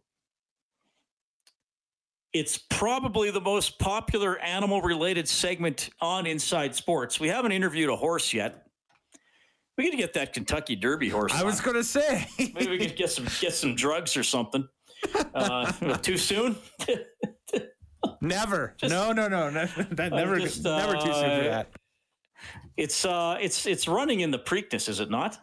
It's 2.33 2.57
probably 2.57 3.29
the 3.29 3.41
most 3.41 3.77
popular 3.77 4.39
animal 4.39 4.81
related 4.81 5.27
segment 5.27 5.89
on 5.99 6.25
Inside 6.25 6.75
Sports. 6.75 7.19
We 7.19 7.27
haven't 7.27 7.51
interviewed 7.51 7.89
a 7.89 7.95
horse 7.95 8.33
yet. 8.33 8.67
We 9.77 9.89
to 9.89 9.97
get 9.97 10.13
that 10.13 10.33
Kentucky 10.33 10.75
Derby 10.75 11.09
horse. 11.09 11.33
I 11.33 11.43
was 11.43 11.59
going 11.59 11.75
to 11.75 11.83
say. 11.83 12.27
Maybe 12.37 12.69
we 12.69 12.77
could 12.77 12.95
get 12.95 13.09
some 13.09 13.25
get 13.39 13.53
some 13.53 13.75
drugs 13.75 14.15
or 14.15 14.23
something. 14.23 14.67
Uh, 15.33 15.71
too 15.97 16.17
soon? 16.17 16.55
Never. 18.21 18.75
no, 18.83 19.11
no, 19.11 19.27
no. 19.27 19.49
no 19.49 19.65
that 19.91 20.11
never, 20.11 20.39
just, 20.39 20.63
never 20.63 20.93
too 20.93 21.01
soon 21.01 21.13
for 21.13 21.15
uh, 21.15 21.43
that. 21.43 21.71
It's 22.77 23.05
uh, 23.05 23.37
it's 23.41 23.65
it's 23.65 23.87
running 23.87 24.21
in 24.21 24.31
the 24.31 24.39
Preakness, 24.39 24.87
is 24.87 24.99
it 24.99 25.09
not? 25.09 25.37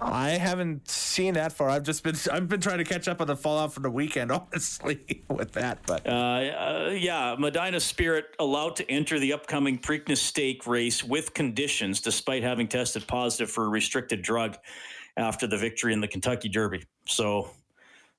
I 0.00 0.30
haven't 0.30 0.88
seen 0.88 1.34
that 1.34 1.52
far. 1.52 1.68
I've 1.68 1.82
just 1.82 2.02
been 2.02 2.16
I've 2.32 2.48
been 2.48 2.60
trying 2.60 2.78
to 2.78 2.84
catch 2.84 3.08
up 3.08 3.20
on 3.20 3.26
the 3.26 3.36
fallout 3.36 3.72
from 3.72 3.82
the 3.82 3.90
weekend, 3.90 4.32
honestly, 4.32 5.24
with 5.28 5.52
that. 5.52 5.80
But 5.86 6.06
Uh, 6.06 6.10
uh, 6.10 6.90
yeah, 6.96 7.36
Medina 7.38 7.80
Spirit 7.80 8.26
allowed 8.38 8.76
to 8.76 8.90
enter 8.90 9.18
the 9.18 9.32
upcoming 9.32 9.78
Preakness 9.78 10.18
Stake 10.18 10.66
race 10.66 11.02
with 11.04 11.34
conditions, 11.34 12.00
despite 12.00 12.42
having 12.42 12.68
tested 12.68 13.06
positive 13.06 13.50
for 13.50 13.64
a 13.64 13.68
restricted 13.68 14.22
drug 14.22 14.56
after 15.16 15.46
the 15.46 15.56
victory 15.56 15.92
in 15.92 16.00
the 16.00 16.08
Kentucky 16.08 16.48
Derby. 16.48 16.82
So 17.06 17.50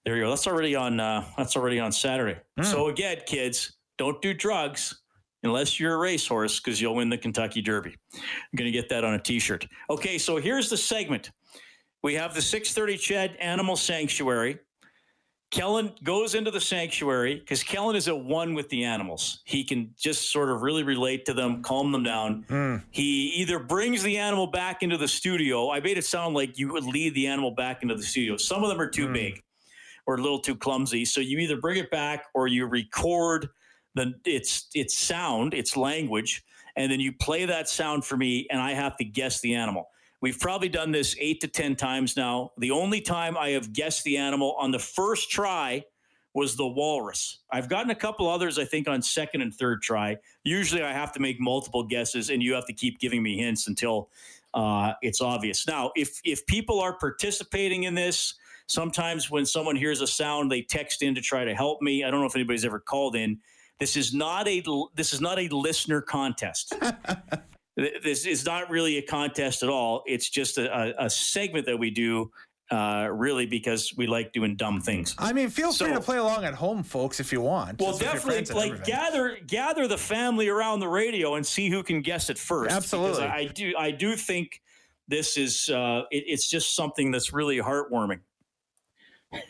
there 0.05 0.15
you 0.15 0.23
go. 0.23 0.29
That's 0.29 0.47
already 0.47 0.75
on. 0.75 0.99
Uh, 0.99 1.25
that's 1.37 1.55
already 1.55 1.79
on 1.79 1.91
Saturday. 1.91 2.39
So 2.61 2.87
again, 2.87 3.17
kids, 3.25 3.73
don't 3.97 4.21
do 4.21 4.33
drugs 4.33 5.01
unless 5.43 5.79
you're 5.79 5.93
a 5.93 5.97
racehorse, 5.97 6.59
because 6.59 6.81
you'll 6.81 6.95
win 6.95 7.07
the 7.09 7.17
Kentucky 7.17 7.61
Derby. 7.61 7.95
I'm 8.15 8.21
going 8.55 8.65
to 8.65 8.71
get 8.71 8.89
that 8.89 9.03
on 9.03 9.13
a 9.13 9.19
T-shirt. 9.19 9.67
Okay, 9.91 10.17
so 10.17 10.37
here's 10.37 10.71
the 10.71 10.77
segment. 10.77 11.29
We 12.05 12.13
have 12.13 12.35
the 12.35 12.39
6:30 12.39 12.99
CHED 12.99 13.35
Animal 13.37 13.75
Sanctuary. 13.75 14.59
Kellen 15.49 15.91
goes 16.03 16.35
into 16.35 16.51
the 16.51 16.61
sanctuary 16.61 17.33
because 17.33 17.63
Kellen 17.63 17.95
is 17.95 18.07
at 18.07 18.19
one 18.19 18.53
with 18.53 18.69
the 18.69 18.83
animals. 18.83 19.41
He 19.43 19.63
can 19.63 19.91
just 19.97 20.31
sort 20.31 20.51
of 20.51 20.61
really 20.61 20.83
relate 20.83 21.25
to 21.25 21.33
them, 21.33 21.63
calm 21.63 21.91
them 21.91 22.03
down. 22.03 22.45
Mm. 22.47 22.83
He 22.91 23.29
either 23.37 23.57
brings 23.57 24.03
the 24.03 24.19
animal 24.19 24.45
back 24.45 24.83
into 24.83 24.97
the 24.97 25.07
studio. 25.07 25.71
I 25.71 25.79
made 25.79 25.97
it 25.97 26.05
sound 26.05 26.35
like 26.35 26.59
you 26.59 26.71
would 26.73 26.83
lead 26.83 27.15
the 27.15 27.25
animal 27.25 27.49
back 27.49 27.81
into 27.81 27.95
the 27.95 28.03
studio. 28.03 28.37
Some 28.37 28.61
of 28.61 28.69
them 28.69 28.79
are 28.79 28.89
too 28.89 29.11
big 29.11 29.41
or 30.05 30.13
a 30.13 30.21
little 30.21 30.37
too 30.39 30.55
clumsy. 30.55 31.05
So 31.05 31.21
you 31.21 31.39
either 31.39 31.57
bring 31.57 31.79
it 31.79 31.89
back 31.89 32.25
or 32.35 32.47
you 32.47 32.67
record 32.67 33.49
the 33.95 34.13
its 34.25 34.67
its 34.75 34.95
sound, 34.95 35.55
its 35.55 35.75
language, 35.75 36.43
and 36.75 36.91
then 36.91 36.99
you 36.99 37.13
play 37.13 37.45
that 37.45 37.67
sound 37.67 38.05
for 38.05 38.15
me, 38.15 38.45
and 38.51 38.61
I 38.61 38.73
have 38.73 38.95
to 38.97 39.05
guess 39.05 39.41
the 39.41 39.55
animal. 39.55 39.89
We've 40.25 40.39
probably 40.39 40.69
done 40.69 40.91
this 40.91 41.15
eight 41.19 41.39
to 41.41 41.47
10 41.47 41.75
times 41.75 42.17
now. 42.17 42.51
The 42.57 42.71
only 42.71 42.99
time 42.99 43.37
I 43.37 43.49
have 43.49 43.73
guessed 43.73 44.03
the 44.03 44.17
animal 44.17 44.55
on 44.57 44.71
the 44.71 44.79
first 44.79 45.29
try 45.29 45.85
was 46.33 46.55
the 46.55 46.65
walrus. 46.65 47.41
I've 47.51 47.69
gotten 47.69 47.91
a 47.91 47.95
couple 47.95 48.27
others, 48.27 48.57
I 48.57 48.65
think, 48.65 48.87
on 48.87 49.03
second 49.03 49.41
and 49.43 49.53
third 49.53 49.83
try. 49.83 50.17
Usually 50.43 50.81
I 50.81 50.91
have 50.93 51.11
to 51.11 51.19
make 51.19 51.39
multiple 51.39 51.83
guesses, 51.83 52.31
and 52.31 52.41
you 52.41 52.55
have 52.55 52.65
to 52.65 52.73
keep 52.73 52.97
giving 52.97 53.21
me 53.21 53.37
hints 53.37 53.67
until 53.67 54.09
uh, 54.55 54.93
it's 55.03 55.21
obvious. 55.21 55.67
Now, 55.67 55.91
if, 55.95 56.19
if 56.23 56.43
people 56.47 56.79
are 56.79 56.97
participating 56.97 57.83
in 57.83 57.93
this, 57.93 58.33
sometimes 58.65 59.29
when 59.29 59.45
someone 59.45 59.75
hears 59.75 60.01
a 60.01 60.07
sound, 60.07 60.51
they 60.51 60.63
text 60.63 61.03
in 61.03 61.13
to 61.13 61.21
try 61.21 61.45
to 61.45 61.53
help 61.53 61.83
me. 61.83 62.03
I 62.03 62.09
don't 62.09 62.21
know 62.21 62.25
if 62.25 62.35
anybody's 62.35 62.65
ever 62.65 62.79
called 62.79 63.15
in. 63.15 63.41
This 63.79 63.95
is 63.95 64.11
not 64.11 64.47
a 64.47 64.63
this 64.95 65.13
is 65.13 65.21
not 65.21 65.37
a 65.37 65.49
listener 65.49 66.01
contest. 66.01 66.73
this 67.75 68.25
is 68.25 68.45
not 68.45 68.69
really 68.69 68.97
a 68.97 69.01
contest 69.01 69.63
at 69.63 69.69
all. 69.69 70.03
It's 70.05 70.29
just 70.29 70.57
a, 70.57 71.03
a, 71.03 71.09
segment 71.09 71.65
that 71.65 71.77
we 71.77 71.89
do, 71.89 72.31
uh, 72.71 73.09
really, 73.11 73.45
because 73.45 73.93
we 73.97 74.07
like 74.07 74.31
doing 74.31 74.55
dumb 74.55 74.79
things. 74.79 75.13
I 75.17 75.33
mean, 75.33 75.49
feel 75.49 75.73
free 75.73 75.91
to 75.91 75.99
play 75.99 76.17
along 76.17 76.45
at 76.45 76.53
home, 76.53 76.83
folks, 76.83 77.19
if 77.19 77.33
you 77.33 77.41
want. 77.41 77.81
Well, 77.81 77.97
just 77.97 78.25
with 78.25 78.33
your 78.33 78.41
definitely, 78.41 78.71
like 78.71 78.85
gather 78.85 79.37
gather 79.45 79.87
the 79.87 79.97
family 79.97 80.47
around 80.47 80.79
the 80.79 80.87
radio 80.87 81.35
and 81.35 81.45
see 81.45 81.69
who 81.69 81.83
can 81.83 82.01
guess 82.01 82.29
it 82.29 82.37
first. 82.37 82.69
because 82.69 82.83
Absolutely. 82.85 83.25
I, 83.25 83.35
I 83.35 83.45
do 83.45 83.73
I 83.77 83.91
do 83.91 84.15
think 84.15 84.61
this 85.07 85.37
is 85.37 85.69
uh, 85.69 86.03
it, 86.11 86.23
it's 86.27 86.49
just 86.49 86.75
something 86.75 87.11
that's 87.11 87.33
really 87.33 87.57
heartwarming 87.57 88.21
and 89.31 89.41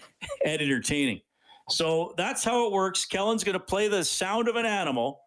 entertaining. 0.62 1.22
So 1.70 2.14
that's 2.18 2.44
how 2.44 2.68
it 2.68 2.72
works. 2.72 3.06
Kellen's 3.06 3.44
going 3.44 3.54
to 3.54 3.60
play 3.64 3.88
the 3.88 4.04
sound 4.04 4.48
of 4.48 4.56
an 4.56 4.66
animal. 4.66 5.22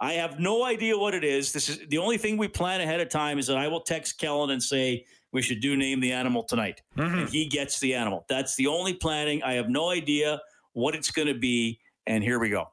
I 0.00 0.12
have 0.12 0.38
no 0.38 0.64
idea 0.64 0.96
what 0.96 1.14
it 1.14 1.24
is. 1.24 1.52
This 1.52 1.68
is 1.68 1.80
the 1.88 1.98
only 1.98 2.18
thing 2.18 2.36
we 2.36 2.46
plan 2.46 2.80
ahead 2.80 3.00
of 3.00 3.08
time 3.08 3.38
is 3.38 3.48
that 3.48 3.56
I 3.56 3.66
will 3.66 3.80
text 3.80 4.18
Kellen 4.18 4.50
and 4.50 4.62
say 4.62 5.04
we 5.32 5.42
should 5.42 5.60
do 5.60 5.76
name 5.76 5.98
the 6.00 6.12
animal 6.12 6.44
tonight, 6.44 6.82
mm-hmm. 6.96 7.18
and 7.18 7.28
he 7.28 7.46
gets 7.46 7.80
the 7.80 7.94
animal. 7.94 8.24
That's 8.28 8.54
the 8.54 8.68
only 8.68 8.94
planning. 8.94 9.42
I 9.42 9.54
have 9.54 9.68
no 9.68 9.90
idea 9.90 10.40
what 10.72 10.94
it's 10.94 11.10
going 11.10 11.26
to 11.28 11.34
be, 11.34 11.80
and 12.06 12.22
here 12.22 12.38
we 12.38 12.48
go. 12.48 12.68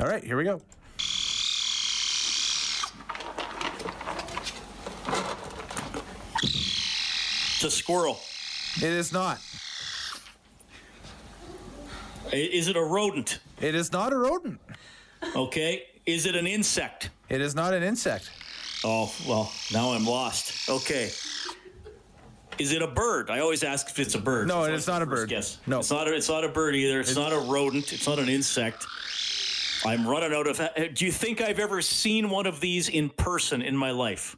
All 0.00 0.06
right, 0.06 0.22
here 0.22 0.36
we 0.36 0.44
go. 0.44 0.60
It's 6.42 7.64
a 7.64 7.70
squirrel. 7.70 8.18
It 8.76 8.82
is 8.82 9.12
not. 9.12 9.38
Is 12.32 12.68
it 12.68 12.76
a 12.76 12.82
rodent? 12.82 13.38
It 13.60 13.74
is 13.74 13.92
not 13.92 14.12
a 14.12 14.16
rodent. 14.16 14.60
Okay. 15.34 15.84
Is 16.08 16.24
it 16.24 16.34
an 16.34 16.46
insect? 16.46 17.10
It 17.28 17.42
is 17.42 17.54
not 17.54 17.74
an 17.74 17.82
insect. 17.82 18.30
Oh, 18.82 19.12
well, 19.28 19.52
now 19.74 19.92
I'm 19.92 20.06
lost. 20.06 20.70
Okay. 20.70 21.10
Is 22.58 22.72
it 22.72 22.80
a 22.80 22.86
bird? 22.86 23.28
I 23.28 23.40
always 23.40 23.62
ask 23.62 23.90
if 23.90 23.98
it's 23.98 24.14
a 24.14 24.18
bird. 24.18 24.48
No, 24.48 24.64
It's 24.64 24.88
it 24.88 24.90
not 24.90 25.02
a 25.02 25.06
bird. 25.06 25.28
Guess. 25.28 25.58
No. 25.66 25.80
It's 25.80 25.90
not 25.90 26.08
a, 26.08 26.14
it's 26.14 26.30
not 26.30 26.44
a 26.44 26.48
bird 26.48 26.74
either. 26.74 27.00
It's, 27.00 27.14
not 27.14 27.34
a 27.34 27.38
rodent. 27.38 27.92
It's 27.92 28.06
not 28.06 28.18
an 28.18 28.30
insect. 28.30 28.86
I'm 29.84 30.08
running 30.08 30.32
out 30.32 30.46
of. 30.46 30.94
Do 30.94 31.04
you 31.04 31.12
think 31.12 31.42
I've 31.42 31.58
ever 31.58 31.82
seen 31.82 32.30
one 32.30 32.46
of 32.46 32.58
these 32.58 32.88
in 32.88 33.10
person 33.10 33.60
in 33.60 33.76
my 33.76 33.90
life? 33.90 34.34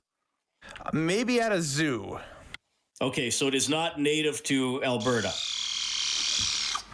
Maybe 0.92 1.40
at 1.40 1.52
a 1.52 1.62
zoo. 1.62 2.18
Okay, 3.00 3.30
so 3.30 3.46
it 3.46 3.54
is 3.54 3.68
not 3.68 4.00
native 4.00 4.42
to 4.42 4.82
Alberta. 4.82 5.32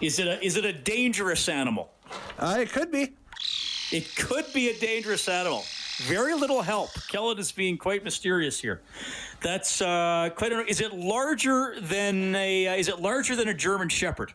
Is 0.02 0.18
it 0.18 0.26
a 0.26 0.44
is 0.44 0.58
it 0.58 0.66
a 0.66 0.72
dangerous 0.74 1.48
animal? 1.48 1.90
Uh, 2.38 2.58
it 2.60 2.70
could 2.70 2.92
be. 2.92 3.14
It 3.92 4.14
could 4.16 4.52
be 4.52 4.68
a 4.70 4.78
dangerous 4.78 5.28
animal. 5.28 5.64
Very 5.98 6.34
little 6.34 6.62
help. 6.62 6.90
Kellen 7.08 7.38
is 7.38 7.52
being 7.52 7.78
quite 7.78 8.04
mysterious 8.04 8.60
here. 8.60 8.82
That's 9.40 9.80
uh, 9.80 10.30
quite. 10.34 10.52
A, 10.52 10.66
is 10.66 10.80
it 10.80 10.92
larger 10.92 11.76
than 11.80 12.34
a? 12.34 12.68
Uh, 12.68 12.74
is 12.74 12.88
it 12.88 13.00
larger 13.00 13.36
than 13.36 13.48
a 13.48 13.54
German 13.54 13.88
Shepherd? 13.88 14.34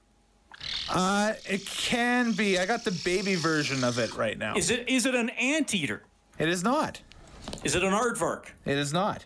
Uh, 0.89 1.33
it 1.45 1.65
can 1.65 2.31
be. 2.31 2.57
I 2.57 2.65
got 2.65 2.83
the 2.83 2.99
baby 3.03 3.35
version 3.35 3.83
of 3.83 3.99
it 3.99 4.15
right 4.15 4.37
now. 4.37 4.55
Is 4.55 4.71
it? 4.71 4.89
Is 4.89 5.05
it 5.05 5.13
an 5.13 5.29
anteater? 5.31 6.03
It 6.39 6.49
is 6.49 6.63
not. 6.63 7.01
Is 7.63 7.75
it 7.75 7.83
an 7.83 7.93
aardvark? 7.93 8.45
It 8.65 8.77
is 8.77 8.91
not. 8.93 9.25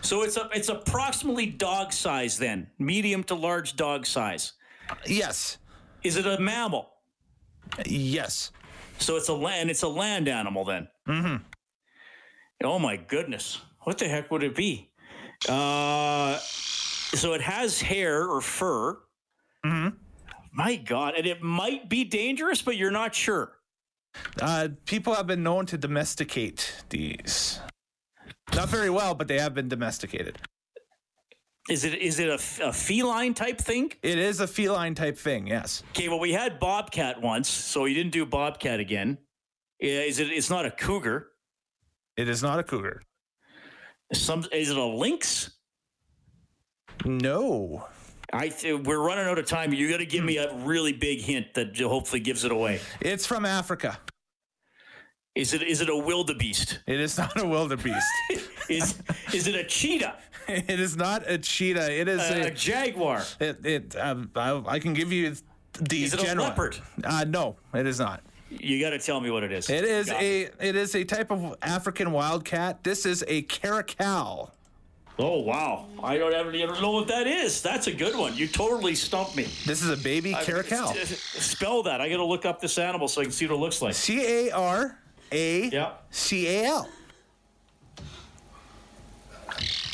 So 0.00 0.22
it's 0.22 0.36
a 0.36 0.48
it's 0.54 0.68
approximately 0.68 1.46
dog 1.46 1.92
size 1.92 2.38
then, 2.38 2.68
medium 2.78 3.24
to 3.24 3.34
large 3.34 3.76
dog 3.76 4.06
size. 4.06 4.52
Yes. 5.06 5.58
Is 6.02 6.16
it 6.16 6.26
a 6.26 6.38
mammal? 6.38 6.90
Yes. 7.84 8.52
So 8.98 9.16
it's 9.16 9.28
a 9.28 9.34
land. 9.34 9.70
It's 9.70 9.82
a 9.82 9.88
land 9.88 10.28
animal 10.28 10.64
then. 10.64 10.88
Mm-hmm. 11.08 11.36
Oh 12.64 12.78
my 12.78 12.96
goodness. 12.96 13.60
What 13.82 13.98
the 13.98 14.08
heck 14.08 14.30
would 14.30 14.42
it 14.42 14.54
be? 14.54 14.90
Uh, 15.48 16.38
so 16.38 17.32
it 17.32 17.40
has 17.40 17.80
hair 17.80 18.28
or 18.28 18.40
fur. 18.40 18.98
Mm-hmm. 19.64 19.96
My 20.52 20.76
God. 20.76 21.14
And 21.16 21.26
it 21.26 21.42
might 21.42 21.88
be 21.88 22.04
dangerous, 22.04 22.60
but 22.60 22.76
you're 22.76 22.90
not 22.90 23.14
sure. 23.14 23.52
Uh, 24.40 24.68
people 24.84 25.14
have 25.14 25.26
been 25.26 25.42
known 25.42 25.66
to 25.66 25.78
domesticate 25.78 26.82
these. 26.88 27.60
Not 28.54 28.68
very 28.68 28.90
well, 28.90 29.14
but 29.14 29.28
they 29.28 29.38
have 29.38 29.54
been 29.54 29.68
domesticated. 29.68 30.38
Is 31.68 31.84
it 31.84 31.94
is 31.94 32.18
it 32.18 32.28
a 32.28 32.38
feline 32.72 33.34
type 33.34 33.58
thing? 33.58 33.92
It 34.02 34.18
is 34.18 34.40
a 34.40 34.46
feline 34.46 34.94
type 34.94 35.18
thing, 35.18 35.46
yes. 35.46 35.82
Okay, 35.90 36.08
well 36.08 36.18
we 36.18 36.32
had 36.32 36.58
bobcat 36.58 37.20
once, 37.20 37.48
so 37.48 37.84
you 37.84 37.94
didn't 37.94 38.12
do 38.12 38.24
bobcat 38.24 38.80
again. 38.80 39.18
Yeah, 39.80 40.00
Is 40.00 40.18
it? 40.18 40.28
It's 40.32 40.50
not 40.50 40.66
a 40.66 40.70
cougar. 40.70 41.28
It 42.16 42.28
is 42.28 42.42
not 42.42 42.58
a 42.58 42.62
cougar. 42.62 43.02
Some 44.12 44.44
is 44.50 44.70
it 44.70 44.76
a 44.76 44.84
lynx? 44.84 45.50
No. 47.04 47.86
I 48.32 48.48
th- 48.48 48.80
we're 48.84 48.98
running 49.00 49.26
out 49.26 49.38
of 49.38 49.46
time. 49.46 49.72
You 49.72 49.88
got 49.90 49.98
to 49.98 50.06
give 50.06 50.24
me 50.24 50.36
a 50.38 50.54
really 50.56 50.92
big 50.92 51.20
hint 51.20 51.54
that 51.54 51.78
hopefully 51.78 52.20
gives 52.20 52.44
it 52.44 52.52
away. 52.52 52.80
It's 53.00 53.24
from 53.26 53.46
Africa. 53.46 53.98
Is 55.34 55.54
it 55.54 55.62
is 55.62 55.80
it 55.80 55.88
a 55.88 55.96
wildebeest? 55.96 56.80
It 56.86 56.98
is 56.98 57.16
not 57.16 57.38
a 57.38 57.46
wildebeest. 57.46 58.06
is 58.68 59.00
is 59.32 59.46
it 59.46 59.54
a 59.54 59.64
cheetah? 59.64 60.16
it 60.68 60.80
is 60.80 60.96
not 60.96 61.28
a 61.28 61.38
cheetah. 61.38 61.92
It 61.92 62.08
is 62.08 62.20
A, 62.20 62.44
a, 62.44 62.46
a 62.46 62.50
jaguar? 62.50 63.22
It, 63.38 63.66
it 63.66 63.96
um, 63.96 64.30
I, 64.34 64.62
I 64.66 64.78
can 64.78 64.94
give 64.94 65.12
you 65.12 65.34
the 65.80 66.04
Is 66.04 66.14
it 66.14 66.20
a 66.20 66.24
general. 66.24 66.46
leopard? 66.48 66.78
Uh, 67.04 67.24
no, 67.28 67.56
it 67.74 67.86
is 67.86 67.98
not. 67.98 68.22
You 68.50 68.80
got 68.80 68.90
to 68.90 68.98
tell 68.98 69.20
me 69.20 69.30
what 69.30 69.44
it 69.44 69.52
is. 69.52 69.68
It 69.68 69.84
is 69.84 70.06
Got 70.08 70.22
a 70.22 70.42
it 70.60 70.74
is 70.74 70.94
a 70.94 71.04
type 71.04 71.30
of 71.30 71.54
African 71.60 72.12
wildcat. 72.12 72.82
This 72.82 73.04
is 73.04 73.22
a 73.28 73.42
caracal. 73.42 74.54
Oh 75.18 75.40
wow! 75.40 75.86
I 76.02 76.16
don't 76.16 76.32
ever, 76.32 76.50
ever 76.52 76.80
know 76.80 76.92
what 76.92 77.08
that 77.08 77.26
is. 77.26 77.60
That's 77.60 77.88
a 77.88 77.92
good 77.92 78.16
one. 78.16 78.36
You 78.36 78.46
totally 78.46 78.94
stumped 78.94 79.36
me. 79.36 79.48
This 79.66 79.82
is 79.82 79.90
a 79.90 80.02
baby 80.02 80.32
caracal. 80.32 80.94
Spell 80.94 81.82
that. 81.82 82.00
I 82.00 82.08
got 82.08 82.18
to 82.18 82.24
look 82.24 82.46
up 82.46 82.60
this 82.60 82.78
animal 82.78 83.08
so 83.08 83.20
I 83.20 83.24
can 83.24 83.32
see 83.32 83.46
what 83.46 83.56
it 83.56 83.58
looks 83.58 83.82
like. 83.82 83.94
C 83.94 84.48
A 84.48 84.50
R 84.52 84.96
A 85.32 85.70
C 85.70 85.70
A 85.70 85.70
L. 85.70 85.72
Yeah. 85.72 85.90
C 86.10 86.46
A 86.46 86.64
L. 86.66 86.88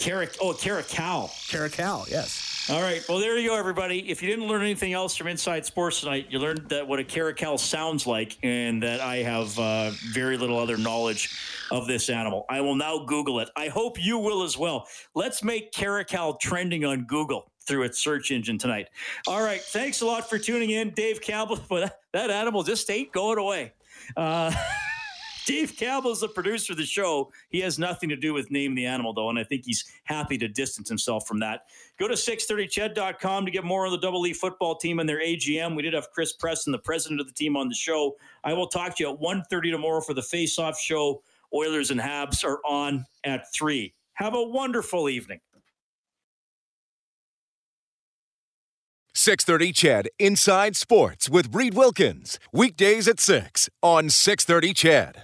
Oh, 0.07 0.53
caracal. 0.53 1.31
Caracal. 1.49 2.05
Yes. 2.11 2.69
All 2.71 2.83
right. 2.83 3.03
Well, 3.09 3.19
there 3.19 3.39
you 3.39 3.49
go, 3.49 3.57
everybody. 3.57 4.11
If 4.11 4.23
you 4.23 4.29
didn't 4.29 4.49
learn 4.49 4.61
anything 4.61 4.93
else 4.93 5.17
from 5.17 5.29
Inside 5.29 5.65
Sports 5.65 6.01
tonight, 6.01 6.27
you 6.29 6.39
learned 6.39 6.69
that 6.69 6.87
what 6.87 6.99
a 6.99 7.05
caracal 7.05 7.57
sounds 7.57 8.07
like, 8.07 8.37
and 8.43 8.83
that 8.83 9.01
I 9.01 9.17
have 9.17 9.59
uh, 9.59 9.93
very 10.13 10.37
little 10.37 10.59
other 10.59 10.77
knowledge 10.77 11.35
of 11.71 11.87
this 11.87 12.11
animal. 12.11 12.45
I 12.51 12.61
will 12.61 12.75
now 12.75 12.99
Google 13.07 13.41
it. 13.41 13.49
I 13.57 13.69
hope 13.69 14.03
you 14.03 14.19
will 14.19 14.43
as 14.43 14.59
well. 14.59 14.87
Let's 15.15 15.43
make 15.43 15.73
caracal 15.73 16.35
trending 16.35 16.85
on 16.85 17.05
Google 17.05 17.51
through 17.67 17.85
its 17.85 17.99
search 17.99 18.31
engine 18.31 18.59
tonight. 18.59 18.89
All 19.27 19.43
right. 19.43 19.61
Thanks 19.61 20.03
a 20.03 20.07
lot 20.07 20.29
for 20.29 20.39
tuning 20.39 20.71
in, 20.71 20.91
Dave 20.91 21.23
Campbell. 21.23 21.61
But 21.69 21.81
that, 21.81 21.99
that 22.13 22.31
animal 22.31 22.63
just 22.63 22.91
ain't 22.91 23.11
going 23.13 23.39
away. 23.39 23.73
Uh, 24.17 24.53
Dave 25.47 25.77
Campbell's 25.77 26.21
the 26.21 26.29
producer 26.29 26.73
of 26.73 26.79
the 26.79 26.87
show. 26.87 27.31
He 27.51 27.61
has 27.61 27.79
nothing 27.79 28.09
to 28.09 28.17
do 28.17 28.33
with 28.33 28.51
name 28.51 28.75
the 28.75 28.87
animal, 28.87 29.13
though, 29.13 29.29
and 29.31 29.39
I 29.39 29.45
think 29.45 29.65
he's 29.65 29.85
happy 30.05 30.39
to 30.39 30.49
distance 30.49 30.89
himself 30.89 31.27
from 31.27 31.39
that. 31.41 31.67
Go 31.99 32.09
to 32.09 32.15
630ched.com 32.15 33.45
to 33.45 33.51
get 33.51 33.65
more 33.65 33.87
on 33.87 33.93
the 33.93 33.99
Double 33.99 34.27
E 34.27 34.33
football 34.33 34.77
team 34.77 34.99
and 34.99 35.09
their 35.09 35.21
AGM. 35.21 35.77
We 35.77 35.83
did 35.83 35.95
have 35.95 36.11
Chris 36.13 36.35
Presson, 36.37 36.73
the 36.73 36.79
president 36.79 37.21
of 37.21 37.27
the 37.27 37.35
team, 37.35 37.57
on 37.57 37.69
the 37.69 37.75
show. 37.75 38.17
I 38.43 38.53
will 38.55 38.69
talk 38.69 38.97
to 38.97 39.05
you 39.05 39.13
at 39.13 39.21
1.30 39.21 39.71
tomorrow 39.71 40.01
for 40.01 40.15
the 40.15 40.23
face-off 40.23 40.79
show. 40.79 41.23
Oilers 41.53 41.91
and 41.91 42.01
Habs 42.01 42.45
are 42.45 42.61
on 42.67 43.05
at 43.25 43.53
3. 43.53 43.95
Have 44.15 44.35
a 44.35 44.43
wonderful 44.43 45.09
evening. 45.09 45.41
630 49.17 49.73
Ched 49.73 50.07
Inside 50.19 50.75
Sports 50.75 51.31
with 51.31 51.55
Reid 51.55 51.75
Wilkins. 51.75 52.41
Weekdays 52.53 53.07
at 53.07 53.21
6 53.21 53.71
on 53.81 54.11
630 54.11 54.75
Ched. 54.75 55.13